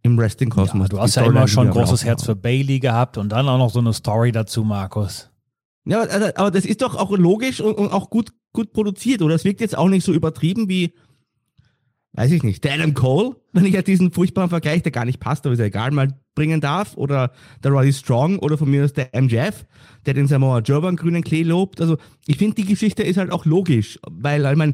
im 0.01 0.17
Wrestling-Kosmos. 0.17 0.87
Ja, 0.87 0.89
du 0.89 0.99
hast 0.99 1.15
ja 1.15 1.25
immer 1.25 1.47
schon 1.47 1.67
ein 1.67 1.73
großes 1.73 2.03
Herz 2.03 2.25
für 2.25 2.35
Bailey 2.35 2.79
gehabt 2.79 3.17
und 3.17 3.29
dann 3.29 3.47
auch 3.47 3.57
noch 3.57 3.69
so 3.69 3.79
eine 3.79 3.93
Story 3.93 4.31
dazu, 4.31 4.63
Markus. 4.63 5.29
Ja, 5.85 6.01
aber 6.35 6.51
das 6.51 6.65
ist 6.65 6.81
doch 6.81 6.95
auch 6.95 7.11
logisch 7.11 7.59
und, 7.61 7.73
und 7.75 7.91
auch 7.91 8.09
gut, 8.09 8.33
gut 8.53 8.71
produziert, 8.73 9.21
oder? 9.21 9.35
Es 9.35 9.45
wirkt 9.45 9.61
jetzt 9.61 9.77
auch 9.77 9.89
nicht 9.89 10.05
so 10.05 10.13
übertrieben 10.13 10.69
wie, 10.69 10.93
weiß 12.13 12.31
ich 12.31 12.43
nicht, 12.43 12.63
der 12.63 12.73
Adam 12.73 12.93
Cole, 12.93 13.35
wenn 13.53 13.65
ich 13.65 13.73
ja 13.73 13.81
diesen 13.81 14.11
furchtbaren 14.11 14.49
Vergleich, 14.49 14.83
der 14.83 14.91
gar 14.91 15.05
nicht 15.05 15.19
passt, 15.19 15.45
aber 15.45 15.53
ist 15.53 15.59
ja 15.59 15.65
egal, 15.65 15.91
mal 15.91 16.09
bringen 16.35 16.61
darf, 16.61 16.95
oder 16.95 17.31
der 17.63 17.71
Roddy 17.71 17.93
Strong, 17.93 18.39
oder 18.39 18.57
von 18.57 18.69
mir 18.69 18.85
aus 18.85 18.93
der 18.93 19.09
MJF, 19.13 19.65
der 20.05 20.13
den 20.13 20.27
Samoa 20.27 20.59
Joe 20.59 20.81
beim 20.81 20.95
grünen 20.95 21.23
Klee 21.23 21.43
lobt. 21.43 21.81
Also 21.81 21.97
ich 22.25 22.37
finde, 22.37 22.55
die 22.55 22.65
Geschichte 22.65 23.03
ist 23.03 23.17
halt 23.17 23.31
auch 23.31 23.45
logisch, 23.45 23.99
weil, 24.09 24.45
ich 24.45 24.57
meine, 24.57 24.73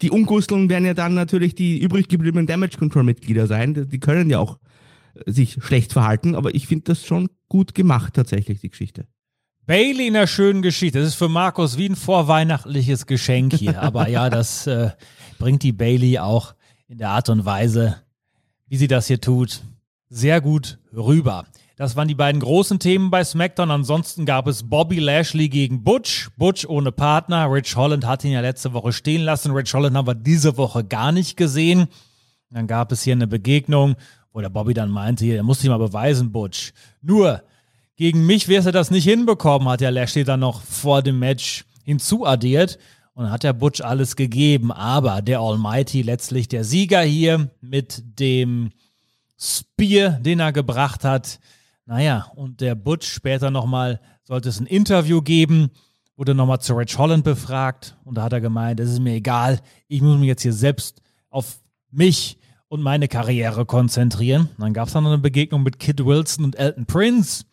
die 0.00 0.10
Ungusteln 0.10 0.68
werden 0.68 0.84
ja 0.84 0.94
dann 0.94 1.14
natürlich 1.14 1.54
die 1.54 1.78
übrig 1.78 2.08
gebliebenen 2.08 2.46
Damage 2.46 2.76
Control 2.78 3.04
Mitglieder 3.04 3.46
sein. 3.46 3.88
Die 3.88 4.00
können 4.00 4.30
ja 4.30 4.38
auch 4.40 4.58
sich 5.26 5.58
schlecht 5.60 5.92
verhalten, 5.92 6.34
aber 6.34 6.54
ich 6.54 6.66
finde 6.66 6.84
das 6.84 7.04
schon 7.04 7.28
gut 7.48 7.74
gemacht 7.74 8.14
tatsächlich, 8.14 8.60
die 8.60 8.70
Geschichte. 8.70 9.06
Bailey 9.66 10.08
in 10.08 10.14
der 10.14 10.26
schönen 10.26 10.62
Geschichte. 10.62 10.98
Das 10.98 11.08
ist 11.08 11.14
für 11.14 11.28
Markus 11.28 11.78
wie 11.78 11.88
ein 11.88 11.96
vorweihnachtliches 11.96 13.06
Geschenk 13.06 13.54
hier. 13.54 13.80
Aber 13.80 14.08
ja, 14.08 14.28
das 14.28 14.66
äh, 14.66 14.90
bringt 15.38 15.62
die 15.62 15.72
Bailey 15.72 16.18
auch 16.18 16.54
in 16.92 16.98
der 16.98 17.08
Art 17.08 17.30
und 17.30 17.46
Weise, 17.46 17.96
wie 18.68 18.76
sie 18.76 18.86
das 18.86 19.06
hier 19.06 19.18
tut, 19.18 19.62
sehr 20.10 20.42
gut 20.42 20.78
rüber. 20.94 21.46
Das 21.76 21.96
waren 21.96 22.06
die 22.06 22.14
beiden 22.14 22.42
großen 22.42 22.78
Themen 22.78 23.10
bei 23.10 23.24
SmackDown. 23.24 23.70
Ansonsten 23.70 24.26
gab 24.26 24.46
es 24.46 24.68
Bobby 24.68 24.98
Lashley 24.98 25.48
gegen 25.48 25.84
Butch. 25.84 26.28
Butch 26.36 26.66
ohne 26.66 26.92
Partner. 26.92 27.50
Rich 27.50 27.76
Holland 27.76 28.06
hat 28.06 28.24
ihn 28.24 28.32
ja 28.32 28.42
letzte 28.42 28.74
Woche 28.74 28.92
stehen 28.92 29.22
lassen. 29.22 29.52
Rich 29.52 29.72
Holland 29.72 29.96
haben 29.96 30.06
wir 30.06 30.14
diese 30.14 30.58
Woche 30.58 30.84
gar 30.84 31.12
nicht 31.12 31.38
gesehen. 31.38 31.88
Dann 32.50 32.66
gab 32.66 32.92
es 32.92 33.02
hier 33.02 33.14
eine 33.14 33.26
Begegnung, 33.26 33.96
wo 34.34 34.42
der 34.42 34.50
Bobby 34.50 34.74
dann 34.74 34.90
meinte, 34.90 35.24
er 35.24 35.42
muss 35.42 35.60
sich 35.60 35.70
mal 35.70 35.78
beweisen, 35.78 36.30
Butch. 36.30 36.74
Nur, 37.00 37.42
gegen 37.96 38.26
mich 38.26 38.48
wirst 38.48 38.66
du 38.66 38.70
das 38.70 38.90
nicht 38.90 39.04
hinbekommen, 39.04 39.66
hat 39.66 39.80
ja 39.80 39.88
Lashley 39.88 40.24
dann 40.24 40.40
noch 40.40 40.60
vor 40.60 41.00
dem 41.00 41.18
Match 41.18 41.64
hinzuaddiert 41.84 42.78
und 43.14 43.30
hat 43.30 43.42
der 43.42 43.52
Butch 43.52 43.80
alles 43.80 44.16
gegeben. 44.16 44.72
Aber 44.72 45.22
der 45.22 45.40
Almighty 45.40 46.02
letztlich 46.02 46.48
der 46.48 46.64
Sieger 46.64 47.02
hier 47.02 47.50
mit 47.60 48.02
dem 48.18 48.70
Spear, 49.38 50.20
den 50.20 50.40
er 50.40 50.52
gebracht 50.52 51.04
hat. 51.04 51.40
Naja, 51.84 52.30
und 52.36 52.60
der 52.60 52.74
Butch 52.74 53.08
später 53.08 53.50
nochmal, 53.50 54.00
sollte 54.22 54.48
es 54.48 54.60
ein 54.60 54.66
Interview 54.66 55.20
geben, 55.20 55.70
wurde 56.16 56.34
nochmal 56.34 56.60
zu 56.60 56.74
Rich 56.74 56.96
Holland 56.96 57.24
befragt 57.24 57.96
und 58.04 58.16
da 58.16 58.22
hat 58.22 58.32
er 58.32 58.40
gemeint, 58.40 58.78
es 58.78 58.90
ist 58.90 59.00
mir 59.00 59.14
egal, 59.14 59.60
ich 59.88 60.00
muss 60.00 60.18
mich 60.18 60.28
jetzt 60.28 60.42
hier 60.42 60.52
selbst 60.52 61.02
auf 61.28 61.60
mich 61.90 62.38
und 62.68 62.82
meine 62.82 63.08
Karriere 63.08 63.66
konzentrieren. 63.66 64.48
Dann 64.58 64.72
gab 64.72 64.86
es 64.86 64.94
dann 64.94 65.04
noch 65.04 65.10
eine 65.10 65.20
Begegnung 65.20 65.62
mit 65.62 65.78
Kid 65.78 66.04
Wilson 66.04 66.44
und 66.44 66.56
Elton 66.56 66.86
Prince. 66.86 67.44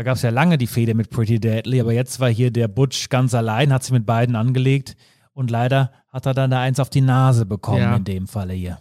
Da 0.00 0.04
gab 0.04 0.16
es 0.16 0.22
ja 0.22 0.30
lange 0.30 0.56
die 0.56 0.66
Fehde 0.66 0.94
mit 0.94 1.10
Pretty 1.10 1.38
Deadly, 1.38 1.78
aber 1.78 1.92
jetzt 1.92 2.20
war 2.20 2.30
hier 2.30 2.50
der 2.50 2.68
Butch 2.68 3.10
ganz 3.10 3.34
allein, 3.34 3.70
hat 3.70 3.82
sich 3.82 3.92
mit 3.92 4.06
beiden 4.06 4.34
angelegt 4.34 4.96
und 5.34 5.50
leider 5.50 5.92
hat 6.08 6.24
er 6.24 6.32
dann 6.32 6.50
da 6.50 6.62
eins 6.62 6.80
auf 6.80 6.88
die 6.88 7.02
Nase 7.02 7.44
bekommen 7.44 7.82
ja. 7.82 7.96
in 7.96 8.04
dem 8.04 8.26
Falle 8.26 8.54
hier. 8.54 8.78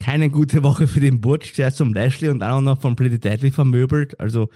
Keine 0.00 0.28
gute 0.28 0.64
Woche 0.64 0.88
für 0.88 0.98
den 0.98 1.20
Butch, 1.20 1.52
der 1.52 1.68
ist 1.68 1.76
zum 1.76 1.94
Lashley 1.94 2.30
und 2.30 2.40
dann 2.40 2.50
auch 2.50 2.60
noch 2.60 2.80
von 2.80 2.96
Pretty 2.96 3.20
Deadly 3.20 3.52
vermöbelt. 3.52 4.18
Also 4.18 4.48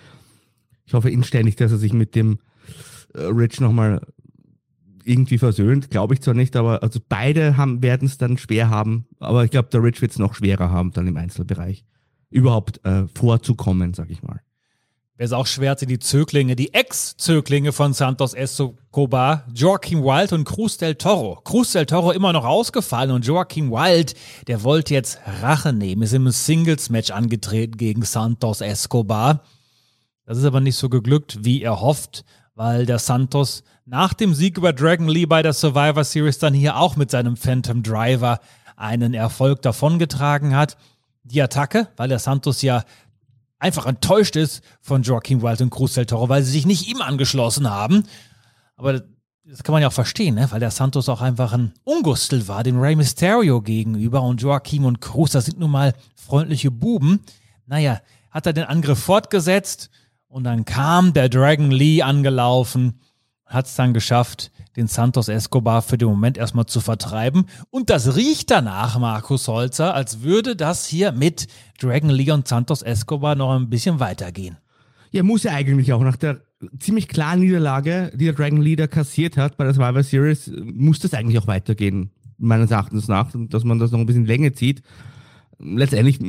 ich 0.84 0.94
hoffe 0.94 1.10
inständig, 1.10 1.54
dass 1.54 1.70
er 1.70 1.78
sich 1.78 1.92
mit 1.92 2.16
dem 2.16 2.40
äh, 3.14 3.20
Rich 3.26 3.60
nochmal 3.60 4.00
irgendwie 5.04 5.38
versöhnt. 5.38 5.90
Glaube 5.90 6.14
ich 6.14 6.22
zwar 6.22 6.34
nicht, 6.34 6.56
aber 6.56 6.82
also 6.82 6.98
beide 7.08 7.54
werden 7.56 8.06
es 8.06 8.18
dann 8.18 8.36
schwer 8.36 8.68
haben. 8.68 9.06
Aber 9.20 9.44
ich 9.44 9.52
glaube, 9.52 9.68
der 9.68 9.80
Rich 9.80 10.02
wird 10.02 10.10
es 10.10 10.18
noch 10.18 10.34
schwerer 10.34 10.72
haben, 10.72 10.90
dann 10.90 11.06
im 11.06 11.16
Einzelbereich 11.16 11.84
überhaupt 12.30 12.84
äh, 12.84 13.06
vorzukommen, 13.06 13.94
sag 13.94 14.10
ich 14.10 14.24
mal. 14.24 14.40
Wer 15.20 15.26
es 15.26 15.34
auch 15.34 15.46
schwer 15.46 15.72
hat, 15.72 15.80
sind 15.80 15.90
die 15.90 15.98
Zöglinge, 15.98 16.56
die 16.56 16.72
Ex-Zöglinge 16.72 17.72
von 17.72 17.92
Santos 17.92 18.32
Escobar, 18.32 19.44
Joaquin 19.52 20.02
Wild 20.02 20.32
und 20.32 20.44
Cruz 20.44 20.78
del 20.78 20.94
Toro. 20.94 21.42
Cruz 21.44 21.72
del 21.72 21.84
Toro 21.84 22.12
immer 22.12 22.32
noch 22.32 22.46
ausgefallen 22.46 23.10
und 23.10 23.26
Joaquin 23.26 23.70
Wild, 23.70 24.14
der 24.46 24.62
wollte 24.62 24.94
jetzt 24.94 25.18
Rache 25.42 25.74
nehmen, 25.74 26.00
ist 26.00 26.14
im 26.14 26.30
Singles-Match 26.30 27.10
angetreten 27.10 27.76
gegen 27.76 28.00
Santos 28.00 28.62
Escobar. 28.62 29.42
Das 30.24 30.38
ist 30.38 30.44
aber 30.46 30.62
nicht 30.62 30.76
so 30.76 30.88
geglückt, 30.88 31.44
wie 31.44 31.60
er 31.60 31.82
hofft, 31.82 32.24
weil 32.54 32.86
der 32.86 32.98
Santos 32.98 33.62
nach 33.84 34.14
dem 34.14 34.32
Sieg 34.32 34.56
über 34.56 34.72
Dragon 34.72 35.08
Lee 35.08 35.26
bei 35.26 35.42
der 35.42 35.52
Survivor 35.52 36.04
Series 36.04 36.38
dann 36.38 36.54
hier 36.54 36.78
auch 36.78 36.96
mit 36.96 37.10
seinem 37.10 37.36
Phantom 37.36 37.82
Driver 37.82 38.40
einen 38.74 39.12
Erfolg 39.12 39.60
davongetragen 39.60 40.56
hat. 40.56 40.78
Die 41.24 41.42
Attacke, 41.42 41.88
weil 41.98 42.08
der 42.08 42.18
Santos 42.18 42.62
ja 42.62 42.84
einfach 43.60 43.86
enttäuscht 43.86 44.34
ist 44.34 44.62
von 44.80 45.02
Joaquin 45.02 45.42
Wild 45.42 45.60
und 45.60 45.70
Cruz 45.70 45.94
del 45.94 46.06
Toro, 46.06 46.28
weil 46.28 46.42
sie 46.42 46.50
sich 46.50 46.66
nicht 46.66 46.88
ihm 46.88 47.00
angeschlossen 47.00 47.70
haben. 47.70 48.04
Aber 48.74 49.04
das 49.44 49.62
kann 49.62 49.72
man 49.72 49.82
ja 49.82 49.88
auch 49.88 49.92
verstehen, 49.92 50.34
ne? 50.34 50.50
weil 50.50 50.60
der 50.60 50.70
Santos 50.70 51.08
auch 51.08 51.20
einfach 51.20 51.52
ein 51.52 51.72
Ungustel 51.84 52.48
war, 52.48 52.62
dem 52.62 52.80
Rey 52.80 52.96
Mysterio 52.96 53.60
gegenüber. 53.60 54.22
Und 54.22 54.42
Joaquin 54.42 54.84
und 54.84 55.00
Cruz, 55.00 55.32
das 55.32 55.44
sind 55.44 55.58
nun 55.58 55.70
mal 55.70 55.94
freundliche 56.16 56.70
Buben. 56.70 57.20
Naja, 57.66 58.00
hat 58.30 58.46
er 58.46 58.52
den 58.52 58.64
Angriff 58.64 58.98
fortgesetzt 58.98 59.90
und 60.28 60.44
dann 60.44 60.64
kam 60.64 61.12
der 61.12 61.28
Dragon 61.28 61.70
Lee 61.70 62.02
angelaufen, 62.02 63.00
hat 63.44 63.66
es 63.66 63.74
dann 63.74 63.92
geschafft, 63.92 64.50
den 64.76 64.86
Santos 64.86 65.28
Escobar 65.28 65.82
für 65.82 65.98
den 65.98 66.08
Moment 66.08 66.38
erstmal 66.38 66.66
zu 66.66 66.80
vertreiben. 66.80 67.46
Und 67.70 67.90
das 67.90 68.16
riecht 68.16 68.50
danach, 68.50 68.98
Markus 68.98 69.48
Holzer, 69.48 69.94
als 69.94 70.22
würde 70.22 70.56
das 70.56 70.86
hier 70.86 71.12
mit 71.12 71.48
Dragon 71.80 72.10
Lee 72.10 72.30
und 72.30 72.46
Santos 72.46 72.82
Escobar 72.82 73.34
noch 73.34 73.54
ein 73.54 73.68
bisschen 73.68 74.00
weitergehen. 74.00 74.58
Ja, 75.10 75.22
muss 75.22 75.42
ja 75.42 75.52
eigentlich 75.52 75.92
auch. 75.92 76.02
Nach 76.02 76.16
der 76.16 76.42
ziemlich 76.78 77.08
klaren 77.08 77.40
Niederlage, 77.40 78.12
die 78.14 78.26
der 78.26 78.34
Dragon 78.34 78.60
Leader 78.60 78.86
kassiert 78.86 79.36
hat 79.36 79.56
bei 79.56 79.64
der 79.64 79.74
Survivor 79.74 80.02
Series, 80.02 80.52
muss 80.62 81.00
das 81.00 81.14
eigentlich 81.14 81.38
auch 81.38 81.46
weitergehen, 81.46 82.10
meines 82.38 82.70
Erachtens 82.70 83.08
nach, 83.08 83.32
dass 83.34 83.64
man 83.64 83.78
das 83.78 83.90
noch 83.90 83.98
ein 83.98 84.06
bisschen 84.06 84.26
Länge 84.26 84.52
zieht. 84.52 84.82
Letztendlich 85.58 86.20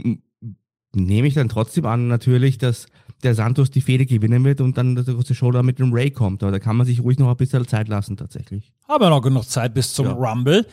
nehme 0.94 1.28
ich 1.28 1.36
dann 1.36 1.50
trotzdem 1.50 1.86
an, 1.86 2.08
natürlich, 2.08 2.58
dass 2.58 2.88
der 3.24 3.36
Santos 3.36 3.72
die 3.72 3.82
Fehde 3.82 4.06
gewinnen 4.06 4.44
wird 4.44 4.62
und 4.62 4.78
dann 4.78 4.96
der 4.96 5.04
große 5.04 5.36
Showdown 5.36 5.66
mit 5.66 5.80
dem 5.80 5.94
Ray 5.94 6.12
kommt. 6.12 6.44
Aber 6.44 6.52
da 6.52 6.60
kann 6.60 6.76
man 6.76 6.86
sich 6.86 7.02
ruhig 7.02 7.20
noch 7.20 7.30
ein 7.30 7.38
bisschen 7.38 7.68
Zeit 7.68 7.88
lassen, 7.88 8.18
tatsächlich. 8.18 8.72
Haben 8.88 9.04
wir 9.04 9.10
noch 9.10 9.22
genug 9.22 9.50
Zeit 9.50 9.74
bis 9.74 9.94
zum 9.94 10.08
ja. 10.08 10.14
Rumble. 10.14 10.66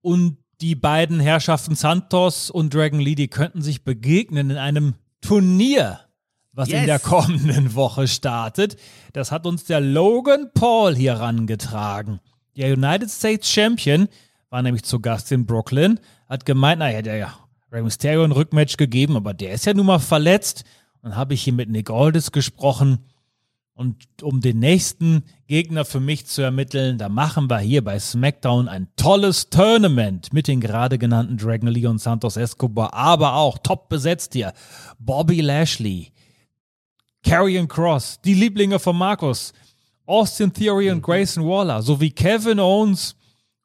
Und 0.00 0.38
die 0.60 0.74
beiden 0.74 1.20
Herrschaften 1.20 1.74
Santos 1.74 2.50
und 2.50 2.72
Dragon 2.72 3.00
Lee, 3.00 3.14
die 3.14 3.28
könnten 3.28 3.62
sich 3.62 3.84
begegnen 3.84 4.50
in 4.50 4.56
einem 4.56 4.94
Turnier, 5.20 6.00
was 6.52 6.68
yes. 6.68 6.80
in 6.80 6.86
der 6.86 6.98
kommenden 6.98 7.74
Woche 7.74 8.08
startet. 8.08 8.76
Das 9.12 9.32
hat 9.32 9.46
uns 9.46 9.64
der 9.64 9.80
Logan 9.80 10.50
Paul 10.54 10.94
hier 10.94 11.14
rangetragen. 11.14 12.20
Der 12.56 12.72
United 12.72 13.10
States 13.10 13.50
Champion 13.50 14.08
war 14.48 14.62
nämlich 14.62 14.84
zu 14.84 15.00
Gast 15.00 15.30
in 15.32 15.44
Brooklyn, 15.44 16.00
hat 16.28 16.46
gemeint, 16.46 16.78
naja, 16.78 17.02
der 17.02 17.16
ja 17.16 17.34
Rey 17.70 17.82
Mysterio 17.82 18.24
ein 18.24 18.32
Rückmatch 18.32 18.76
gegeben, 18.76 19.16
aber 19.16 19.34
der 19.34 19.52
ist 19.52 19.66
ja 19.66 19.74
nun 19.74 19.86
mal 19.86 19.98
verletzt 19.98 20.64
dann 21.06 21.14
habe 21.14 21.34
ich 21.34 21.42
hier 21.44 21.52
mit 21.52 21.68
Nick 21.70 21.88
Aldis 21.88 22.32
gesprochen. 22.32 22.98
Und 23.74 23.94
um 24.22 24.40
den 24.40 24.58
nächsten 24.58 25.22
Gegner 25.46 25.84
für 25.84 26.00
mich 26.00 26.26
zu 26.26 26.42
ermitteln, 26.42 26.98
da 26.98 27.08
machen 27.08 27.48
wir 27.48 27.60
hier 27.60 27.84
bei 27.84 27.96
SmackDown 27.96 28.66
ein 28.66 28.88
tolles 28.96 29.48
Tournament 29.48 30.32
mit 30.32 30.48
den 30.48 30.60
gerade 30.60 30.98
genannten 30.98 31.36
Dragon 31.36 31.68
Lee 31.68 31.86
und 31.86 32.00
Santos 32.00 32.36
Escobar, 32.36 32.92
aber 32.92 33.36
auch 33.36 33.58
top 33.58 33.88
besetzt 33.88 34.32
hier. 34.32 34.52
Bobby 34.98 35.42
Lashley, 35.42 36.10
Karrion 37.22 37.68
Cross, 37.68 38.20
die 38.24 38.34
Lieblinge 38.34 38.80
von 38.80 38.98
Markus, 38.98 39.52
Austin 40.06 40.52
Theory 40.52 40.90
und 40.90 41.02
Grayson 41.02 41.44
Waller 41.44 41.82
sowie 41.82 42.10
Kevin 42.10 42.58
Owens 42.58 43.14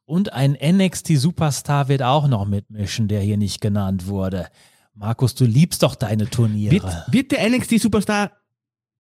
und 0.05 0.31
ein 0.31 0.55
NXT-Superstar 0.61 1.87
wird 1.87 2.03
auch 2.03 2.27
noch 2.27 2.45
mitmischen, 2.45 3.07
der 3.07 3.21
hier 3.21 3.37
nicht 3.37 3.61
genannt 3.61 4.05
wurde. 4.05 4.47
Markus, 4.93 5.35
du 5.35 5.45
liebst 5.45 5.83
doch 5.83 5.95
deine 5.95 6.29
Turniere. 6.29 6.73
Wird, 6.73 6.85
wird 7.11 7.31
der 7.31 7.49
NXT-Superstar, 7.49 8.31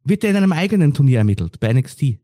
wird 0.03 0.23
der 0.23 0.31
in 0.31 0.37
einem 0.37 0.51
eigenen 0.51 0.93
Turnier 0.93 1.19
ermittelt, 1.19 1.59
bei 1.59 1.71
NXT? 1.73 2.17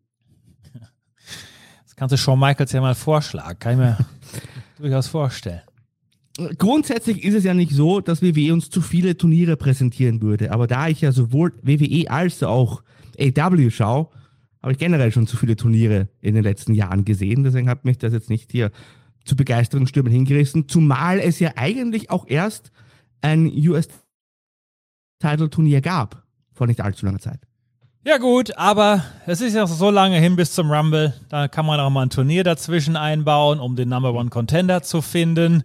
Das 1.84 1.96
kannst 1.96 2.14
du 2.14 2.18
Shawn 2.18 2.40
Michaels 2.40 2.72
ja 2.72 2.82
mal 2.82 2.96
vorschlagen, 2.96 3.60
kann 3.60 3.74
ich 3.74 3.78
mir 3.78 3.98
durchaus 4.80 5.08
vorstellen. 5.08 5.62
Grundsätzlich 6.58 7.24
ist 7.24 7.34
es 7.34 7.44
ja 7.44 7.54
nicht 7.54 7.72
so, 7.72 8.00
dass 8.00 8.22
WWE 8.22 8.54
uns 8.54 8.70
zu 8.70 8.82
viele 8.82 9.18
Turniere 9.18 9.58
präsentieren 9.58 10.22
würde. 10.22 10.52
Aber 10.52 10.68
da 10.68 10.88
ich 10.88 11.02
ja 11.02 11.12
sowohl 11.12 11.54
WWE 11.64 12.10
als 12.12 12.44
auch 12.44 12.84
AW 13.20 13.72
schaue, 13.72 14.10
habe 14.62 14.74
ich 14.74 14.78
generell 14.78 15.12
schon 15.12 15.26
zu 15.26 15.36
viele 15.36 15.56
Turniere 15.56 16.10
in 16.22 16.36
den 16.36 16.44
letzten 16.44 16.74
Jahren 16.74 17.06
gesehen. 17.06 17.44
Deswegen 17.44 17.70
hat 17.70 17.86
mich 17.86 17.98
das 17.98 18.14
jetzt 18.14 18.30
nicht 18.30 18.52
hier 18.52 18.72
zu 19.26 19.36
Begeisterungsstürmen 19.36 20.12
hingerissen. 20.12 20.68
Zumal 20.68 21.20
es 21.20 21.40
ja 21.40 21.54
eigentlich 21.56 22.12
auch 22.12 22.28
erst 22.28 22.72
ein 23.22 23.48
US-Title-Turnier 23.48 25.82
gab, 25.82 26.24
vor 26.54 26.68
nicht 26.68 26.82
allzu 26.82 27.06
langer 27.06 27.20
Zeit. 27.20 27.42
Ja 28.06 28.20
gut, 28.20 28.58
aber 28.58 29.04
es 29.26 29.42
ist 29.42 29.54
ja 29.54 29.68
so 29.68 29.92
lange 29.92 30.18
hin 30.18 30.38
bis 30.38 30.54
zum 30.54 30.72
Rumble. 30.72 31.14
Da 31.28 31.50
kann 31.50 31.66
man 31.66 31.78
auch 31.80 31.90
mal 31.90 32.04
ein 32.04 32.10
Turnier 32.10 32.46
dazwischen 32.46 32.96
einbauen, 32.96 33.60
um 33.60 33.76
den 33.76 33.90
Number 33.90 34.14
One 34.14 34.30
Contender 34.30 34.82
zu 34.82 35.02
finden. 35.02 35.64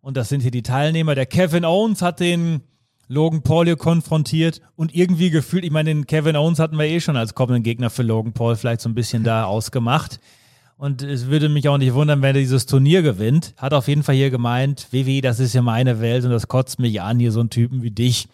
Und 0.00 0.16
das 0.16 0.28
sind 0.28 0.40
hier 0.40 0.50
die 0.50 0.64
Teilnehmer. 0.64 1.14
Der 1.14 1.26
Kevin 1.26 1.64
Owens 1.64 2.02
hat 2.02 2.18
den 2.18 2.62
Logan 3.08 3.42
Paul 3.42 3.66
hier 3.66 3.76
konfrontiert 3.76 4.60
und 4.74 4.92
irgendwie 4.94 5.30
gefühlt, 5.30 5.64
ich 5.64 5.70
meine, 5.70 5.90
den 5.90 6.06
Kevin 6.06 6.36
Owens 6.36 6.58
hatten 6.58 6.76
wir 6.76 6.86
eh 6.86 7.00
schon 7.00 7.16
als 7.16 7.34
kommenden 7.34 7.62
Gegner 7.62 7.88
für 7.88 8.02
Logan 8.02 8.32
Paul 8.32 8.56
vielleicht 8.56 8.80
so 8.80 8.88
ein 8.88 8.96
bisschen 8.96 9.22
da 9.22 9.44
ausgemacht. 9.44 10.18
Und 10.78 11.02
es 11.02 11.26
würde 11.26 11.48
mich 11.48 11.68
auch 11.68 11.78
nicht 11.78 11.94
wundern, 11.94 12.20
wenn 12.20 12.34
er 12.34 12.40
dieses 12.40 12.66
Turnier 12.66 13.00
gewinnt. 13.00 13.54
Hat 13.56 13.72
auf 13.72 13.88
jeden 13.88 14.02
Fall 14.02 14.14
hier 14.14 14.30
gemeint, 14.30 14.88
WWE, 14.90 15.22
das 15.22 15.40
ist 15.40 15.54
ja 15.54 15.62
meine 15.62 16.00
Welt 16.00 16.24
und 16.24 16.30
das 16.30 16.48
kotzt 16.48 16.78
mich 16.78 17.00
an, 17.00 17.18
hier 17.18 17.32
so 17.32 17.40
einen 17.40 17.48
Typen 17.48 17.82
wie 17.82 17.90
dich 17.90 18.28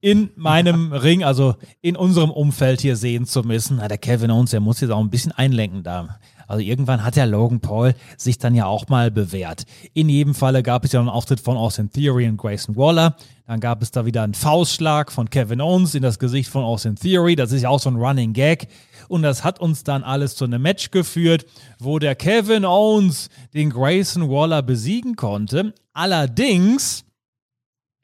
in 0.00 0.30
meinem 0.36 0.92
Ring, 0.92 1.24
also 1.24 1.56
in 1.80 1.96
unserem 1.96 2.30
Umfeld 2.30 2.80
hier 2.80 2.94
sehen 2.94 3.26
zu 3.26 3.42
müssen. 3.42 3.78
Na, 3.78 3.88
der 3.88 3.98
Kevin 3.98 4.30
Owens, 4.30 4.52
der 4.52 4.60
muss 4.60 4.80
jetzt 4.80 4.90
auch 4.90 5.00
ein 5.00 5.10
bisschen 5.10 5.32
einlenken 5.32 5.82
da. 5.82 6.20
Also 6.46 6.62
irgendwann 6.62 7.04
hat 7.04 7.16
der 7.16 7.26
Logan 7.26 7.60
Paul 7.60 7.94
sich 8.16 8.38
dann 8.38 8.54
ja 8.54 8.64
auch 8.64 8.88
mal 8.88 9.10
bewährt. 9.10 9.64
In 9.92 10.08
jedem 10.08 10.34
Falle 10.34 10.62
gab 10.62 10.84
es 10.84 10.92
ja 10.92 11.00
einen 11.00 11.10
Auftritt 11.10 11.40
von 11.40 11.58
Austin 11.58 11.90
Theory 11.90 12.26
und 12.26 12.38
Grayson 12.38 12.74
Waller. 12.76 13.16
Dann 13.46 13.60
gab 13.60 13.82
es 13.82 13.90
da 13.90 14.06
wieder 14.06 14.22
einen 14.22 14.34
Faustschlag 14.34 15.12
von 15.12 15.28
Kevin 15.28 15.60
Owens 15.60 15.94
in 15.94 16.02
das 16.02 16.18
Gesicht 16.18 16.48
von 16.48 16.64
Austin 16.64 16.96
Theory. 16.96 17.36
Das 17.36 17.52
ist 17.52 17.62
ja 17.62 17.68
auch 17.68 17.80
so 17.80 17.90
ein 17.90 17.96
Running 17.96 18.32
Gag. 18.32 18.68
Und 19.08 19.22
das 19.22 19.42
hat 19.42 19.58
uns 19.58 19.84
dann 19.84 20.04
alles 20.04 20.36
zu 20.36 20.44
einem 20.44 20.62
Match 20.62 20.90
geführt, 20.90 21.46
wo 21.78 21.98
der 21.98 22.14
Kevin 22.14 22.64
Owens 22.64 23.28
den 23.54 23.70
Grayson 23.70 24.30
Waller 24.30 24.62
besiegen 24.62 25.16
konnte. 25.16 25.74
Allerdings 25.92 27.04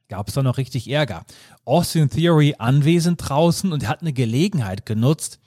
gab 0.09 0.28
es 0.28 0.34
da 0.34 0.42
noch 0.42 0.59
richtig 0.59 0.90
Ärger. 0.90 1.24
Austin 1.64 2.11
Theory 2.11 2.55
anwesend 2.59 3.20
draußen 3.28 3.72
und 3.72 3.88
hat 3.88 4.00
eine 4.00 4.12
Gelegenheit 4.12 4.86
genutzt, 4.86 5.38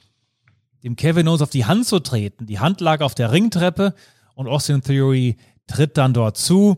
dem 0.84 0.96
Kevin 0.96 1.28
Owens 1.28 1.42
auf 1.42 1.50
die 1.50 1.66
Hand 1.66 1.86
zu 1.86 2.00
treten. 2.00 2.46
Die 2.46 2.60
Hand 2.60 2.82
lag 2.82 3.02
auf 3.02 3.16
der 3.16 3.32
Ringtreppe 3.32 3.94
und 4.36 4.48
Austin 4.48 4.82
Theory 4.82 5.38
tritt 5.68 5.98
dann 5.98 6.14
dort 6.14 6.38
zu. 6.38 6.78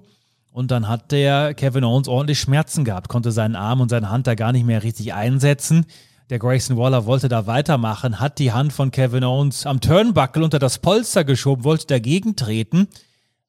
Und 0.51 0.71
dann 0.71 0.87
hat 0.87 1.11
der 1.11 1.53
Kevin 1.53 1.83
Owens 1.83 2.07
ordentlich 2.07 2.39
Schmerzen 2.39 2.83
gehabt, 2.83 3.07
konnte 3.07 3.31
seinen 3.31 3.55
Arm 3.55 3.81
und 3.81 3.89
seine 3.89 4.09
Hand 4.09 4.27
da 4.27 4.35
gar 4.35 4.51
nicht 4.51 4.65
mehr 4.65 4.83
richtig 4.83 5.13
einsetzen. 5.13 5.85
Der 6.29 6.37
Grayson 6.37 6.77
Waller 6.77 7.07
wollte 7.07 7.27
da 7.27 7.47
weitermachen, 7.47 8.19
hat 8.19 8.37
die 8.37 8.51
Hand 8.51 8.71
von 8.71 8.91
Kevin 8.91 9.23
Owens 9.23 9.65
am 9.65 9.81
Turnbuckle 9.81 10.43
unter 10.43 10.59
das 10.59 10.77
Polster 10.77 11.23
geschoben, 11.23 11.63
wollte 11.63 11.87
dagegen 11.87 12.35
treten. 12.35 12.87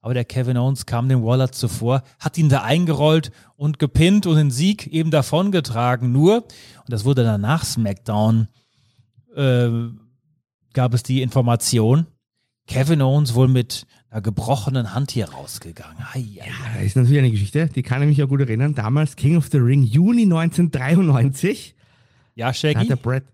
Aber 0.00 0.14
der 0.14 0.24
Kevin 0.24 0.56
Owens 0.56 0.86
kam 0.86 1.10
dem 1.10 1.22
Waller 1.22 1.52
zuvor, 1.52 2.02
hat 2.18 2.38
ihn 2.38 2.48
da 2.48 2.62
eingerollt 2.62 3.32
und 3.56 3.78
gepinnt 3.78 4.26
und 4.26 4.36
den 4.36 4.50
Sieg 4.50 4.86
eben 4.86 5.10
davongetragen. 5.10 6.10
Nur, 6.10 6.36
und 6.36 6.88
das 6.88 7.04
wurde 7.04 7.22
dann 7.22 7.42
nach 7.42 7.66
SmackDown 7.66 8.48
äh, 9.36 9.68
gab 10.72 10.94
es 10.94 11.02
die 11.02 11.20
Information, 11.20 12.06
Kevin 12.66 13.02
Owens 13.02 13.34
wohl 13.34 13.48
mit 13.48 13.86
einer 14.08 14.22
gebrochenen 14.22 14.94
Hand 14.94 15.10
hier 15.10 15.28
rausgegangen. 15.28 15.98
Ei, 16.14 16.20
ei, 16.20 16.20
ja, 16.38 16.44
das 16.76 16.84
ist 16.84 16.96
natürlich 16.96 17.18
eine 17.18 17.30
Geschichte, 17.30 17.66
die 17.66 17.82
kann 17.82 18.00
ich 18.00 18.08
mich 18.08 18.16
ja 18.16 18.24
gut 18.24 18.40
erinnern. 18.40 18.74
Damals 18.74 19.16
King 19.16 19.36
of 19.36 19.48
the 19.52 19.58
Ring, 19.58 19.82
Juni 19.82 20.22
1993. 20.22 21.74
Ja, 22.40 22.54
Shaggy? 22.54 22.74
Da 22.74 22.80
hat 22.80 22.88
der 22.88 22.96
Brad, 22.96 23.24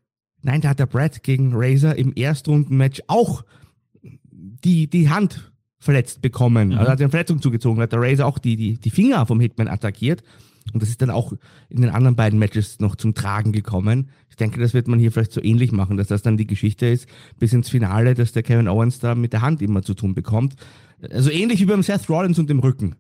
nein, 0.42 0.60
da 0.60 0.70
hat 0.70 0.80
der 0.80 0.86
Brad 0.86 1.22
gegen 1.22 1.52
Razor 1.54 1.94
im 1.94 2.12
Erstrundenmatch 2.16 3.02
auch 3.06 3.44
die, 4.02 4.90
die 4.90 5.08
Hand 5.08 5.52
verletzt 5.78 6.22
bekommen. 6.22 6.70
Mhm. 6.70 6.78
Also 6.78 6.90
hat 6.90 7.00
eine 7.00 7.10
Verletzung 7.10 7.40
zugezogen, 7.40 7.80
hat 7.80 7.92
der 7.92 8.00
Razor 8.00 8.26
auch 8.26 8.38
die, 8.38 8.56
die, 8.56 8.78
die 8.78 8.90
Finger 8.90 9.24
vom 9.26 9.38
Hitman 9.38 9.68
attackiert. 9.68 10.24
Und 10.72 10.82
das 10.82 10.88
ist 10.88 11.00
dann 11.00 11.10
auch 11.10 11.32
in 11.68 11.82
den 11.82 11.90
anderen 11.90 12.16
beiden 12.16 12.40
Matches 12.40 12.80
noch 12.80 12.96
zum 12.96 13.14
Tragen 13.14 13.52
gekommen. 13.52 14.10
Ich 14.28 14.34
denke, 14.34 14.58
das 14.58 14.74
wird 14.74 14.88
man 14.88 14.98
hier 14.98 15.12
vielleicht 15.12 15.30
so 15.30 15.40
ähnlich 15.40 15.70
machen, 15.70 15.96
dass 15.96 16.08
das 16.08 16.22
dann 16.22 16.36
die 16.36 16.48
Geschichte 16.48 16.86
ist, 16.86 17.06
bis 17.38 17.52
ins 17.52 17.68
Finale, 17.68 18.14
dass 18.14 18.32
der 18.32 18.42
Kevin 18.42 18.66
Owens 18.66 18.98
da 18.98 19.14
mit 19.14 19.32
der 19.32 19.42
Hand 19.42 19.62
immer 19.62 19.82
zu 19.82 19.94
tun 19.94 20.14
bekommt. 20.14 20.56
Also 21.12 21.30
ähnlich 21.30 21.60
wie 21.60 21.66
beim 21.66 21.84
Seth 21.84 22.08
Rollins 22.08 22.40
und 22.40 22.50
dem 22.50 22.58
Rücken. 22.58 22.96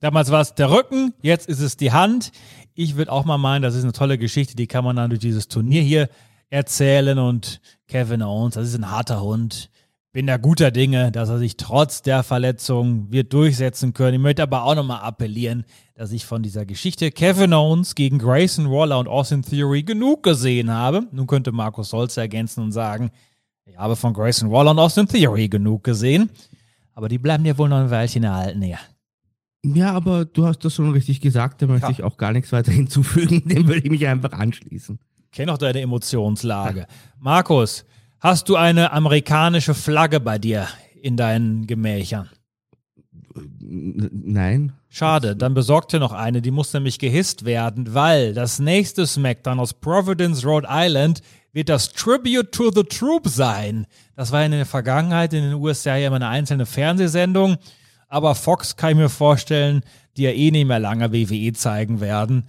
Damals 0.00 0.30
war 0.30 0.40
es 0.40 0.54
der 0.54 0.70
Rücken, 0.72 1.12
jetzt 1.22 1.48
ist 1.48 1.60
es 1.60 1.76
die 1.76 1.92
Hand. 1.92 2.32
Ich 2.80 2.94
würde 2.94 3.10
auch 3.10 3.24
mal 3.24 3.38
meinen, 3.38 3.62
das 3.62 3.74
ist 3.74 3.82
eine 3.82 3.90
tolle 3.90 4.18
Geschichte, 4.18 4.54
die 4.54 4.68
kann 4.68 4.84
man 4.84 4.94
dann 4.94 5.10
durch 5.10 5.18
dieses 5.18 5.48
Turnier 5.48 5.82
hier 5.82 6.08
erzählen. 6.48 7.18
Und 7.18 7.60
Kevin 7.88 8.22
Owens, 8.22 8.54
das 8.54 8.68
ist 8.68 8.76
ein 8.76 8.88
harter 8.88 9.20
Hund. 9.20 9.68
Bin 10.12 10.28
da 10.28 10.36
guter 10.36 10.70
Dinge, 10.70 11.10
dass 11.10 11.28
er 11.28 11.38
sich 11.38 11.56
trotz 11.56 12.02
der 12.02 12.22
Verletzung 12.22 13.10
wird 13.10 13.32
durchsetzen 13.32 13.94
können. 13.94 14.14
Ich 14.14 14.20
möchte 14.20 14.44
aber 14.44 14.62
auch 14.62 14.76
nochmal 14.76 15.00
appellieren, 15.00 15.64
dass 15.96 16.12
ich 16.12 16.24
von 16.24 16.44
dieser 16.44 16.66
Geschichte 16.66 17.10
Kevin 17.10 17.52
Owens 17.52 17.96
gegen 17.96 18.20
Grayson 18.20 18.70
Waller 18.70 19.00
und 19.00 19.08
Austin 19.08 19.42
Theory 19.42 19.82
genug 19.82 20.22
gesehen 20.22 20.70
habe. 20.70 21.08
Nun 21.10 21.26
könnte 21.26 21.50
Markus 21.50 21.90
Solz 21.90 22.16
ergänzen 22.16 22.62
und 22.62 22.70
sagen, 22.70 23.10
ich 23.64 23.76
habe 23.76 23.96
von 23.96 24.12
Grayson 24.12 24.52
Waller 24.52 24.70
und 24.70 24.78
Austin 24.78 25.08
Theory 25.08 25.48
genug 25.48 25.82
gesehen. 25.82 26.30
Aber 26.94 27.08
die 27.08 27.18
bleiben 27.18 27.44
ja 27.44 27.58
wohl 27.58 27.68
noch 27.68 27.78
ein 27.78 27.90
Weilchen 27.90 28.22
erhalten 28.22 28.62
hier. 28.62 28.78
Ja, 29.64 29.92
aber 29.92 30.24
du 30.24 30.46
hast 30.46 30.60
das 30.60 30.74
schon 30.74 30.90
richtig 30.92 31.20
gesagt, 31.20 31.60
da 31.62 31.66
möchte 31.66 31.86
Ja. 31.86 31.90
ich 31.90 32.02
auch 32.04 32.16
gar 32.16 32.32
nichts 32.32 32.52
weiter 32.52 32.72
hinzufügen, 32.72 33.42
dem 33.48 33.66
würde 33.66 33.80
ich 33.84 33.90
mich 33.90 34.06
einfach 34.06 34.32
anschließen. 34.32 34.98
Kenne 35.32 35.52
auch 35.52 35.58
deine 35.58 35.80
Emotionslage. 35.80 36.86
Markus, 37.18 37.84
hast 38.20 38.48
du 38.48 38.56
eine 38.56 38.92
amerikanische 38.92 39.74
Flagge 39.74 40.20
bei 40.20 40.38
dir 40.38 40.66
in 41.02 41.16
deinen 41.16 41.66
Gemächern? 41.66 42.30
Nein. 43.60 44.72
Schade, 44.88 45.36
dann 45.36 45.54
besorgt 45.54 45.92
dir 45.92 45.98
noch 46.00 46.12
eine, 46.12 46.40
die 46.40 46.50
muss 46.50 46.72
nämlich 46.72 46.98
gehisst 46.98 47.44
werden, 47.44 47.92
weil 47.94 48.32
das 48.34 48.58
nächste 48.58 49.06
SmackDown 49.06 49.60
aus 49.60 49.74
Providence, 49.74 50.44
Rhode 50.44 50.66
Island 50.70 51.20
wird 51.52 51.68
das 51.68 51.92
Tribute 51.92 52.50
to 52.52 52.70
the 52.74 52.82
Troop 52.84 53.28
sein. 53.28 53.86
Das 54.16 54.32
war 54.32 54.44
in 54.44 54.52
der 54.52 54.66
Vergangenheit 54.66 55.32
in 55.34 55.42
den 55.44 55.54
USA 55.54 55.96
ja 55.96 56.06
immer 56.08 56.16
eine 56.16 56.28
einzelne 56.28 56.66
Fernsehsendung, 56.66 57.58
aber 58.08 58.34
Fox 58.34 58.76
kann 58.76 58.90
ich 58.90 58.96
mir 58.96 59.08
vorstellen, 59.08 59.82
die 60.16 60.22
ja 60.22 60.30
eh 60.30 60.50
nicht 60.50 60.66
mehr 60.66 60.80
lange 60.80 61.12
WWE 61.12 61.52
zeigen 61.52 62.00
werden. 62.00 62.44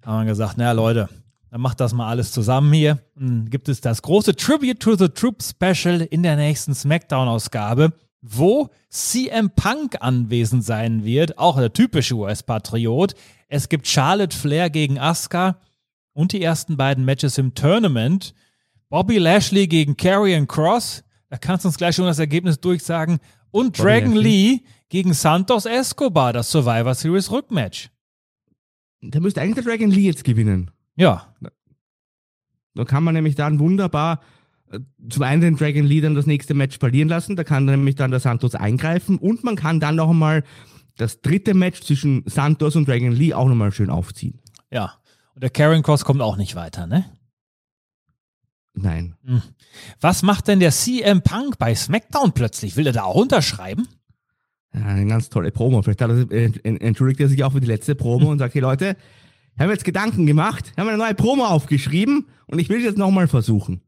Da 0.00 0.10
haben 0.10 0.26
wir 0.26 0.30
gesagt, 0.30 0.58
naja 0.58 0.72
Leute, 0.72 1.08
dann 1.50 1.60
macht 1.60 1.80
das 1.80 1.92
mal 1.92 2.08
alles 2.08 2.32
zusammen 2.32 2.72
hier. 2.72 2.98
Dann 3.14 3.48
gibt 3.50 3.68
es 3.68 3.80
das 3.80 4.02
große 4.02 4.34
Tribute 4.34 4.80
to 4.80 4.96
the 4.96 5.08
Troop 5.08 5.42
Special 5.42 6.00
in 6.00 6.22
der 6.22 6.36
nächsten 6.36 6.74
SmackDown-Ausgabe, 6.74 7.92
wo 8.22 8.70
CM 8.88 9.50
Punk 9.50 9.96
anwesend 10.00 10.64
sein 10.64 11.04
wird, 11.04 11.38
auch 11.38 11.58
der 11.58 11.72
typische 11.72 12.14
US-Patriot. 12.14 13.14
Es 13.48 13.68
gibt 13.68 13.86
Charlotte 13.86 14.36
Flair 14.36 14.70
gegen 14.70 14.98
Asuka 14.98 15.58
und 16.14 16.32
die 16.32 16.42
ersten 16.42 16.76
beiden 16.76 17.04
Matches 17.04 17.36
im 17.36 17.54
Tournament. 17.54 18.34
Bobby 18.88 19.18
Lashley 19.18 19.66
gegen 19.66 19.96
Karrion 19.96 20.46
Cross. 20.48 21.04
Da 21.28 21.38
kannst 21.38 21.64
du 21.64 21.68
uns 21.68 21.76
gleich 21.76 21.96
schon 21.96 22.06
das 22.06 22.18
Ergebnis 22.18 22.60
durchsagen. 22.60 23.18
Und 23.50 23.76
Bobby 23.76 23.88
Dragon 23.88 24.14
Lashley. 24.14 24.30
Lee 24.52 24.60
gegen 24.92 25.14
Santos 25.14 25.64
Escobar, 25.64 26.34
das 26.34 26.50
Survivor 26.50 26.94
Series 26.94 27.30
Rückmatch. 27.30 27.88
Da 29.00 29.20
müsste 29.20 29.40
eigentlich 29.40 29.54
der 29.54 29.64
Dragon 29.64 29.90
Lee 29.90 30.02
jetzt 30.02 30.22
gewinnen. 30.22 30.70
Ja, 30.96 31.34
Da 32.74 32.84
kann 32.84 33.02
man 33.02 33.14
nämlich 33.14 33.34
dann 33.34 33.58
wunderbar 33.58 34.20
äh, 34.70 34.80
zum 35.08 35.22
einen 35.22 35.40
den 35.40 35.56
Dragon 35.56 35.86
Lee 35.86 36.02
dann 36.02 36.14
das 36.14 36.26
nächste 36.26 36.52
Match 36.52 36.78
verlieren 36.78 37.08
lassen, 37.08 37.36
da 37.36 37.42
kann 37.42 37.64
nämlich 37.64 37.94
dann 37.94 38.10
der 38.10 38.20
Santos 38.20 38.54
eingreifen 38.54 39.16
und 39.16 39.44
man 39.44 39.56
kann 39.56 39.80
dann 39.80 39.96
noch 39.96 40.10
einmal 40.10 40.44
das 40.98 41.22
dritte 41.22 41.54
Match 41.54 41.80
zwischen 41.80 42.22
Santos 42.26 42.76
und 42.76 42.86
Dragon 42.86 43.12
Lee 43.12 43.32
auch 43.32 43.48
nochmal 43.48 43.72
schön 43.72 43.88
aufziehen. 43.88 44.42
ja. 44.70 44.92
Und 45.34 45.42
der 45.42 45.48
Karrion 45.48 45.82
Cross 45.82 46.04
kommt 46.04 46.20
auch 46.20 46.36
nicht 46.36 46.54
weiter, 46.54 46.86
ne? 46.86 47.06
Nein. 48.74 49.16
Was 49.98 50.22
macht 50.22 50.48
denn 50.48 50.60
der 50.60 50.70
CM 50.70 51.22
Punk 51.22 51.56
bei 51.56 51.74
SmackDown 51.74 52.32
plötzlich? 52.32 52.76
Will 52.76 52.86
er 52.86 52.92
da 52.92 53.04
auch 53.04 53.14
unterschreiben? 53.14 53.88
Eine 54.72 55.06
ganz 55.06 55.28
tolle 55.28 55.50
Promo. 55.50 55.82
Vielleicht 55.82 56.00
er, 56.00 56.10
äh, 56.30 56.50
en- 56.62 56.80
entschuldigt 56.80 57.20
er 57.20 57.28
sich 57.28 57.44
auch 57.44 57.52
für 57.52 57.60
die 57.60 57.66
letzte 57.66 57.94
Promo 57.94 58.30
und 58.30 58.38
sagt, 58.38 58.54
hey 58.54 58.60
Leute, 58.62 58.96
wir 59.56 59.64
haben 59.64 59.70
jetzt 59.70 59.84
Gedanken 59.84 60.24
gemacht, 60.26 60.72
haben 60.78 60.88
eine 60.88 60.96
neue 60.96 61.14
Promo 61.14 61.44
aufgeschrieben 61.44 62.26
und 62.46 62.58
ich 62.58 62.68
will 62.70 62.78
es 62.78 62.84
jetzt 62.84 62.98
nochmal 62.98 63.28
versuchen. 63.28 63.82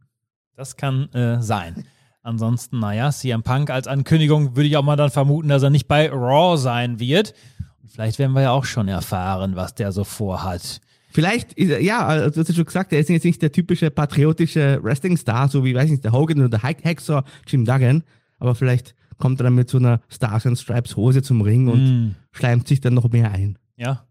Das 0.57 0.77
kann 0.77 1.11
äh, 1.15 1.41
sein. 1.43 1.85
Ansonsten, 2.23 2.79
naja, 2.79 3.11
CM 3.11 3.43
Punk 3.43 3.71
als 3.71 3.87
Ankündigung 3.87 4.57
würde 4.57 4.69
ich 4.69 4.77
auch 4.77 4.83
mal 4.85 4.97
dann 4.97 5.11
vermuten, 5.11 5.49
dass 5.49 5.63
er 5.63 5.71
nicht 5.71 5.89
bei 5.89 6.11
Raw 6.11 6.57
sein 6.59 7.01
wird. 7.01 7.35
Und 7.83 7.91
vielleicht 7.91 8.19
werden 8.19 8.33
wir 8.33 8.43
ja 8.43 8.51
auch 8.51 8.65
schon 8.65 8.89
erfahren, 8.89 9.57
was 9.57 9.75
der 9.75 9.93
so 9.93 10.05
vorhat. 10.05 10.81
Vielleicht, 11.11 11.59
er, 11.59 11.83
ja, 11.83 12.07
also 12.07 12.31
du 12.31 12.41
hast 12.41 12.49
ja 12.49 12.55
schon 12.55 12.65
gesagt, 12.65 12.93
er 12.93 12.99
ist 12.99 13.09
jetzt 13.11 13.25
nicht 13.25 13.41
der 13.43 13.53
typische 13.53 13.91
patriotische 13.91 14.81
Wrestling-Star, 14.83 15.49
so 15.49 15.65
wie, 15.65 15.75
weiß 15.75 15.91
nicht, 15.91 16.03
der 16.05 16.13
Hogan 16.13 16.39
oder 16.41 16.49
der 16.49 16.63
Hexer 16.63 17.25
Jim 17.47 17.65
Duggan, 17.65 18.03
aber 18.39 18.55
vielleicht 18.55 18.95
kommt 19.19 19.41
er 19.41 19.45
dann 19.45 19.55
mit 19.55 19.69
so 19.71 19.79
einer 19.79 20.01
Stars 20.09 20.47
and 20.47 20.59
Stripes 20.59 20.97
Hose 20.97 21.23
zum 21.23 21.41
Ring 21.41 21.69
und 21.69 21.85
Mm, 21.85 22.15
schleimt 22.33 22.69
sich 22.69 22.81
dann 22.81 22.95
noch 22.95 23.11
mehr 23.11 23.31
ein. 23.33 23.59
ja. 23.77 24.05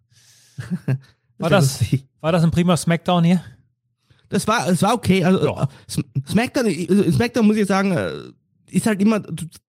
War 1.40 1.50
das, 1.50 1.84
war 2.22 2.32
das 2.32 2.44
ein 2.44 2.52
prima 2.52 2.78
Smackdown 2.78 3.24
hier? 3.24 3.42
Das 4.30 4.48
war, 4.48 4.68
es 4.70 4.82
war 4.84 4.94
okay. 4.94 5.24
Also, 5.26 5.44
Ja. 5.46 5.64
äh, 5.64 5.68
Sm- 5.88 6.06
Smackdown, 6.28 6.66
also 6.90 7.12
Smackdown 7.12 7.46
muss 7.48 7.58
ich 7.58 7.66
sagen, 7.68 7.92
äh, 7.92 8.12
ist 8.70 8.86
halt 8.86 9.02
immer, 9.02 9.22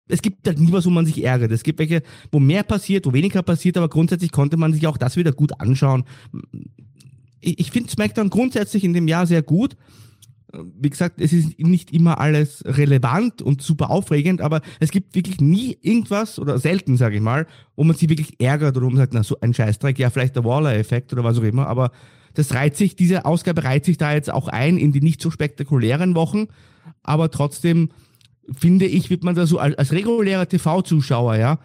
es 0.08 0.22
gibt 0.22 0.46
halt 0.46 0.60
nie 0.60 0.72
was, 0.72 0.86
wo 0.86 0.90
man 0.90 1.06
sich 1.06 1.24
ärgert. 1.24 1.52
Es 1.52 1.64
gibt 1.64 1.80
welche, 1.80 2.04
wo 2.32 2.40
mehr 2.40 2.64
passiert, 2.64 3.06
wo 3.06 3.14
weniger 3.14 3.42
passiert, 3.42 3.78
aber 3.78 3.88
grundsätzlich 3.90 4.32
konnte 4.32 4.58
man 4.58 4.74
sich 4.74 4.86
auch 4.88 4.98
das 4.98 5.16
wieder 5.16 5.32
gut 5.32 5.60
anschauen. 5.60 6.04
Ich, 7.40 7.60
ich 7.60 7.72
finde 7.72 7.90
Smackdown 7.90 8.30
grundsätzlich 8.30 8.84
in 8.84 8.94
dem 8.94 9.08
Jahr 9.08 9.26
sehr 9.26 9.42
gut. 9.42 9.76
Wie 10.80 10.90
gesagt, 10.90 11.20
es 11.20 11.34
ist 11.34 11.60
nicht 11.60 11.92
immer 11.92 12.20
alles 12.20 12.64
relevant 12.66 13.42
und 13.42 13.62
super 13.62 13.90
aufregend, 13.90 14.40
aber 14.42 14.62
es 14.80 14.92
gibt 14.92 15.16
wirklich 15.16 15.42
nie 15.42 15.78
irgendwas 15.82 16.38
oder 16.38 16.60
selten, 16.60 16.96
sage 16.96 17.16
ich 17.16 17.22
mal, 17.22 17.48
wo 17.76 17.84
man 17.84 17.96
sich 17.96 18.08
wirklich 18.08 18.40
ärgert 18.40 18.78
oder 18.78 18.86
wo 18.86 18.90
man 18.90 18.98
sagt, 18.98 19.14
na 19.14 19.24
so 19.24 19.40
ein 19.40 19.54
Scheißdreck, 19.54 19.98
ja 19.98 20.12
vielleicht 20.12 20.36
der 20.36 20.44
Waller-Effekt 20.44 21.12
oder 21.12 21.24
was 21.24 21.40
auch 21.40 21.44
immer, 21.44 21.68
aber 21.68 21.92
das 22.36 22.54
reiht 22.54 22.76
sich, 22.76 22.96
diese 22.96 23.26
Ausgabe 23.26 23.64
reiht 23.64 23.86
sich 23.86 23.98
da 23.98 24.14
jetzt 24.14 24.32
auch 24.32 24.48
ein 24.48 24.78
in 24.78 24.92
die 24.92 25.02
nicht 25.02 25.22
so 25.22 25.32
spektakulären 25.32 26.14
Wochen, 26.14 26.48
aber 27.02 27.32
trotzdem 27.32 27.90
finde 28.52 28.86
ich, 28.86 29.10
wird 29.10 29.24
man 29.24 29.36
da 29.36 29.48
so 29.48 29.58
als, 29.58 29.76
als 29.78 29.92
regulärer 29.92 30.48
TV-Zuschauer, 30.48 31.36
ja, 31.36 31.60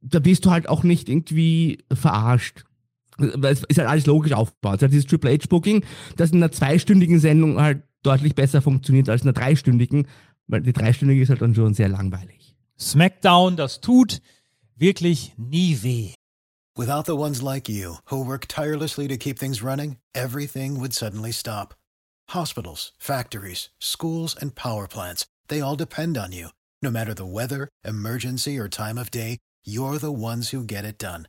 da 0.00 0.24
wirst 0.24 0.44
du 0.44 0.50
halt 0.50 0.68
auch 0.68 0.82
nicht 0.82 1.08
irgendwie 1.08 1.78
verarscht. 1.92 2.64
Es 3.18 3.62
ist 3.64 3.78
halt 3.78 3.88
alles 3.88 4.06
logisch 4.06 4.32
aufgebaut. 4.32 4.82
Halt 4.82 4.92
dieses 4.92 5.06
Triple 5.06 5.32
H-Booking, 5.32 5.84
das 6.16 6.30
in 6.30 6.38
einer 6.38 6.52
zweistündigen 6.52 7.20
Sendung 7.20 7.60
halt 7.60 7.82
deutlich 8.02 8.34
besser 8.34 8.62
funktioniert 8.62 9.08
als 9.08 9.22
in 9.22 9.28
einer 9.28 9.34
dreistündigen, 9.34 10.06
weil 10.46 10.62
die 10.62 10.72
dreistündige 10.72 11.22
ist 11.22 11.30
halt 11.30 11.42
dann 11.42 11.54
schon 11.54 11.74
sehr 11.74 11.88
langweilig. 11.88 12.56
Smackdown, 12.78 13.56
das 13.56 13.80
tut 13.80 14.20
wirklich 14.76 15.32
nie 15.36 15.78
weh. 15.82 16.12
Without 16.76 17.06
the 17.06 17.16
ones 17.16 17.40
like 17.40 17.68
you, 17.68 17.98
who 18.10 18.26
work 18.26 18.48
tirelessly 18.48 19.06
to 19.06 19.16
keep 19.16 19.38
things 19.38 19.62
running, 19.62 19.98
everything 20.12 20.80
would 20.80 20.92
suddenly 20.92 21.30
stop. 21.30 21.74
Hospitals, 22.30 22.92
factories, 22.98 23.70
schools, 23.78 24.34
and 24.34 24.56
power 24.56 24.88
plants, 24.88 25.24
they 25.48 25.60
all 25.60 25.76
depend 25.76 26.18
on 26.18 26.32
you. 26.32 26.48
No 26.82 26.90
matter 26.90 27.14
the 27.14 27.24
weather, 27.24 27.68
emergency, 27.84 28.58
or 28.58 28.68
time 28.68 28.98
of 28.98 29.12
day, 29.12 29.38
you're 29.64 29.98
the 29.98 30.12
ones 30.12 30.50
who 30.50 30.64
get 30.64 30.84
it 30.84 30.98
done. 30.98 31.28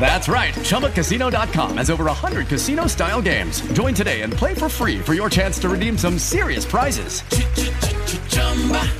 That's 0.00 0.28
right. 0.28 0.54
ChumbaCasino.com 0.54 1.76
has 1.76 1.90
over 1.90 2.04
100 2.04 2.48
casino 2.48 2.86
style 2.86 3.20
games. 3.20 3.60
Join 3.74 3.94
today 3.94 4.22
and 4.22 4.32
play 4.32 4.54
for 4.54 4.70
free 4.70 4.98
for 5.00 5.12
your 5.12 5.28
chance 5.28 5.58
to 5.60 5.68
redeem 5.68 5.98
some 5.98 6.18
serious 6.18 6.64
prizes. 6.64 7.22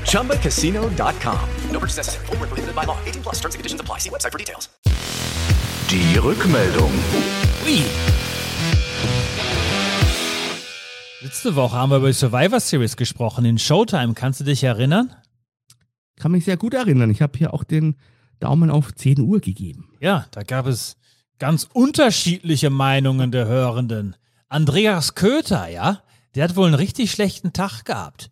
ChumbaCasino.com. 0.04 1.48
No 1.70 1.78
purchase 1.80 1.96
necessary. 1.96 2.26
Void 2.26 2.40
where 2.40 2.48
prohibited 2.48 2.76
by 2.76 2.84
law. 2.84 2.98
18 3.06 3.22
plus 3.22 3.36
terms 3.40 3.54
and 3.54 3.60
conditions 3.60 3.80
apply. 3.80 3.98
See 3.98 4.10
website 4.10 4.32
for 4.32 4.38
details. 4.38 4.68
Die 5.90 6.18
Rückmeldung. 6.18 6.92
Ui. 7.64 7.82
Letzte 11.22 11.54
Woche 11.56 11.76
haben 11.76 11.90
wir 11.90 11.96
über 11.98 12.06
die 12.08 12.14
Survivor 12.14 12.60
Series 12.60 12.96
gesprochen 12.96 13.44
in 13.44 13.58
Showtime. 13.58 14.14
Kannst 14.14 14.40
du 14.40 14.44
dich 14.44 14.64
erinnern? 14.64 15.14
Kann 16.16 16.32
mich 16.32 16.44
sehr 16.44 16.56
gut 16.56 16.74
erinnern. 16.74 17.10
Ich 17.10 17.22
habe 17.22 17.36
hier 17.36 17.52
auch 17.52 17.64
den 17.64 17.96
Daumen 18.40 18.70
auf 18.70 18.94
10 18.94 19.20
Uhr 19.20 19.40
gegeben. 19.40 19.92
Ja, 20.00 20.26
da 20.32 20.42
gab 20.42 20.66
es 20.66 20.96
ganz 21.38 21.68
unterschiedliche 21.72 22.70
Meinungen 22.70 23.30
der 23.30 23.46
Hörenden. 23.46 24.16
Andreas 24.48 25.14
Köter, 25.14 25.68
ja, 25.68 26.02
der 26.34 26.44
hat 26.44 26.56
wohl 26.56 26.66
einen 26.66 26.74
richtig 26.74 27.12
schlechten 27.12 27.52
Tag 27.52 27.84
gehabt. 27.84 28.30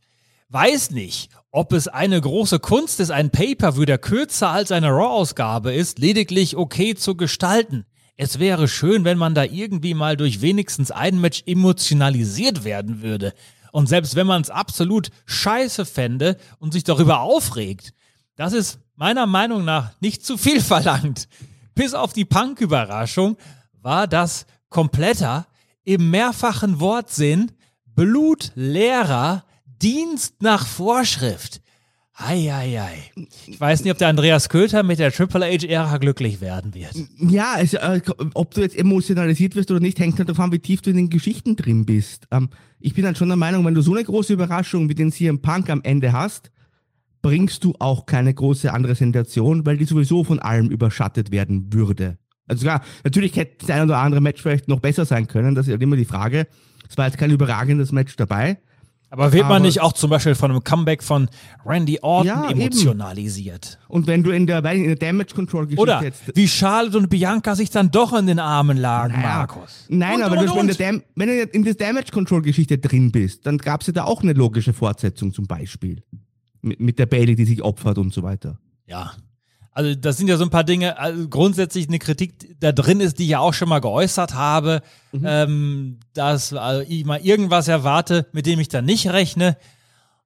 Weiß 0.49 0.91
nicht, 0.91 1.31
ob 1.51 1.73
es 1.73 1.89
eine 1.89 2.21
große 2.21 2.59
Kunst 2.59 3.01
ist, 3.01 3.11
ein 3.11 3.31
Pay-Per-View, 3.31 3.85
der 3.85 3.99
kürzer 3.99 4.51
als 4.51 4.73
eine 4.73 4.89
Raw-Ausgabe 4.89 5.73
ist, 5.73 5.99
lediglich 5.99 6.57
okay 6.57 6.95
zu 6.95 7.17
gestalten. 7.17 7.85
Es 8.17 8.39
wäre 8.39 8.67
schön, 8.67 9.05
wenn 9.05 9.19
man 9.19 9.35
da 9.35 9.45
irgendwie 9.45 9.95
mal 9.95 10.17
durch 10.17 10.41
wenigstens 10.41 10.91
ein 10.91 11.21
Match 11.21 11.43
emotionalisiert 11.47 12.65
werden 12.65 13.03
würde. 13.03 13.33
Und 13.73 13.89
selbst 13.89 14.17
wenn 14.17 14.27
man 14.27 14.43
es 14.43 14.51
absolut 14.51 15.11
scheiße 15.27 15.85
fände 15.85 16.37
und 16.59 16.73
sich 16.73 16.83
darüber 16.85 17.21
aufregt, 17.21 17.93
das 18.35 18.53
ist 18.53 18.81
meiner 18.99 19.27
Meinung 19.27 19.65
nach 19.65 19.93
nicht 20.01 20.25
zu 20.25 20.37
viel 20.37 20.61
verlangt. 20.75 21.29
Bis 21.75 21.95
auf 21.95 22.13
die 22.13 22.25
Punk-Überraschung 22.25 23.37
war 23.81 24.07
das 24.07 24.47
kompletter, 24.69 25.47
im 25.85 26.11
mehrfachen 26.11 26.81
Wortsinn, 26.81 27.53
blutleerer 27.87 29.45
Dienst 29.65 30.43
nach 30.43 30.67
Vorschrift. 30.67 31.63
Eieiei. 32.21 33.13
Ich 33.47 33.61
weiß 33.61 33.85
nicht, 33.85 33.93
ob 33.93 33.99
der 33.99 34.09
Andreas 34.09 34.49
Köter 34.49 34.83
mit 34.83 34.99
der 34.99 35.13
Triple 35.13 35.47
H-Ära 35.47 35.99
glücklich 35.99 36.41
werden 36.41 36.75
wird. 36.75 36.93
Ja, 37.17 37.61
äh, 37.61 38.01
ob 38.35 38.55
du 38.55 38.61
jetzt 38.61 38.77
emotionalisiert 38.77 39.55
wirst 39.55 39.71
oder 39.71 39.79
nicht, 39.79 40.01
hängt 40.01 40.19
halt 40.19 40.29
davon, 40.29 40.51
wie 40.51 40.59
tief 40.59 40.83
du 40.83 40.91
in 40.91 40.97
den 40.97 41.11
Geschichten 41.11 41.55
drin 41.55 41.87
bist. 41.87 42.27
Ähm, 42.33 42.51
ich 42.81 42.95
bin 42.95 43.05
dann 43.05 43.15
schon 43.15 43.29
der 43.29 43.37
Meinung, 43.37 43.65
wenn 43.65 43.75
du 43.75 43.83
so 43.83 43.95
eine 43.95 44.03
große 44.03 44.33
Überraschung 44.33 44.89
wie 44.89 44.97
den 44.97 45.13
CM 45.13 45.41
Punk 45.41 45.71
am 45.71 45.81
Ende 45.83 46.13
hast, 46.13 46.51
bringst 47.23 47.65
du 47.65 47.75
auch 47.79 48.07
keine 48.07 48.33
große 48.33 48.73
andere 48.73 48.95
Sensation, 48.95 49.67
weil 49.67 49.77
die 49.77 49.85
sowieso 49.85 50.25
von 50.25 50.39
allem 50.39 50.69
überschattet 50.71 51.31
werden 51.31 51.73
würde. 51.73 52.19
Also 52.47 52.65
klar, 52.65 52.83
natürlich 53.05 53.37
hätte 53.37 53.67
das 53.67 53.71
ein 53.71 53.83
oder 53.83 53.99
andere 53.99 54.21
Match 54.21 54.41
vielleicht 54.41 54.69
noch 54.69 54.81
besser 54.81 55.05
sein 55.05 55.29
können, 55.29 55.55
das 55.55 55.67
ist 55.67 55.73
halt 55.73 55.83
immer 55.83 55.97
die 55.97 56.05
Frage. 56.05 56.47
Es 56.89 56.97
war 56.97 57.07
jetzt 57.07 57.19
kein 57.19 57.31
überragendes 57.31 57.93
Match 57.93 58.17
dabei. 58.17 58.59
Aber 59.11 59.33
wird 59.33 59.49
man 59.49 59.63
nicht 59.63 59.81
auch 59.81 59.95
zum 59.95 60.11
Beispiel 60.11 60.35
von 60.35 60.51
einem 60.51 60.63
Comeback 60.63 61.03
von 61.03 61.31
Randy 61.65 61.99
Orton 62.03 62.27
Ja, 62.27 62.51
eben. 62.51 62.61
emotionalisiert? 62.61 63.79
Und 63.89 64.07
wenn 64.07 64.23
du 64.23 64.31
in 64.31 64.47
der, 64.47 64.63
in 64.73 64.85
der 64.85 64.97
Damage 64.97 65.35
Control 65.35 65.65
Geschichte 65.65 65.81
Oder 65.81 66.03
jetzt 66.03 66.37
wie 66.37 66.47
Charlotte 66.47 66.99
und 66.99 67.09
Bianca 67.09 67.55
sich 67.55 67.71
dann 67.71 67.91
doch 67.91 68.13
in 68.13 68.27
den 68.27 68.39
Armen 68.39 68.77
lagen, 68.77 69.15
Naja, 69.15 69.29
Markus. 69.29 69.87
Nein, 69.89 70.17
Und, 70.17 70.23
aber 70.25 70.39
und, 70.41 70.49
und. 70.51 70.69
du 70.69 70.75
Dam 70.75 71.03
wenn 71.15 71.29
du 71.29 71.43
in 71.43 71.65
der 71.65 71.75
Damage 71.75 72.13
Control 72.13 72.43
Geschichte 72.43 72.77
drin 72.77 73.11
bist, 73.11 73.47
dann 73.47 73.57
gab 73.57 73.81
es 73.81 73.87
ja 73.87 73.95
da 73.95 74.05
auch 74.05 74.23
eine 74.23 74.35
logische 74.35 74.75
Fortsetzung 74.75 75.33
zum 75.33 75.47
Beispiel. 75.47 76.03
Mit, 76.69 76.81
mit 76.81 76.99
der 76.99 77.07
Bailey, 77.07 77.35
die 77.35 77.45
sich 77.45 77.63
opfert 77.63 77.99
und 77.99 78.13
so 78.13 78.23
weiter. 78.23 78.59
Ja. 78.87 79.13
Also 79.73 79.95
das 79.95 80.17
sind 80.17 80.27
ja 80.29 80.37
so 80.37 80.45
ein 80.45 80.51
paar 80.51 80.65
Dinge, 80.65 80.99
also 80.99 81.29
grundsätzlich 81.29 81.87
eine 81.87 81.99
Kritik 82.01 82.57
da 82.59 82.73
drin 82.73 83.01
ist, 83.01 83.19
die 83.19 83.25
ich 83.25 83.29
ja 83.31 83.39
auch 83.39 83.55
schon 83.55 83.69
mal 83.69 83.81
geäußert 83.81 84.35
habe, 84.35 84.83
Mhm. 85.13 85.25
ähm, 85.25 85.99
dass 86.15 86.53
also, 86.53 86.85
ich 86.89 87.05
mal 87.05 87.21
irgendwas 87.21 87.69
erwarte, 87.69 88.27
mit 88.33 88.47
dem 88.47 88.59
ich 88.59 88.69
dann 88.69 88.85
nicht 88.85 89.09
rechne. 89.09 89.57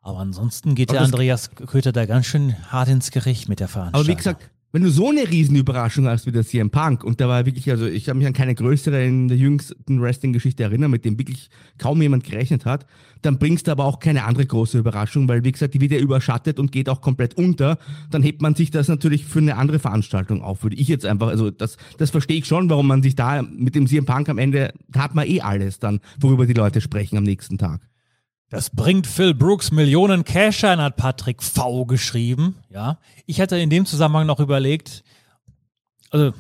Aber 0.01 0.19
ansonsten 0.19 0.75
geht 0.75 0.89
Aber 0.89 0.99
der 0.99 1.05
Andreas 1.07 1.51
Köter 1.51 1.93
da 1.93 2.07
ganz 2.07 2.27
schön 2.27 2.57
hart 2.71 2.89
ins 2.89 3.11
Gericht 3.11 3.49
mit 3.49 3.61
der 3.61 3.69
Veranstaltung. 3.69 4.01
Aber 4.01 4.09
wie 4.09 4.17
gesagt, 4.17 4.51
wenn 4.73 4.83
du 4.83 4.91
so 4.91 5.11
eine 5.11 5.29
Riesenüberraschung 5.29 6.07
hast 6.07 6.27
wie 6.27 6.33
der 6.33 6.45
CM 6.45 6.71
Punk, 6.71 7.05
und 7.05 7.21
da 7.21 7.29
war 7.29 7.45
wirklich, 7.45 7.71
also 7.71 7.87
ich 7.87 8.09
habe 8.09 8.19
mich 8.19 8.27
an 8.27 8.33
keine 8.33 8.55
größere 8.55 9.05
in 9.05 9.29
der 9.29 9.37
jüngsten 9.37 10.01
Wrestling-Geschichte 10.01 10.63
erinnern, 10.63 10.91
mit 10.91 11.05
dem 11.05 11.19
wirklich 11.19 11.51
kaum 11.77 12.01
jemand 12.01 12.25
gerechnet 12.25 12.65
hat, 12.65 12.87
dann 13.21 13.39
bringst 13.39 13.67
du 13.67 13.71
aber 13.71 13.85
auch 13.85 14.01
keine 14.01 14.25
andere 14.25 14.47
große 14.47 14.79
Überraschung, 14.79 15.29
weil 15.29 15.45
wie 15.45 15.53
gesagt, 15.53 15.75
die 15.75 15.81
wird 15.81 15.93
ja 15.93 15.99
überschattet 15.99 16.59
und 16.59 16.73
geht 16.73 16.89
auch 16.89 17.03
komplett 17.03 17.35
unter. 17.35 17.79
Dann 18.11 18.23
hebt 18.23 18.41
man 18.41 18.55
sich 18.55 18.71
das 18.71 18.89
natürlich 18.89 19.27
für 19.27 19.41
eine 19.41 19.57
andere 19.57 19.79
Veranstaltung 19.79 20.43
auf, 20.43 20.63
würde 20.63 20.77
ich 20.77 20.89
jetzt 20.89 21.05
einfach, 21.05 21.29
also 21.29 21.51
das, 21.51 21.77
das 21.99 22.11
verstehe 22.11 22.39
ich 22.39 22.47
schon, 22.47 22.71
warum 22.71 22.87
man 22.87 23.03
sich 23.03 23.15
da 23.15 23.43
mit 23.43 23.75
dem 23.75 23.87
CM 23.87 24.07
Punk 24.07 24.31
am 24.31 24.39
Ende, 24.39 24.73
da 24.89 25.01
hat 25.01 25.15
man 25.15 25.29
eh 25.29 25.43
alles 25.43 25.81
dann, 25.81 26.01
worüber 26.19 26.47
die 26.47 26.55
Leute 26.55 26.81
sprechen 26.81 27.19
am 27.19 27.25
nächsten 27.25 27.59
Tag. 27.59 27.92
Das 28.53 28.69
bringt 28.69 29.07
Phil 29.07 29.33
Brooks 29.33 29.71
Millionen 29.71 30.25
Cash 30.25 30.63
ein, 30.65 30.79
hat 30.79 30.97
Patrick 30.97 31.43
V 31.43 31.87
geschrieben. 31.87 32.57
Ja, 32.69 32.99
ich 33.25 33.41
hatte 33.41 33.57
in 33.57 33.71
dem 33.71 33.87
Zusammenhang 33.87 34.27
noch 34.27 34.41
überlegt, 34.41 35.03
also 36.11 36.35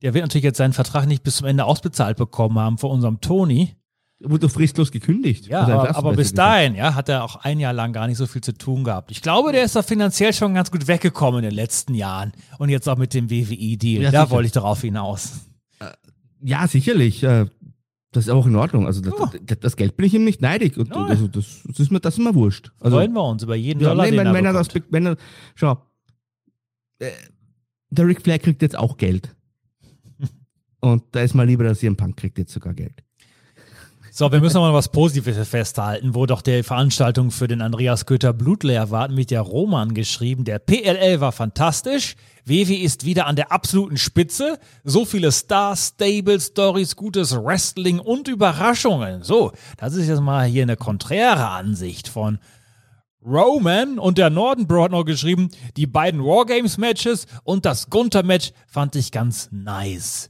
der 0.00 0.14
wird 0.14 0.24
natürlich 0.24 0.44
jetzt 0.44 0.56
seinen 0.56 0.72
Vertrag 0.72 1.06
nicht 1.06 1.22
bis 1.22 1.36
zum 1.36 1.46
Ende 1.46 1.66
ausbezahlt 1.66 2.16
bekommen 2.16 2.58
haben 2.58 2.78
von 2.78 2.90
unserem 2.90 3.20
Tony. 3.20 3.76
Wurde 4.18 4.48
fristlos 4.48 4.90
gekündigt. 4.90 5.46
Ja, 5.46 5.66
Oder 5.66 5.80
aber, 5.80 5.96
aber 5.96 6.12
bis 6.14 6.32
dahin, 6.32 6.74
ja, 6.74 6.94
hat 6.94 7.10
er 7.10 7.22
auch 7.22 7.36
ein 7.36 7.60
Jahr 7.60 7.74
lang 7.74 7.92
gar 7.92 8.06
nicht 8.06 8.16
so 8.16 8.26
viel 8.26 8.40
zu 8.40 8.54
tun 8.54 8.82
gehabt. 8.82 9.10
Ich 9.10 9.20
glaube, 9.20 9.52
der 9.52 9.62
ist 9.62 9.76
da 9.76 9.82
finanziell 9.82 10.32
schon 10.32 10.54
ganz 10.54 10.70
gut 10.70 10.88
weggekommen 10.88 11.44
in 11.44 11.50
den 11.50 11.54
letzten 11.54 11.92
Jahren 11.92 12.32
und 12.56 12.70
jetzt 12.70 12.88
auch 12.88 12.96
mit 12.96 13.12
dem 13.12 13.28
WWE-Deal. 13.28 14.04
Ja, 14.04 14.10
da 14.10 14.22
sicher. 14.22 14.30
wollte 14.30 14.46
ich 14.46 14.52
darauf 14.52 14.80
hinaus. 14.80 15.32
Ja, 16.40 16.66
sicherlich. 16.66 17.26
Das 18.12 18.24
ist 18.24 18.30
auch 18.30 18.46
in 18.46 18.56
Ordnung. 18.56 18.86
Also 18.86 19.00
das, 19.02 19.12
Ja. 19.18 19.30
das, 19.44 19.60
das 19.60 19.76
Geld 19.76 19.96
bin 19.96 20.06
ich 20.06 20.14
ihm 20.14 20.24
nicht 20.24 20.40
neidig. 20.40 20.78
Und, 20.78 20.88
Ja. 20.88 21.04
also 21.04 21.28
das, 21.28 21.62
das 21.66 21.80
ist 21.80 21.90
mir 21.90 22.00
das 22.00 22.14
ist 22.18 22.24
mir 22.24 22.34
wurscht. 22.34 22.72
Also, 22.80 22.96
Freuen 22.96 23.12
wir 23.12 23.24
uns 23.24 23.42
über 23.42 23.54
jeden 23.54 23.80
ja, 23.80 23.90
Dollar, 23.90 24.06
nee, 24.06 24.16
wenn, 24.16 24.26
er 24.26 24.34
wenn 24.34 24.44
er 24.46 24.52
das, 24.54 24.68
wenn 24.90 25.06
er, 25.06 25.16
schau, 25.54 25.82
äh, 27.00 27.10
der 27.90 28.06
Ric 28.06 28.22
Flair 28.22 28.38
kriegt 28.38 28.62
jetzt 28.62 28.76
auch 28.78 28.96
Geld. 28.96 29.34
Und 30.80 31.04
da 31.12 31.20
ist 31.20 31.34
mal 31.34 31.46
lieber, 31.46 31.64
dass 31.64 31.80
CM 31.80 31.96
Punk 31.96 32.16
kriegt 32.16 32.38
jetzt 32.38 32.52
sogar 32.52 32.72
Geld. 32.74 33.04
So, 34.18 34.32
wir 34.32 34.40
müssen 34.40 34.56
noch 34.56 34.62
mal 34.62 34.74
was 34.74 34.88
Positives 34.88 35.46
festhalten, 35.46 36.12
wo 36.12 36.26
doch 36.26 36.42
der 36.42 36.64
Veranstaltung 36.64 37.30
für 37.30 37.46
den 37.46 37.62
Andreas 37.62 38.04
Götter 38.04 38.32
blutleer 38.32 38.90
war, 38.90 39.06
mit 39.06 39.30
der 39.30 39.42
Roman 39.42 39.94
geschrieben. 39.94 40.42
Der 40.42 40.58
PLL 40.58 41.20
war 41.20 41.30
fantastisch. 41.30 42.16
WW 42.44 42.74
ist 42.74 43.04
wieder 43.04 43.26
an 43.26 43.36
der 43.36 43.52
absoluten 43.52 43.96
Spitze. 43.96 44.58
So 44.82 45.04
viele 45.04 45.30
Stars, 45.30 45.92
Stable 45.94 46.40
Stories, 46.40 46.96
gutes 46.96 47.32
Wrestling 47.32 48.00
und 48.00 48.26
Überraschungen. 48.26 49.22
So, 49.22 49.52
das 49.76 49.94
ist 49.94 50.08
jetzt 50.08 50.20
mal 50.20 50.46
hier 50.46 50.64
eine 50.64 50.76
konträre 50.76 51.50
Ansicht 51.50 52.08
von 52.08 52.40
Roman 53.24 54.00
und 54.00 54.18
der 54.18 54.30
Nordenbro 54.30 54.82
hat 54.82 54.90
noch 54.90 55.04
geschrieben, 55.04 55.48
die 55.76 55.86
beiden 55.86 56.24
Wargames-Matches 56.24 57.28
und 57.44 57.64
das 57.64 57.88
Gunther-Match 57.88 58.50
fand 58.66 58.96
ich 58.96 59.12
ganz 59.12 59.48
nice. 59.52 60.28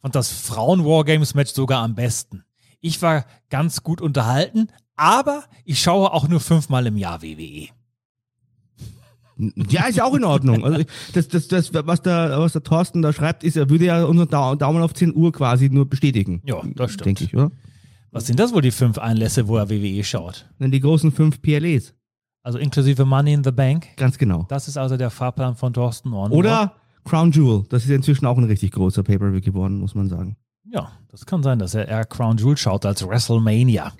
Fand 0.00 0.14
das 0.14 0.30
Frauen-Wargames-Match 0.30 1.52
sogar 1.52 1.82
am 1.82 1.96
besten. 1.96 2.43
Ich 2.86 3.00
war 3.00 3.24
ganz 3.48 3.82
gut 3.82 4.02
unterhalten, 4.02 4.68
aber 4.94 5.44
ich 5.64 5.80
schaue 5.80 6.12
auch 6.12 6.28
nur 6.28 6.38
fünfmal 6.40 6.86
im 6.86 6.98
Jahr. 6.98 7.22
WWE. 7.22 7.68
Ja, 9.36 9.86
ist 9.86 9.96
ja 9.96 10.04
auch 10.04 10.14
in 10.14 10.22
Ordnung. 10.24 10.62
Also 10.64 10.84
das, 11.14 11.28
das, 11.28 11.48
das, 11.48 11.72
was 11.74 12.02
der, 12.02 12.38
was 12.38 12.52
der 12.52 12.62
Thorsten 12.62 13.00
da 13.02 13.12
schreibt, 13.12 13.42
ist, 13.42 13.56
er 13.56 13.68
würde 13.68 13.86
ja 13.86 14.04
unseren 14.04 14.28
Dau- 14.28 14.54
Daumen 14.54 14.82
auf 14.82 14.92
10 14.94 15.14
Uhr 15.16 15.32
quasi 15.32 15.70
nur 15.70 15.88
bestätigen. 15.88 16.40
Ja, 16.44 16.62
das 16.76 16.92
stimmt. 16.92 17.06
Denke 17.06 17.24
ich, 17.24 17.34
oder? 17.34 17.50
Was 18.12 18.26
sind 18.26 18.38
das 18.38 18.52
wohl 18.52 18.62
die 18.62 18.70
fünf 18.70 18.98
Einlässe, 18.98 19.48
wo 19.48 19.56
er 19.56 19.70
WWE 19.70 20.04
schaut? 20.04 20.48
Dann 20.60 20.70
die 20.70 20.78
großen 20.80 21.10
fünf 21.10 21.42
PLEs. 21.42 21.94
Also 22.42 22.58
inklusive 22.58 23.04
Money 23.06 23.32
in 23.32 23.42
the 23.42 23.50
Bank. 23.50 23.88
Ganz 23.96 24.18
genau. 24.18 24.44
Das 24.50 24.68
ist 24.68 24.76
also 24.76 24.96
der 24.96 25.10
Fahrplan 25.10 25.56
von 25.56 25.72
Thorsten 25.72 26.12
Ornbrock. 26.12 26.38
Oder 26.38 26.74
Crown 27.04 27.32
Jewel. 27.32 27.64
Das 27.70 27.84
ist 27.84 27.90
inzwischen 27.90 28.26
auch 28.26 28.38
ein 28.38 28.44
richtig 28.44 28.70
großer 28.72 29.02
Pay-Per-View 29.02 29.40
geworden, 29.40 29.78
muss 29.78 29.94
man 29.96 30.08
sagen. 30.10 30.36
Ja, 30.70 30.90
das 31.10 31.26
kann 31.26 31.42
sein, 31.42 31.58
dass 31.58 31.74
er 31.74 31.88
eher 31.88 32.04
Crown 32.04 32.38
Jewel 32.38 32.56
schaut 32.56 32.86
als 32.86 33.06
WrestleMania. 33.06 33.92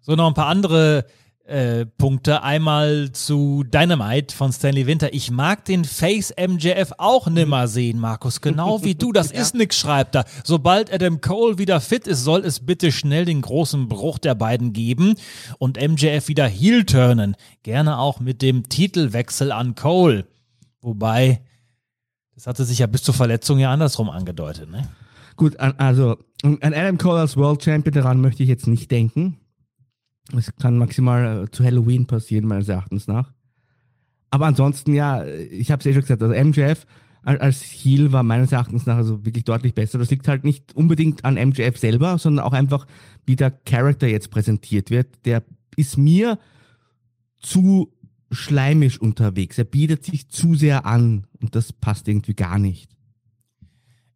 So, 0.00 0.14
noch 0.14 0.28
ein 0.28 0.34
paar 0.34 0.46
andere 0.46 1.06
äh, 1.46 1.86
Punkte. 1.86 2.42
Einmal 2.42 3.12
zu 3.12 3.64
Dynamite 3.64 4.34
von 4.34 4.52
Stanley 4.52 4.86
Winter. 4.86 5.14
Ich 5.14 5.30
mag 5.30 5.64
den 5.64 5.84
Face 5.84 6.34
MJF 6.36 6.92
auch 6.98 7.28
nimmer 7.28 7.68
sehen, 7.68 7.98
Markus. 7.98 8.40
Genau 8.40 8.82
wie 8.82 8.94
du. 8.94 9.12
Das 9.12 9.30
ist 9.32 9.54
nix, 9.54 9.78
schreibt 9.78 10.16
er. 10.16 10.24
Sobald 10.44 10.92
Adam 10.92 11.20
Cole 11.20 11.58
wieder 11.58 11.80
fit 11.80 12.06
ist, 12.06 12.24
soll 12.24 12.44
es 12.44 12.66
bitte 12.66 12.92
schnell 12.92 13.24
den 13.24 13.42
großen 13.42 13.88
Bruch 13.88 14.18
der 14.18 14.34
beiden 14.34 14.72
geben 14.72 15.14
und 15.58 15.80
MJF 15.80 16.28
wieder 16.28 16.46
heel 16.46 16.84
turnen. 16.84 17.36
Gerne 17.62 17.98
auch 17.98 18.20
mit 18.20 18.42
dem 18.42 18.68
Titelwechsel 18.68 19.52
an 19.52 19.74
Cole. 19.74 20.26
Wobei, 20.80 21.42
das 22.34 22.46
hatte 22.46 22.64
sich 22.64 22.80
ja 22.80 22.86
bis 22.86 23.02
zur 23.02 23.14
Verletzung 23.14 23.58
ja 23.58 23.72
andersrum 23.72 24.10
angedeutet, 24.10 24.70
ne? 24.70 24.88
Gut, 25.36 25.58
also 25.60 26.16
an 26.42 26.58
Adam 26.62 26.98
Cole 26.98 27.20
als 27.20 27.36
World 27.36 27.62
Champion, 27.62 27.94
daran 27.94 28.20
möchte 28.20 28.42
ich 28.42 28.48
jetzt 28.48 28.66
nicht 28.66 28.90
denken. 28.90 29.36
Es 30.36 30.54
kann 30.56 30.78
maximal 30.78 31.44
äh, 31.44 31.50
zu 31.50 31.64
Halloween 31.64 32.06
passieren, 32.06 32.46
meines 32.46 32.68
Erachtens 32.68 33.06
nach. 33.06 33.32
Aber 34.30 34.46
ansonsten, 34.46 34.92
ja, 34.94 35.24
ich 35.24 35.70
habe 35.70 35.80
es 35.80 35.86
eh 35.86 35.92
schon 35.92 36.02
gesagt, 36.02 36.22
also 36.22 36.34
MJF 36.34 36.86
als, 37.22 37.62
Heel 37.62 38.12
war 38.12 38.22
meines 38.22 38.52
Erachtens 38.52 38.86
nach 38.86 38.96
also 38.96 39.24
wirklich 39.24 39.44
deutlich 39.44 39.74
besser. 39.74 39.98
Das 39.98 40.10
liegt 40.10 40.28
halt 40.28 40.44
nicht 40.44 40.74
unbedingt 40.76 41.24
an 41.24 41.34
MJF 41.34 41.76
selber, 41.76 42.18
sondern 42.18 42.44
auch 42.44 42.52
einfach, 42.52 42.86
wie 43.24 43.34
der 43.34 43.50
Charakter 43.50 44.06
jetzt 44.06 44.30
präsentiert 44.30 44.90
wird. 44.90 45.08
Der 45.24 45.42
ist 45.74 45.98
mir 45.98 46.38
zu 47.40 47.92
schleimisch 48.30 49.00
unterwegs. 49.00 49.58
Er 49.58 49.64
bietet 49.64 50.04
sich 50.04 50.28
zu 50.28 50.54
sehr 50.54 50.86
an 50.86 51.26
und 51.40 51.56
das 51.56 51.72
passt 51.72 52.06
irgendwie 52.06 52.34
gar 52.34 52.58
nicht. 52.58 52.95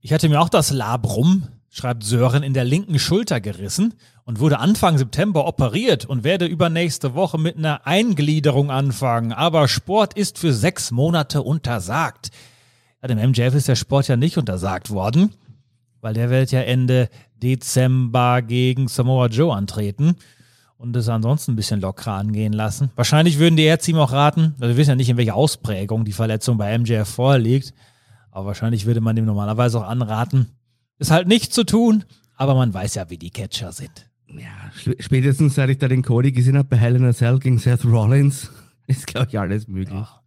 Ich 0.03 0.14
hatte 0.14 0.30
mir 0.30 0.40
auch 0.40 0.48
das 0.48 0.70
Labrum, 0.70 1.48
schreibt 1.68 2.05
Sören, 2.05 2.42
in 2.42 2.55
der 2.55 2.64
linken 2.64 2.98
Schulter 2.98 3.38
gerissen 3.38 3.92
und 4.24 4.40
wurde 4.40 4.59
Anfang 4.59 4.96
September 4.96 5.46
operiert 5.46 6.07
und 6.07 6.24
werde 6.24 6.46
übernächste 6.46 7.14
Woche 7.14 7.36
mit 7.36 7.59
einer 7.59 7.86
Eingliederung 7.86 8.70
anfangen. 8.70 9.32
Aber 9.34 9.68
Sport 9.68 10.14
ist 10.14 10.38
für 10.38 10.55
sechs 10.55 10.90
Monate 10.90 11.42
untersagt. 11.42 12.30
Ja, 13.03 13.09
dem 13.09 13.18
MJF 13.18 13.55
ist 13.55 13.68
der 13.68 13.76
Sport 13.76 14.09
ja 14.09 14.16
nicht 14.16 14.38
untersagt 14.38 14.88
worden, 14.88 15.34
weil 16.01 16.14
der 16.14 16.30
wird 16.30 16.51
ja 16.51 16.62
Ende 16.62 17.11
Dezember 17.42 18.40
gegen 18.40 18.88
Samoa 18.88 19.26
Joe 19.26 19.55
antreten 19.55 20.16
und 20.78 20.96
es 20.96 21.11
ansonsten 21.11 21.53
ein 21.53 21.57
bisschen 21.57 21.82
lockerer 21.82 22.14
angehen 22.14 22.55
lassen. 22.55 22.90
Wahrscheinlich 22.96 23.38
würden 23.38 23.57
die 23.57 23.64
Ärzte 23.64 23.90
ihm 23.90 23.98
auch 23.98 24.12
raten, 24.12 24.55
also 24.61 24.68
wir 24.68 24.78
wissen 24.78 24.90
ja 24.90 24.96
nicht, 24.96 25.11
in 25.11 25.18
welcher 25.18 25.34
Ausprägung 25.34 26.07
die 26.07 26.12
Verletzung 26.12 26.57
bei 26.57 26.76
MJF 26.78 27.07
vorliegt, 27.07 27.74
aber 28.30 28.46
wahrscheinlich 28.46 28.86
würde 28.86 29.00
man 29.00 29.16
ihm 29.16 29.24
normalerweise 29.24 29.78
auch 29.78 29.88
anraten, 29.88 30.48
es 30.98 31.10
halt 31.10 31.28
nicht 31.28 31.52
zu 31.52 31.64
tun, 31.64 32.04
aber 32.36 32.54
man 32.54 32.72
weiß 32.72 32.94
ja, 32.94 33.10
wie 33.10 33.18
die 33.18 33.30
Catcher 33.30 33.72
sind. 33.72 34.10
Ja, 34.28 34.70
spätestens 34.98 35.56
seit 35.56 35.70
ich 35.70 35.78
da 35.78 35.88
den 35.88 36.02
Cody 36.02 36.32
gesehen 36.32 36.56
habe 36.56 36.68
bei 36.68 36.76
Hell 36.76 36.96
in 36.96 37.04
a 37.04 37.12
Cell 37.12 37.38
gegen 37.38 37.58
Seth 37.58 37.84
Rollins, 37.84 38.50
ist, 38.86 39.06
glaube 39.06 39.28
ich, 39.30 39.38
alles 39.38 39.66
möglich. 39.66 39.98
Ja. 39.98 40.20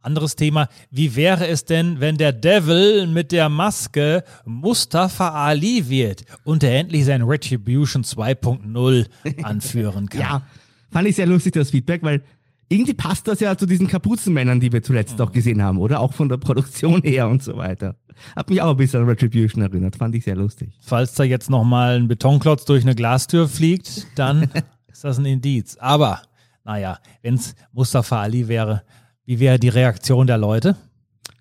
Anderes 0.00 0.36
Thema, 0.36 0.68
wie 0.90 1.16
wäre 1.16 1.48
es 1.48 1.64
denn, 1.64 1.98
wenn 2.00 2.16
der 2.16 2.32
Devil 2.32 3.06
mit 3.08 3.32
der 3.32 3.48
Maske 3.48 4.22
Mustafa 4.44 5.30
Ali 5.30 5.88
wird 5.88 6.24
und 6.44 6.62
er 6.62 6.78
endlich 6.78 7.04
sein 7.04 7.22
Retribution 7.22 8.04
2.0 8.04 9.06
anführen 9.42 10.08
kann? 10.08 10.20
ja, 10.20 10.42
fand 10.90 11.08
ich 11.08 11.16
sehr 11.16 11.26
lustig, 11.26 11.54
das 11.54 11.70
Feedback, 11.70 12.02
weil 12.02 12.22
irgendwie 12.68 12.94
passt 12.94 13.26
das 13.28 13.40
ja 13.40 13.56
zu 13.56 13.66
diesen 13.66 13.88
Kapuzenmännern, 13.88 14.60
die 14.60 14.72
wir 14.72 14.82
zuletzt 14.82 15.18
mhm. 15.18 15.24
auch 15.24 15.32
gesehen 15.32 15.62
haben, 15.62 15.78
oder? 15.78 16.00
Auch 16.00 16.12
von 16.12 16.28
der 16.28 16.36
Produktion 16.36 17.02
her 17.02 17.28
und 17.28 17.42
so 17.42 17.56
weiter. 17.56 17.96
Hat 18.36 18.50
mich 18.50 18.60
auch 18.60 18.70
ein 18.70 18.76
bisschen 18.76 19.02
an 19.02 19.08
Retribution 19.08 19.62
erinnert, 19.62 19.96
fand 19.96 20.14
ich 20.14 20.24
sehr 20.24 20.36
lustig. 20.36 20.76
Falls 20.80 21.14
da 21.14 21.24
jetzt 21.24 21.50
nochmal 21.50 21.98
ein 21.98 22.08
Betonklotz 22.08 22.64
durch 22.64 22.82
eine 22.82 22.94
Glastür 22.94 23.48
fliegt, 23.48 24.06
dann 24.16 24.50
ist 24.88 25.04
das 25.04 25.18
ein 25.18 25.24
Indiz. 25.24 25.76
Aber, 25.78 26.22
naja, 26.64 26.98
wenn 27.22 27.34
es 27.34 27.54
Mustafa 27.72 28.20
Ali 28.20 28.48
wäre, 28.48 28.82
wie 29.24 29.40
wäre 29.40 29.58
die 29.58 29.68
Reaktion 29.68 30.26
der 30.26 30.38
Leute? 30.38 30.76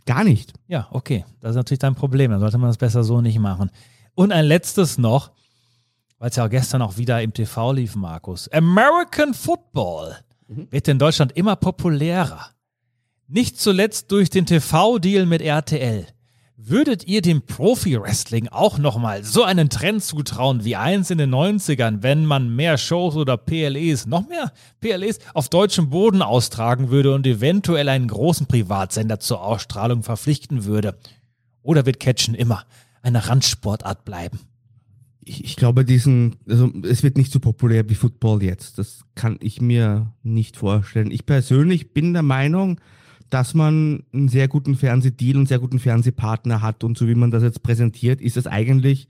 Gar 0.05 0.23
nicht. 0.23 0.53
Ja, 0.67 0.87
okay. 0.91 1.25
Das 1.41 1.51
ist 1.51 1.55
natürlich 1.57 1.79
dein 1.79 1.95
Problem. 1.95 2.31
Dann 2.31 2.39
sollte 2.39 2.57
man 2.57 2.69
das 2.69 2.77
besser 2.77 3.03
so 3.03 3.21
nicht 3.21 3.39
machen. 3.39 3.71
Und 4.15 4.31
ein 4.31 4.45
letztes 4.45 4.97
noch, 4.97 5.31
weil 6.19 6.29
es 6.29 6.37
ja 6.37 6.45
auch 6.45 6.49
gestern 6.49 6.81
auch 6.81 6.97
wieder 6.97 7.21
im 7.21 7.33
TV 7.33 7.73
lief, 7.73 7.95
Markus. 7.95 8.47
American 8.51 9.33
Football 9.33 10.15
mhm. 10.47 10.67
wird 10.71 10.87
in 10.87 10.99
Deutschland 10.99 11.31
immer 11.33 11.55
populärer. 11.55 12.51
Nicht 13.27 13.59
zuletzt 13.59 14.11
durch 14.11 14.29
den 14.29 14.45
TV-Deal 14.45 15.25
mit 15.25 15.41
RTL. 15.41 16.07
Würdet 16.59 17.05
ihr 17.05 17.21
dem 17.21 17.43
Profi-Wrestling 17.43 18.47
auch 18.47 18.79
nochmal 18.79 19.23
so 19.23 19.43
einen 19.43 19.69
Trend 19.69 20.03
zutrauen 20.03 20.65
wie 20.65 20.75
eins 20.75 21.11
in 21.11 21.19
den 21.19 21.33
90ern, 21.33 22.01
wenn 22.01 22.25
man 22.25 22.55
mehr 22.55 22.79
Shows 22.79 23.15
oder 23.15 23.37
PLEs, 23.37 24.07
noch 24.07 24.27
mehr 24.27 24.51
PLEs 24.81 25.19
auf 25.35 25.49
deutschem 25.49 25.91
Boden 25.91 26.23
austragen 26.23 26.89
würde 26.89 27.13
und 27.13 27.27
eventuell 27.27 27.89
einen 27.89 28.07
großen 28.07 28.47
Privatsender 28.47 29.19
zur 29.19 29.43
Ausstrahlung 29.43 30.01
verpflichten 30.01 30.65
würde? 30.65 30.97
Oder 31.61 31.85
wird 31.85 31.99
Catchen 31.99 32.33
immer 32.33 32.63
eine 33.03 33.27
Randsportart 33.27 34.03
bleiben? 34.03 34.39
Ich, 35.27 35.43
ich 35.43 35.55
glaube, 35.57 35.83
diesen, 35.83 36.37
also 36.47 36.71
es 36.83 37.03
wird 37.03 37.17
nicht 37.17 37.31
so 37.31 37.39
populär 37.39 37.89
wie 37.89 37.95
Football 37.95 38.43
jetzt. 38.43 38.77
Das 38.77 39.01
kann 39.15 39.37
ich 39.41 39.59
mir 39.59 40.13
nicht 40.23 40.55
vorstellen. 40.55 41.11
Ich 41.11 41.25
persönlich 41.25 41.93
bin 41.93 42.13
der 42.13 42.23
Meinung, 42.23 42.79
dass 43.29 43.53
man 43.53 44.03
einen 44.13 44.29
sehr 44.29 44.47
guten 44.47 44.75
Fernsehdeal 44.75 45.35
und 45.35 45.39
einen 45.39 45.45
sehr 45.47 45.59
guten 45.59 45.79
Fernsehpartner 45.79 46.61
hat 46.61 46.83
und 46.83 46.97
so 46.97 47.07
wie 47.07 47.15
man 47.15 47.31
das 47.31 47.43
jetzt 47.43 47.61
präsentiert, 47.61 48.21
ist 48.21 48.37
das 48.37 48.47
eigentlich, 48.47 49.07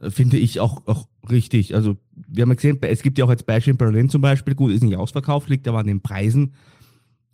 äh, 0.00 0.10
finde 0.10 0.38
ich, 0.38 0.60
auch, 0.60 0.86
auch 0.86 1.08
richtig. 1.30 1.74
Also 1.74 1.98
wir 2.26 2.42
haben 2.42 2.50
ja 2.50 2.54
gesehen, 2.54 2.78
es 2.80 3.02
gibt 3.02 3.18
ja 3.18 3.26
auch 3.26 3.30
jetzt 3.30 3.46
Beispiel 3.46 3.72
in 3.72 3.78
Berlin 3.78 4.08
zum 4.08 4.22
Beispiel, 4.22 4.54
gut, 4.54 4.72
ist 4.72 4.82
nicht 4.82 4.96
ausverkauft, 4.96 5.50
liegt 5.50 5.68
aber 5.68 5.80
an 5.80 5.86
den 5.86 6.00
Preisen. 6.00 6.54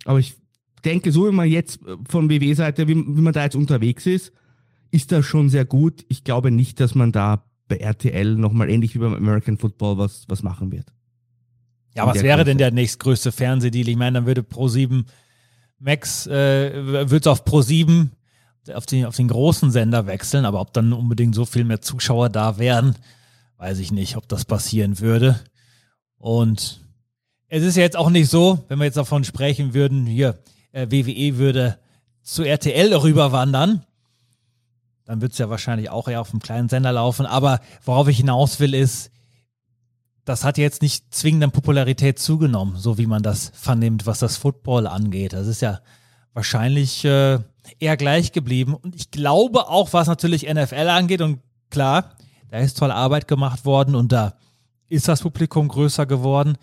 Aber 0.05 0.19
ich 0.19 0.35
denke, 0.85 1.13
so 1.13 1.29
wie 1.29 1.35
man 1.35 1.49
jetzt 1.49 1.81
von 2.09 2.29
WW-Seite, 2.29 2.89
wie, 2.89 2.97
wie 2.97 3.21
man 3.21 3.33
da 3.33 3.45
jetzt 3.45 3.57
unterwegs 3.57 4.07
ist, 4.07 4.33
ist 4.91 5.13
das 5.13 5.25
schon 5.25 5.49
sehr 5.49 5.65
gut. 5.65 6.05
Ich 6.09 6.25
glaube 6.25 6.51
nicht, 6.51 6.81
dass 6.81 6.95
man 6.95 7.13
da 7.13 7.45
bei 7.69 7.77
RTL 7.77 8.37
nochmal 8.37 8.71
ähnlich 8.71 8.95
wie 8.95 8.99
beim 8.99 9.15
American 9.15 9.59
Football 9.59 9.99
was, 9.99 10.25
was 10.29 10.43
machen 10.43 10.71
wird. 10.73 10.93
Ja, 11.95 12.07
was 12.07 12.23
wäre 12.23 12.39
Größe. 12.39 12.45
denn 12.45 12.59
der 12.59 12.71
nächstgrößte 12.73 13.33
Fernsehdeal? 13.33 13.89
Ich 13.89 13.97
meine, 13.97 14.19
dann 14.19 14.27
würde 14.27 14.43
Pro7 14.43 15.05
Max 15.79 16.27
äh, 16.27 17.11
wird 17.11 17.29
auf 17.29 17.45
Pro 17.45 17.63
7 17.63 18.11
auf 18.73 18.87
den, 18.87 19.05
auf 19.05 19.17
den 19.17 19.29
großen 19.29 19.71
Sender 19.71 20.07
wechseln, 20.07 20.45
aber 20.47 20.61
ob 20.61 20.73
dann 20.73 20.93
unbedingt 20.93 21.35
so 21.35 21.45
viel 21.45 21.65
mehr 21.65 21.83
Zuschauer 21.83 22.31
da 22.31 22.59
wären, 22.59 22.97
weiß 23.59 23.79
ich 23.79 23.93
nicht, 23.93 24.17
ob 24.17 24.27
das 24.29 24.45
passieren 24.45 25.01
würde. 25.01 25.41
Und 26.17 26.81
es 27.49 27.63
ist 27.63 27.77
ja 27.77 27.83
jetzt 27.83 27.97
auch 27.97 28.09
nicht 28.09 28.31
so, 28.31 28.65
wenn 28.69 28.79
wir 28.79 28.87
jetzt 28.87 28.97
davon 28.97 29.25
sprechen 29.25 29.75
würden, 29.75 30.07
hier, 30.07 30.39
äh, 30.73 30.87
WWE 30.91 31.37
würde 31.37 31.79
zu 32.23 32.43
RTL 32.43 32.95
rüberwandern, 32.95 33.85
dann 35.05 35.21
wird 35.21 35.33
es 35.33 35.39
ja 35.39 35.51
wahrscheinlich 35.51 35.91
auch 35.91 36.09
eher 36.09 36.21
auf 36.21 36.31
einem 36.31 36.41
kleinen 36.41 36.69
Sender 36.69 36.93
laufen. 36.93 37.27
Aber 37.27 37.61
worauf 37.85 38.09
ich 38.09 38.17
hinaus 38.17 38.61
will, 38.61 38.75
ist, 38.75 39.11
das 40.25 40.45
hat 40.45 40.57
jetzt 40.57 40.81
nicht 40.81 41.15
zwingend 41.15 41.45
an 41.45 41.51
Popularität 41.51 42.19
zugenommen, 42.19 42.77
so 42.77 42.97
wie 42.97 43.07
man 43.07 43.23
das 43.23 43.53
vernimmt, 43.55 44.07
was 44.07 44.21
das 44.21 44.37
Football 44.37 44.87
angeht. 44.87 45.35
Das 45.35 45.47
ist 45.47 45.61
ja 45.61 45.81
wahrscheinlich 46.33 47.05
äh, 47.05 47.39
eher 47.79 47.97
gleich 47.97 48.33
geblieben. 48.33 48.75
Und 48.75 48.95
ich 48.95 49.11
glaube 49.11 49.69
auch, 49.69 49.93
was 49.93 50.07
natürlich 50.07 50.49
NFL 50.53 50.89
angeht, 50.89 51.21
und 51.21 51.41
klar, 51.71 52.17
da 52.51 52.59
ist 52.59 52.79
tolle 52.79 52.95
Arbeit 52.95 53.29
gemacht 53.29 53.65
worden 53.65 53.95
und 53.95 54.13
da 54.13 54.35
ist 54.89 55.09
das 55.09 55.23
Publikum 55.23 55.69
größer 55.69 56.07
geworden. 56.07 56.57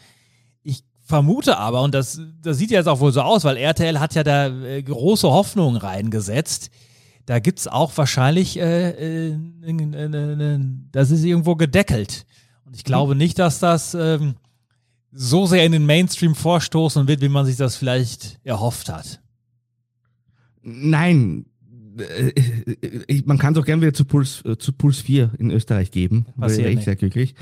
Ich 0.64 0.84
vermute 1.04 1.58
aber, 1.58 1.82
und 1.82 1.94
das, 1.94 2.20
das 2.42 2.58
sieht 2.58 2.72
jetzt 2.72 2.88
auch 2.88 3.00
wohl 3.00 3.12
so 3.12 3.22
aus, 3.22 3.44
weil 3.44 3.58
RTL 3.58 4.00
hat 4.00 4.16
ja 4.16 4.24
da 4.24 4.48
äh, 4.48 4.82
große 4.82 5.30
Hoffnungen 5.30 5.78
reingesetzt. 5.78 6.72
Da 7.32 7.40
gibt 7.40 7.60
es 7.60 7.70
auch 7.70 7.96
wahrscheinlich, 7.96 8.60
äh, 8.60 9.30
äh, 9.30 9.38
das 10.92 11.12
ist 11.12 11.24
irgendwo 11.24 11.56
gedeckelt. 11.56 12.26
Und 12.66 12.76
ich 12.76 12.84
glaube 12.84 13.16
nicht, 13.16 13.40
dass 13.40 13.60
das 13.60 13.94
ähm, 13.94 14.36
so 15.14 15.46
sehr 15.46 15.66
in 15.66 15.72
den 15.72 15.86
Mainstream 15.86 16.36
vorstoßen 16.36 17.08
wird, 17.08 17.22
wie 17.22 17.30
man 17.30 17.46
sich 17.46 17.56
das 17.56 17.78
vielleicht 17.78 18.38
erhofft 18.44 18.90
hat. 18.90 19.22
Nein, 20.62 21.46
äh, 21.98 23.22
man 23.24 23.38
kann 23.38 23.54
es 23.54 23.60
auch 23.62 23.66
gerne 23.66 23.82
wieder 23.82 23.94
zu 23.94 24.04
Puls, 24.04 24.44
äh, 24.44 24.58
zu 24.58 24.74
Puls 24.74 25.00
4 25.00 25.32
in 25.40 25.52
Österreich 25.52 25.92
geben. 25.92 26.26
Passiert 26.38 26.66
wäre 26.66 26.74
ich 26.74 26.84
sehr 26.84 26.98
glücklich. 26.98 27.34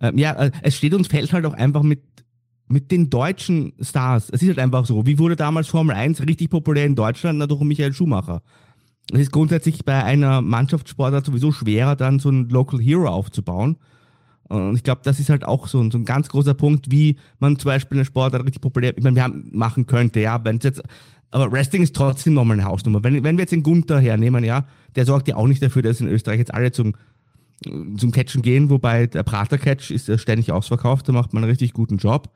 Ähm, 0.00 0.16
ja, 0.16 0.32
äh, 0.32 0.52
es 0.62 0.74
steht 0.74 0.94
uns 0.94 1.08
fällt 1.08 1.30
halt 1.34 1.44
auch 1.44 1.52
einfach 1.52 1.82
mit, 1.82 2.00
mit 2.66 2.90
den 2.90 3.10
deutschen 3.10 3.74
Stars. 3.78 4.30
Es 4.32 4.40
ist 4.40 4.48
halt 4.48 4.58
einfach 4.58 4.86
so. 4.86 5.04
Wie 5.04 5.18
wurde 5.18 5.36
damals 5.36 5.68
Formel 5.68 5.94
1 5.94 6.22
richtig 6.22 6.48
populär 6.48 6.86
in 6.86 6.94
Deutschland? 6.94 7.40
Na, 7.40 7.46
durch 7.46 7.60
Michael 7.60 7.92
Schumacher. 7.92 8.40
Es 9.12 9.20
ist 9.20 9.32
grundsätzlich 9.32 9.84
bei 9.84 10.02
einer 10.02 10.40
Mannschaftssportart 10.40 11.26
sowieso 11.26 11.52
schwerer, 11.52 11.96
dann 11.96 12.18
so 12.18 12.30
einen 12.30 12.48
Local 12.48 12.80
Hero 12.80 13.08
aufzubauen. 13.08 13.76
Und 14.48 14.76
ich 14.76 14.82
glaube, 14.82 15.00
das 15.04 15.20
ist 15.20 15.30
halt 15.30 15.44
auch 15.44 15.68
so 15.68 15.80
ein, 15.80 15.90
so 15.90 15.98
ein 15.98 16.04
ganz 16.04 16.28
großer 16.28 16.54
Punkt, 16.54 16.90
wie 16.90 17.16
man 17.38 17.58
zum 17.58 17.70
Beispiel 17.70 17.98
eine 17.98 18.04
Sportart 18.04 18.44
richtig 18.44 18.60
populär, 18.60 18.96
ich 18.96 19.04
haben, 19.04 19.50
machen 19.52 19.86
könnte, 19.86 20.20
ja, 20.20 20.42
jetzt, 20.62 20.82
aber 21.30 21.50
Wrestling 21.50 21.82
ist 21.82 21.96
trotzdem 21.96 22.34
nochmal 22.34 22.58
eine 22.58 22.68
Hausnummer. 22.68 23.02
Wenn, 23.02 23.24
wenn 23.24 23.36
wir 23.36 23.42
jetzt 23.42 23.50
den 23.50 23.62
Gunther 23.62 23.98
hernehmen, 23.98 24.44
ja, 24.44 24.66
der 24.94 25.06
sorgt 25.06 25.28
ja 25.28 25.36
auch 25.36 25.48
nicht 25.48 25.62
dafür, 25.62 25.82
dass 25.82 26.00
in 26.00 26.08
Österreich 26.08 26.38
jetzt 26.38 26.54
alle 26.54 26.72
zum, 26.72 26.94
zum 27.96 28.12
Catchen 28.12 28.42
gehen, 28.42 28.70
wobei 28.70 29.06
der 29.06 29.22
Prater-Catch 29.22 29.90
ist 29.90 30.20
ständig 30.20 30.52
ausverkauft, 30.52 31.08
da 31.08 31.12
macht 31.12 31.32
man 31.32 31.42
einen 31.42 31.50
richtig 31.50 31.72
guten 31.72 31.96
Job. 31.96 32.30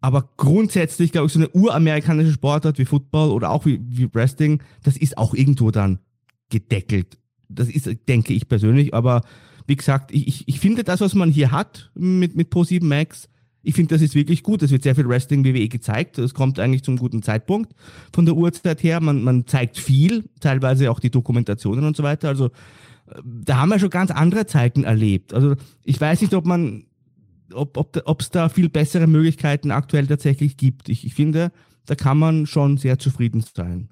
Aber 0.00 0.30
grundsätzlich, 0.36 1.12
glaube 1.12 1.26
ich, 1.26 1.32
so 1.32 1.38
eine 1.38 1.48
uramerikanische 1.50 2.32
Sportart 2.32 2.78
wie 2.78 2.84
Football 2.84 3.30
oder 3.30 3.50
auch 3.50 3.66
wie, 3.66 3.80
wie 3.82 4.12
Wrestling, 4.14 4.62
das 4.82 4.96
ist 4.96 5.18
auch 5.18 5.34
irgendwo 5.34 5.70
dann 5.70 5.98
gedeckelt. 6.50 7.18
Das 7.48 7.68
ist, 7.68 7.88
denke 8.08 8.34
ich 8.34 8.48
persönlich, 8.48 8.94
aber 8.94 9.22
wie 9.66 9.76
gesagt, 9.76 10.12
ich, 10.12 10.28
ich, 10.28 10.48
ich 10.48 10.60
finde 10.60 10.84
das, 10.84 11.00
was 11.00 11.14
man 11.14 11.30
hier 11.30 11.50
hat 11.50 11.90
mit, 11.94 12.36
mit 12.36 12.52
Pro7 12.52 12.84
Max, 12.84 13.28
ich 13.62 13.74
finde, 13.74 13.96
das 13.96 14.02
ist 14.02 14.14
wirklich 14.14 14.44
gut. 14.44 14.62
Es 14.62 14.70
wird 14.70 14.84
sehr 14.84 14.94
viel 14.94 15.08
Wrestling 15.08 15.44
WWE 15.44 15.66
gezeigt. 15.66 16.18
Es 16.18 16.34
kommt 16.34 16.60
eigentlich 16.60 16.84
zum 16.84 16.96
guten 16.98 17.20
Zeitpunkt 17.22 17.72
von 18.12 18.24
der 18.24 18.36
Uhrzeit 18.36 18.80
her. 18.84 19.00
Man, 19.00 19.24
man 19.24 19.44
zeigt 19.48 19.76
viel, 19.76 20.24
teilweise 20.38 20.88
auch 20.88 21.00
die 21.00 21.10
Dokumentationen 21.10 21.84
und 21.84 21.96
so 21.96 22.04
weiter. 22.04 22.28
Also 22.28 22.50
da 23.24 23.58
haben 23.58 23.70
wir 23.70 23.80
schon 23.80 23.90
ganz 23.90 24.10
andere 24.12 24.46
Zeiten 24.46 24.84
erlebt. 24.84 25.34
Also 25.34 25.54
ich 25.84 26.00
weiß 26.00 26.20
nicht, 26.20 26.34
ob 26.34 26.46
man, 26.46 26.85
ob 27.52 27.76
ob 27.76 28.00
ob 28.04 28.20
es 28.20 28.30
da 28.30 28.48
viel 28.48 28.68
bessere 28.68 29.06
Möglichkeiten 29.06 29.70
aktuell 29.70 30.06
tatsächlich 30.06 30.56
gibt. 30.56 30.88
Ich, 30.88 31.04
ich 31.04 31.14
finde, 31.14 31.52
da 31.86 31.94
kann 31.94 32.18
man 32.18 32.46
schon 32.46 32.76
sehr 32.78 32.98
zufrieden 32.98 33.44
sein. 33.54 33.88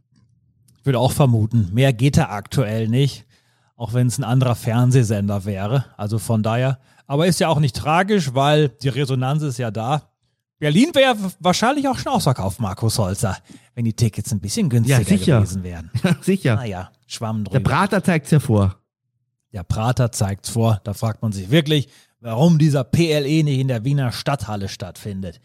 Ich 0.78 0.86
würde 0.86 0.98
auch 0.98 1.12
vermuten, 1.12 1.70
mehr 1.72 1.92
geht 1.92 2.16
da 2.16 2.26
aktuell 2.30 2.88
nicht, 2.88 3.24
auch 3.76 3.94
wenn 3.94 4.06
es 4.08 4.18
ein 4.18 4.24
anderer 4.24 4.54
Fernsehsender 4.54 5.44
wäre. 5.44 5.86
Also 5.96 6.18
von 6.18 6.42
daher, 6.42 6.78
aber 7.06 7.26
ist 7.26 7.40
ja 7.40 7.48
auch 7.48 7.60
nicht 7.60 7.76
tragisch, 7.76 8.34
weil 8.34 8.68
die 8.68 8.88
Resonanz 8.88 9.42
ist 9.42 9.58
ja 9.58 9.70
da. 9.70 10.10
Berlin 10.58 10.90
wäre 10.94 11.16
wahrscheinlich 11.40 11.88
auch 11.88 11.98
schon 11.98 12.12
ausverkauft, 12.12 12.60
Markus 12.60 12.98
Holzer, 12.98 13.36
wenn 13.74 13.84
die 13.84 13.92
Tickets 13.92 14.32
ein 14.32 14.40
bisschen 14.40 14.68
günstiger 14.68 14.98
Ja, 15.00 15.04
sicher. 15.04 15.36
gewesen 15.40 15.62
wären. 15.62 15.90
Ja, 16.02 16.16
sicher. 16.20 16.54
Naja, 16.56 16.90
Schwamm 17.06 17.44
Der 17.44 17.60
drüber. 17.60 17.70
Prater 17.70 18.02
zeigt's 18.04 18.30
ja 18.30 18.40
vor. 18.40 18.76
Der 19.52 19.62
Prater 19.64 20.10
zeigt's 20.12 20.48
vor. 20.50 20.80
Da 20.84 20.94
fragt 20.94 21.22
man 21.22 21.32
sich 21.32 21.50
wirklich, 21.50 21.88
warum 22.24 22.58
dieser 22.58 22.84
PLE 22.84 23.44
nicht 23.44 23.58
in 23.60 23.68
der 23.68 23.84
Wiener 23.84 24.10
Stadthalle 24.10 24.68
stattfindet. 24.68 25.40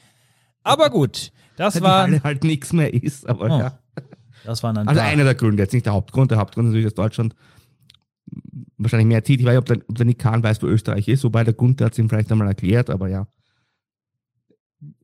Aber 0.64 0.90
gut, 0.90 1.32
das 1.58 1.76
Weil 1.76 1.80
die 1.82 1.84
war, 1.86 2.02
Halle 2.04 2.24
halt 2.24 2.44
nichts 2.46 2.72
mehr 2.72 2.94
ist, 2.94 3.28
aber 3.28 3.46
Oh. 3.46 3.60
ja. 3.60 3.80
das 4.46 4.64
waren 4.64 4.76
dann 4.76 4.88
Also 4.88 5.02
einer 5.02 5.26
der 5.26 5.36
Gründe, 5.36 5.62
jetzt 5.62 5.74
nicht 5.74 5.86
der 5.86 5.94
Hauptgrund. 5.94 6.32
Der 6.32 6.38
Hauptgrund 6.38 6.68
ist 6.68 6.72
natürlich, 6.72 6.86
dass 6.86 6.96
Deutschland 6.96 7.36
wahrscheinlich 8.78 9.08
mehr 9.08 9.24
zieht. 9.26 9.42
Ich 9.42 9.46
weiß 9.46 9.52
nicht, 9.56 9.60
ob 9.60 9.66
der, 9.66 9.78
ob 9.90 9.96
der 9.96 10.06
Nick 10.06 10.20
Kahn 10.20 10.42
weiß, 10.42 10.62
wo 10.64 10.68
Österreich 10.68 11.08
ist, 11.10 11.24
wobei 11.26 11.44
der 11.44 11.54
Gunther 11.54 11.86
hat 11.86 11.94
es 11.94 12.00
ihm 12.00 12.08
vielleicht 12.08 12.32
einmal 12.32 12.48
erklärt, 12.48 12.90
aber 12.90 13.10
ja. 13.10 13.28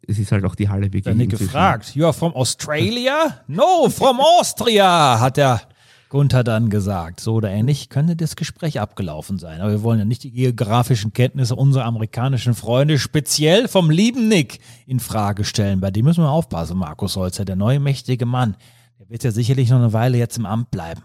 Es 0.07 0.17
ist 0.17 0.32
halt 0.32 0.45
auch 0.45 0.55
die 0.55 0.69
Halle 0.69 0.86
wirklich. 0.86 1.03
Der 1.03 1.15
Nick 1.15 1.32
gefragt, 1.32 1.93
you 1.95 2.05
are 2.05 2.13
from 2.13 2.34
Australia? 2.36 3.43
No, 3.47 3.89
from 3.89 4.21
Austria, 4.21 5.19
hat 5.19 5.36
der 5.38 5.61
Gunther 6.10 6.43
dann 6.43 6.70
gesagt. 6.70 7.20
So 7.20 7.36
oder 7.36 7.49
ähnlich 7.49 7.89
könnte 7.89 8.16
das 8.16 8.36
Gespräch 8.36 8.80
abgelaufen 8.80 9.38
sein. 9.39 9.62
Aber 9.62 9.72
wir 9.72 9.84
wollen 9.84 9.99
ja 9.99 10.06
nicht 10.06 10.24
die 10.24 10.32
geografischen 10.32 11.14
Kenntnisse 11.14 11.56
unserer 11.56 11.86
amerikanischen 11.86 12.53
Freunde, 12.53 12.99
speziell 12.99 13.68
vom 13.68 13.89
lieben 13.89 14.28
Nick, 14.28 14.60
in 14.86 14.99
Frage 14.99 15.43
stellen. 15.43 15.82
Bei 15.82 15.91
dem 15.91 16.06
müssen 16.06 16.24
wir 16.24 16.30
aufpassen, 16.30 16.78
Markus 16.78 17.16
Holzer, 17.16 17.45
der 17.45 17.56
neue 17.56 17.80
mächtige 17.80 18.26
Mann. 18.26 18.56
Der 18.99 19.10
wird 19.10 19.24
ja 19.24 19.32
sicherlich 19.32 19.70
noch 19.70 19.80
eine 19.80 19.93
Weile 19.93 20.18
jetzt 20.18 20.38
im 20.38 20.45
Amt 20.45 20.72
bleiben. 20.72 21.01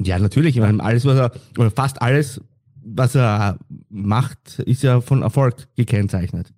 Ja, 0.00 0.18
natürlich. 0.18 0.56
Ich 0.56 0.62
meine, 0.62 0.82
alles, 0.82 1.04
was 1.04 1.18
er, 1.18 1.32
oder 1.58 1.70
fast 1.70 2.00
alles, 2.02 2.40
was 2.84 3.14
er 3.14 3.58
macht, 3.88 4.58
ist 4.60 4.82
ja 4.82 5.00
von 5.00 5.22
Erfolg 5.22 5.68
gekennzeichnet. 5.76 6.52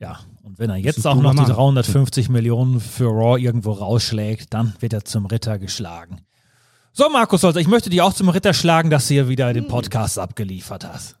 Ja, 0.00 0.18
und 0.52 0.58
wenn 0.58 0.68
er 0.68 0.76
jetzt 0.76 1.06
auch 1.06 1.14
noch 1.14 1.30
die 1.30 1.38
Mann. 1.38 1.50
350 1.50 2.28
Millionen 2.28 2.78
für 2.78 3.06
Raw 3.06 3.40
irgendwo 3.40 3.72
rausschlägt, 3.72 4.52
dann 4.52 4.74
wird 4.80 4.92
er 4.92 5.02
zum 5.02 5.24
Ritter 5.24 5.58
geschlagen. 5.58 6.20
So, 6.92 7.08
Markus 7.08 7.42
Holzer, 7.42 7.60
ich 7.60 7.68
möchte 7.68 7.88
dich 7.88 8.02
auch 8.02 8.12
zum 8.12 8.28
Ritter 8.28 8.52
schlagen, 8.52 8.90
dass 8.90 9.08
du 9.08 9.14
hier 9.14 9.28
wieder 9.30 9.54
den 9.54 9.66
Podcast 9.66 10.18
abgeliefert 10.18 10.84
hast. 10.84 11.16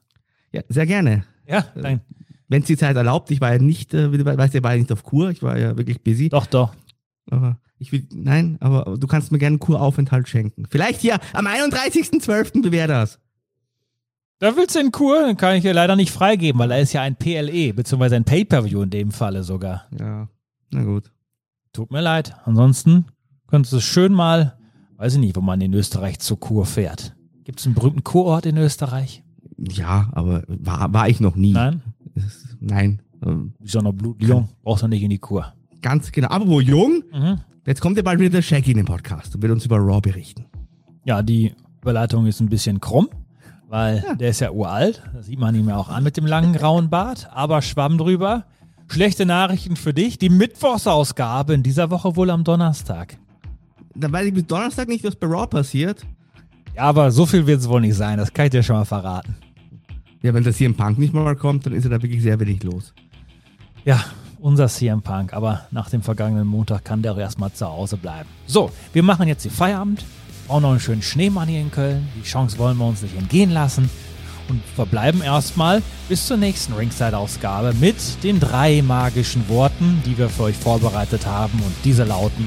Ja, 0.52 0.60
sehr 0.68 0.84
gerne. 0.84 1.24
Ja, 1.46 1.64
nein. 1.74 2.02
Wenn 2.48 2.60
es 2.60 2.66
die 2.66 2.76
Zeit 2.76 2.94
erlaubt, 2.94 3.30
ich 3.30 3.40
war 3.40 3.54
ja 3.54 3.58
nicht, 3.58 3.94
äh, 3.94 4.10
du 4.10 4.22
weißt, 4.22 4.54
ich 4.54 4.62
war 4.62 4.72
ja 4.72 4.78
nicht 4.78 4.92
auf 4.92 5.02
Kur, 5.02 5.30
ich 5.30 5.42
war 5.42 5.56
ja 5.56 5.78
wirklich 5.78 6.02
busy. 6.04 6.28
Doch, 6.28 6.44
doch. 6.44 6.74
Aber 7.30 7.56
ich 7.78 7.90
will, 7.90 8.06
nein, 8.12 8.58
aber 8.60 8.98
du 8.98 9.06
kannst 9.06 9.32
mir 9.32 9.38
gerne 9.38 9.54
einen 9.54 9.60
Kuraufenthalt 9.60 10.28
schenken. 10.28 10.66
Vielleicht 10.68 11.02
ja, 11.04 11.18
am 11.32 11.46
31.12. 11.46 12.60
bewähr 12.60 12.86
das. 12.86 13.18
Da 14.42 14.56
willst 14.56 14.74
du 14.74 14.80
in 14.80 14.90
Kur, 14.90 15.20
dann 15.20 15.36
kann 15.36 15.54
ich 15.54 15.62
dir 15.62 15.72
leider 15.72 15.94
nicht 15.94 16.10
freigeben, 16.10 16.58
weil 16.58 16.68
da 16.68 16.74
ist 16.74 16.92
ja 16.92 17.00
ein 17.02 17.14
PLE, 17.14 17.72
beziehungsweise 17.74 18.16
ein 18.16 18.24
Pay-Per-View 18.24 18.82
in 18.82 18.90
dem 18.90 19.12
Falle 19.12 19.44
sogar. 19.44 19.84
Ja, 19.96 20.28
na 20.72 20.82
gut. 20.82 21.12
Tut 21.72 21.92
mir 21.92 22.00
leid. 22.00 22.34
Ansonsten 22.44 23.04
könntest 23.46 23.72
du 23.72 23.78
schön 23.80 24.12
mal, 24.12 24.58
weiß 24.96 25.14
ich 25.14 25.20
nicht, 25.20 25.36
wo 25.36 25.42
man 25.42 25.60
in 25.60 25.72
Österreich 25.72 26.18
zur 26.18 26.40
Kur 26.40 26.66
fährt. 26.66 27.14
Gibt 27.44 27.60
es 27.60 27.66
einen 27.66 27.76
berühmten 27.76 28.02
Kurort 28.02 28.44
in 28.44 28.56
Österreich? 28.56 29.22
Ja, 29.58 30.08
aber 30.10 30.42
war, 30.48 30.92
war 30.92 31.08
ich 31.08 31.20
noch 31.20 31.36
nie. 31.36 31.52
Nein? 31.52 31.82
Nein. 32.58 33.00
ähm, 33.24 33.54
Wie 33.60 33.68
so 33.68 33.78
eine 33.78 33.92
Blut 33.92 34.20
Lyon. 34.20 34.48
Brauchst 34.64 34.82
du 34.82 34.88
nicht 34.88 35.04
in 35.04 35.10
die 35.10 35.18
Kur. 35.18 35.52
Ganz 35.82 36.10
genau. 36.10 36.30
Aber 36.30 36.48
wo 36.48 36.60
jung? 36.60 37.04
Mhm. 37.12 37.38
Jetzt 37.64 37.80
kommt 37.80 37.96
ja 37.96 38.02
bald 38.02 38.18
wieder 38.18 38.30
der 38.30 38.42
Shaggy 38.42 38.72
in 38.72 38.78
den 38.78 38.86
Podcast 38.86 39.36
und 39.36 39.42
wird 39.42 39.52
uns 39.52 39.64
über 39.64 39.76
Raw 39.76 40.00
berichten. 40.00 40.46
Ja, 41.04 41.22
die 41.22 41.54
Überleitung 41.80 42.26
ist 42.26 42.40
ein 42.40 42.48
bisschen 42.48 42.80
krumm, 42.80 43.08
weil 43.72 44.04
der 44.20 44.28
ist 44.28 44.40
ja 44.40 44.50
uralt. 44.50 45.02
Das 45.14 45.26
sieht 45.26 45.38
man 45.38 45.54
ihm 45.54 45.66
ja 45.66 45.78
auch 45.78 45.88
an 45.88 46.04
mit 46.04 46.18
dem 46.18 46.26
langen 46.26 46.52
grauen 46.52 46.90
Bart. 46.90 47.30
Aber 47.32 47.62
schwamm 47.62 47.96
drüber. 47.96 48.44
Schlechte 48.86 49.24
Nachrichten 49.24 49.76
für 49.76 49.94
dich. 49.94 50.18
Die 50.18 50.28
Mittwochsausgabe 50.28 51.54
in 51.54 51.62
dieser 51.62 51.90
Woche 51.90 52.14
wohl 52.14 52.28
am 52.28 52.44
Donnerstag. 52.44 53.16
Dann 53.94 54.12
weiß 54.12 54.26
ich 54.26 54.34
bis 54.34 54.46
Donnerstag 54.46 54.88
nicht, 54.88 55.04
was 55.04 55.16
bei 55.16 55.26
Raw 55.26 55.46
passiert. 55.46 56.04
Ja, 56.76 56.82
aber 56.82 57.10
so 57.10 57.24
viel 57.24 57.46
wird 57.46 57.60
es 57.60 57.68
wohl 57.68 57.80
nicht 57.80 57.94
sein. 57.94 58.18
Das 58.18 58.34
kann 58.34 58.44
ich 58.44 58.50
dir 58.50 58.62
schon 58.62 58.76
mal 58.76 58.84
verraten. 58.84 59.36
Ja, 60.20 60.34
wenn 60.34 60.44
das 60.44 60.60
im 60.60 60.74
Punk 60.74 60.98
nicht 60.98 61.14
mal 61.14 61.34
kommt, 61.34 61.64
dann 61.64 61.72
ist 61.72 61.84
ja 61.84 61.90
da 61.90 62.02
wirklich 62.02 62.22
sehr 62.22 62.38
wenig 62.40 62.62
los. 62.62 62.92
Ja, 63.86 64.04
unser 64.38 64.68
CM 64.68 65.00
Punk. 65.00 65.32
Aber 65.32 65.62
nach 65.70 65.88
dem 65.88 66.02
vergangenen 66.02 66.46
Montag 66.46 66.84
kann 66.84 67.00
der 67.00 67.12
auch 67.12 67.18
erstmal 67.18 67.50
zu 67.52 67.66
Hause 67.66 67.96
bleiben. 67.96 68.28
So, 68.44 68.70
wir 68.92 69.02
machen 69.02 69.28
jetzt 69.28 69.46
die 69.46 69.50
Feierabend. 69.50 70.04
Brauchen 70.52 70.64
noch 70.64 70.70
einen 70.72 70.80
schönen 70.80 71.00
Schneemann 71.00 71.48
hier 71.48 71.62
in 71.62 71.70
Köln. 71.70 72.06
Die 72.14 72.28
Chance 72.28 72.58
wollen 72.58 72.76
wir 72.76 72.84
uns 72.84 73.00
nicht 73.00 73.16
entgehen 73.16 73.52
lassen. 73.52 73.88
Und 74.50 74.60
verbleiben 74.74 75.22
erstmal 75.22 75.80
bis 76.10 76.26
zur 76.26 76.36
nächsten 76.36 76.74
Ringside-Ausgabe 76.74 77.72
mit 77.80 77.96
den 78.22 78.38
drei 78.38 78.82
magischen 78.82 79.48
Worten, 79.48 80.02
die 80.04 80.18
wir 80.18 80.28
für 80.28 80.42
euch 80.42 80.56
vorbereitet 80.56 81.24
haben. 81.24 81.58
Und 81.64 81.72
diese 81.84 82.04
lauten: 82.04 82.46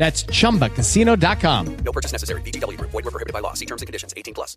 That's 0.00 0.24
chumbacasino.com. 0.24 1.76
No 1.84 1.92
purchase 1.92 2.12
necessary. 2.12 2.40
VGW 2.40 2.78
Group. 2.78 2.90
Void 2.90 3.04
were 3.04 3.10
prohibited 3.10 3.34
by 3.34 3.40
law. 3.40 3.52
See 3.52 3.66
terms 3.66 3.82
and 3.82 3.86
conditions. 3.86 4.14
18 4.16 4.32
plus. 4.32 4.56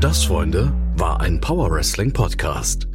Das, 0.00 0.24
Freunde, 0.24 0.72
war 0.96 1.20
ein 1.20 1.40
Power 1.40 1.68
Wrestling 1.68 2.12
Podcast. 2.12 2.89